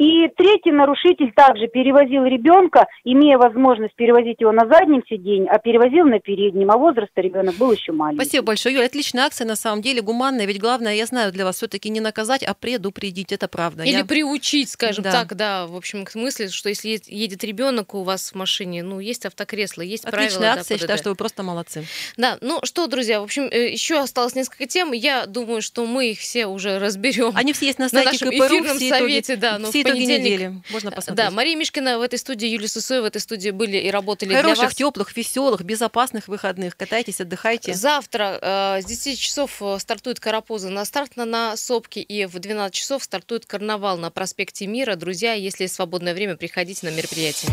И 0.02 0.26
третий 0.36 0.72
нарушитель 0.72 1.32
также 1.32 1.68
перевозил 1.68 2.24
ребенка, 2.24 2.86
имея 3.04 3.38
возможность 3.38 3.94
перевозить 3.94 4.40
его 4.40 4.50
на 4.50 4.66
заднем 4.66 5.02
сиденье, 5.08 5.48
а 5.48 5.58
перевозил 5.60 6.06
на 6.06 6.18
переднем, 6.18 6.72
а 6.72 6.76
возраста 6.76 7.20
ребенок 7.20 7.54
был 7.54 7.70
еще 7.70 7.92
маленький. 7.92 8.24
Спасибо 8.24 8.46
большое, 8.46 8.74
Юля. 8.74 8.86
Отличная 8.86 9.24
акция, 9.26 9.46
на 9.46 9.54
самом 9.54 9.80
деле, 9.80 10.02
гуманная. 10.02 10.46
Ведь 10.46 10.58
главное, 10.60 10.94
я 10.94 11.06
знаю, 11.06 11.30
для 11.30 11.44
вас 11.44 11.56
все-таки 11.58 11.88
не 11.88 12.00
наказать, 12.00 12.42
а 12.42 12.52
предупредить. 12.54 13.30
Это 13.30 13.46
правда. 13.46 13.84
Или 13.84 13.98
Я- 13.98 14.04
приучить, 14.04 14.70
скажем 14.70 15.04
Да. 15.04 15.12
так, 15.12 15.36
да, 15.36 15.66
в 15.68 15.76
общем, 15.76 16.04
к 16.04 16.16
мысли, 16.16 16.48
что 16.48 16.68
если 16.68 16.98
едет 17.06 17.44
ребенок 17.44 17.94
у 17.94 18.02
вас 18.02 18.32
в 18.32 18.34
машине, 18.34 18.82
ну, 18.82 18.98
есть 18.98 19.24
автокресло, 19.24 19.82
есть 19.82 20.04
Отличная 20.04 20.28
правила. 20.30 20.54
да, 20.54 20.60
акция, 20.60 20.74
я 20.74 20.78
ПДД. 20.78 20.82
считаю, 20.82 20.98
что 20.98 21.10
вы 21.10 21.14
просто 21.16 21.42
молодцы. 21.44 21.84
Да, 22.16 22.38
ну 22.40 22.58
что, 22.64 22.88
друзья, 22.88 23.20
в 23.20 23.24
общем, 23.24 23.44
э, 23.44 23.70
еще 23.70 24.00
осталось 24.00 24.34
несколько 24.34 24.66
тем. 24.66 24.90
Я 24.90 25.26
думаю, 25.26 25.62
что 25.62 25.86
мы 25.86 26.10
их 26.10 26.18
все 26.18 26.46
уже 26.46 26.80
разберем. 26.80 27.30
Они 27.36 27.52
все 27.52 27.66
есть 27.66 27.78
на 27.78 27.84
на 27.84 27.88
сайте 27.90 28.24
нашем 28.24 28.28
КПРУ, 28.30 28.46
эфирном 28.46 28.76
все 28.78 28.88
итоги, 28.88 28.98
совете, 29.00 29.36
да, 29.36 29.58
но 29.58 29.68
все 29.68 29.91
понедельник- 29.92 30.24
недели. 30.24 30.62
Можно 30.70 30.90
посмотреть. 30.90 31.16
Да, 31.26 31.30
Мария 31.30 31.56
Мишкина 31.56 31.98
в 31.98 32.02
этой 32.02 32.18
студии, 32.18 32.48
Юлия 32.48 32.68
Сусоева 32.68 33.02
в 33.04 33.06
этой 33.06 33.20
студии 33.20 33.50
были 33.50 33.76
и 33.76 33.90
работали 33.90 34.30
для 34.30 34.42
Хороших, 34.42 34.64
вас. 34.64 34.74
теплых, 34.74 35.16
веселых, 35.16 35.62
безопасных 35.62 36.28
выходных. 36.28 36.76
Катайтесь, 36.76 37.20
отдыхайте. 37.20 37.74
Завтра 37.74 38.38
э, 38.40 38.82
с 38.82 38.84
10 38.84 39.18
часов 39.18 39.56
э, 39.60 39.78
стартует 39.78 40.20
Карапуза 40.20 40.68
на 40.70 40.84
старт 40.84 41.16
на, 41.16 41.24
на 41.24 41.56
Сопке, 41.56 42.00
и 42.00 42.26
в 42.26 42.38
12 42.38 42.74
часов 42.74 43.02
стартует 43.04 43.46
карнавал 43.46 43.96
на 43.98 44.10
проспекте 44.10 44.66
Мира. 44.66 44.96
Друзья, 44.96 45.32
если 45.34 45.64
есть 45.64 45.74
свободное 45.74 46.14
время, 46.14 46.36
приходите 46.36 46.86
на 46.86 46.90
мероприятие. 46.94 47.50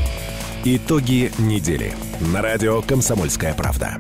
Итоги 0.66 1.32
недели. 1.38 1.94
На 2.20 2.42
радио 2.42 2.82
«Комсомольская 2.82 3.54
правда». 3.54 3.98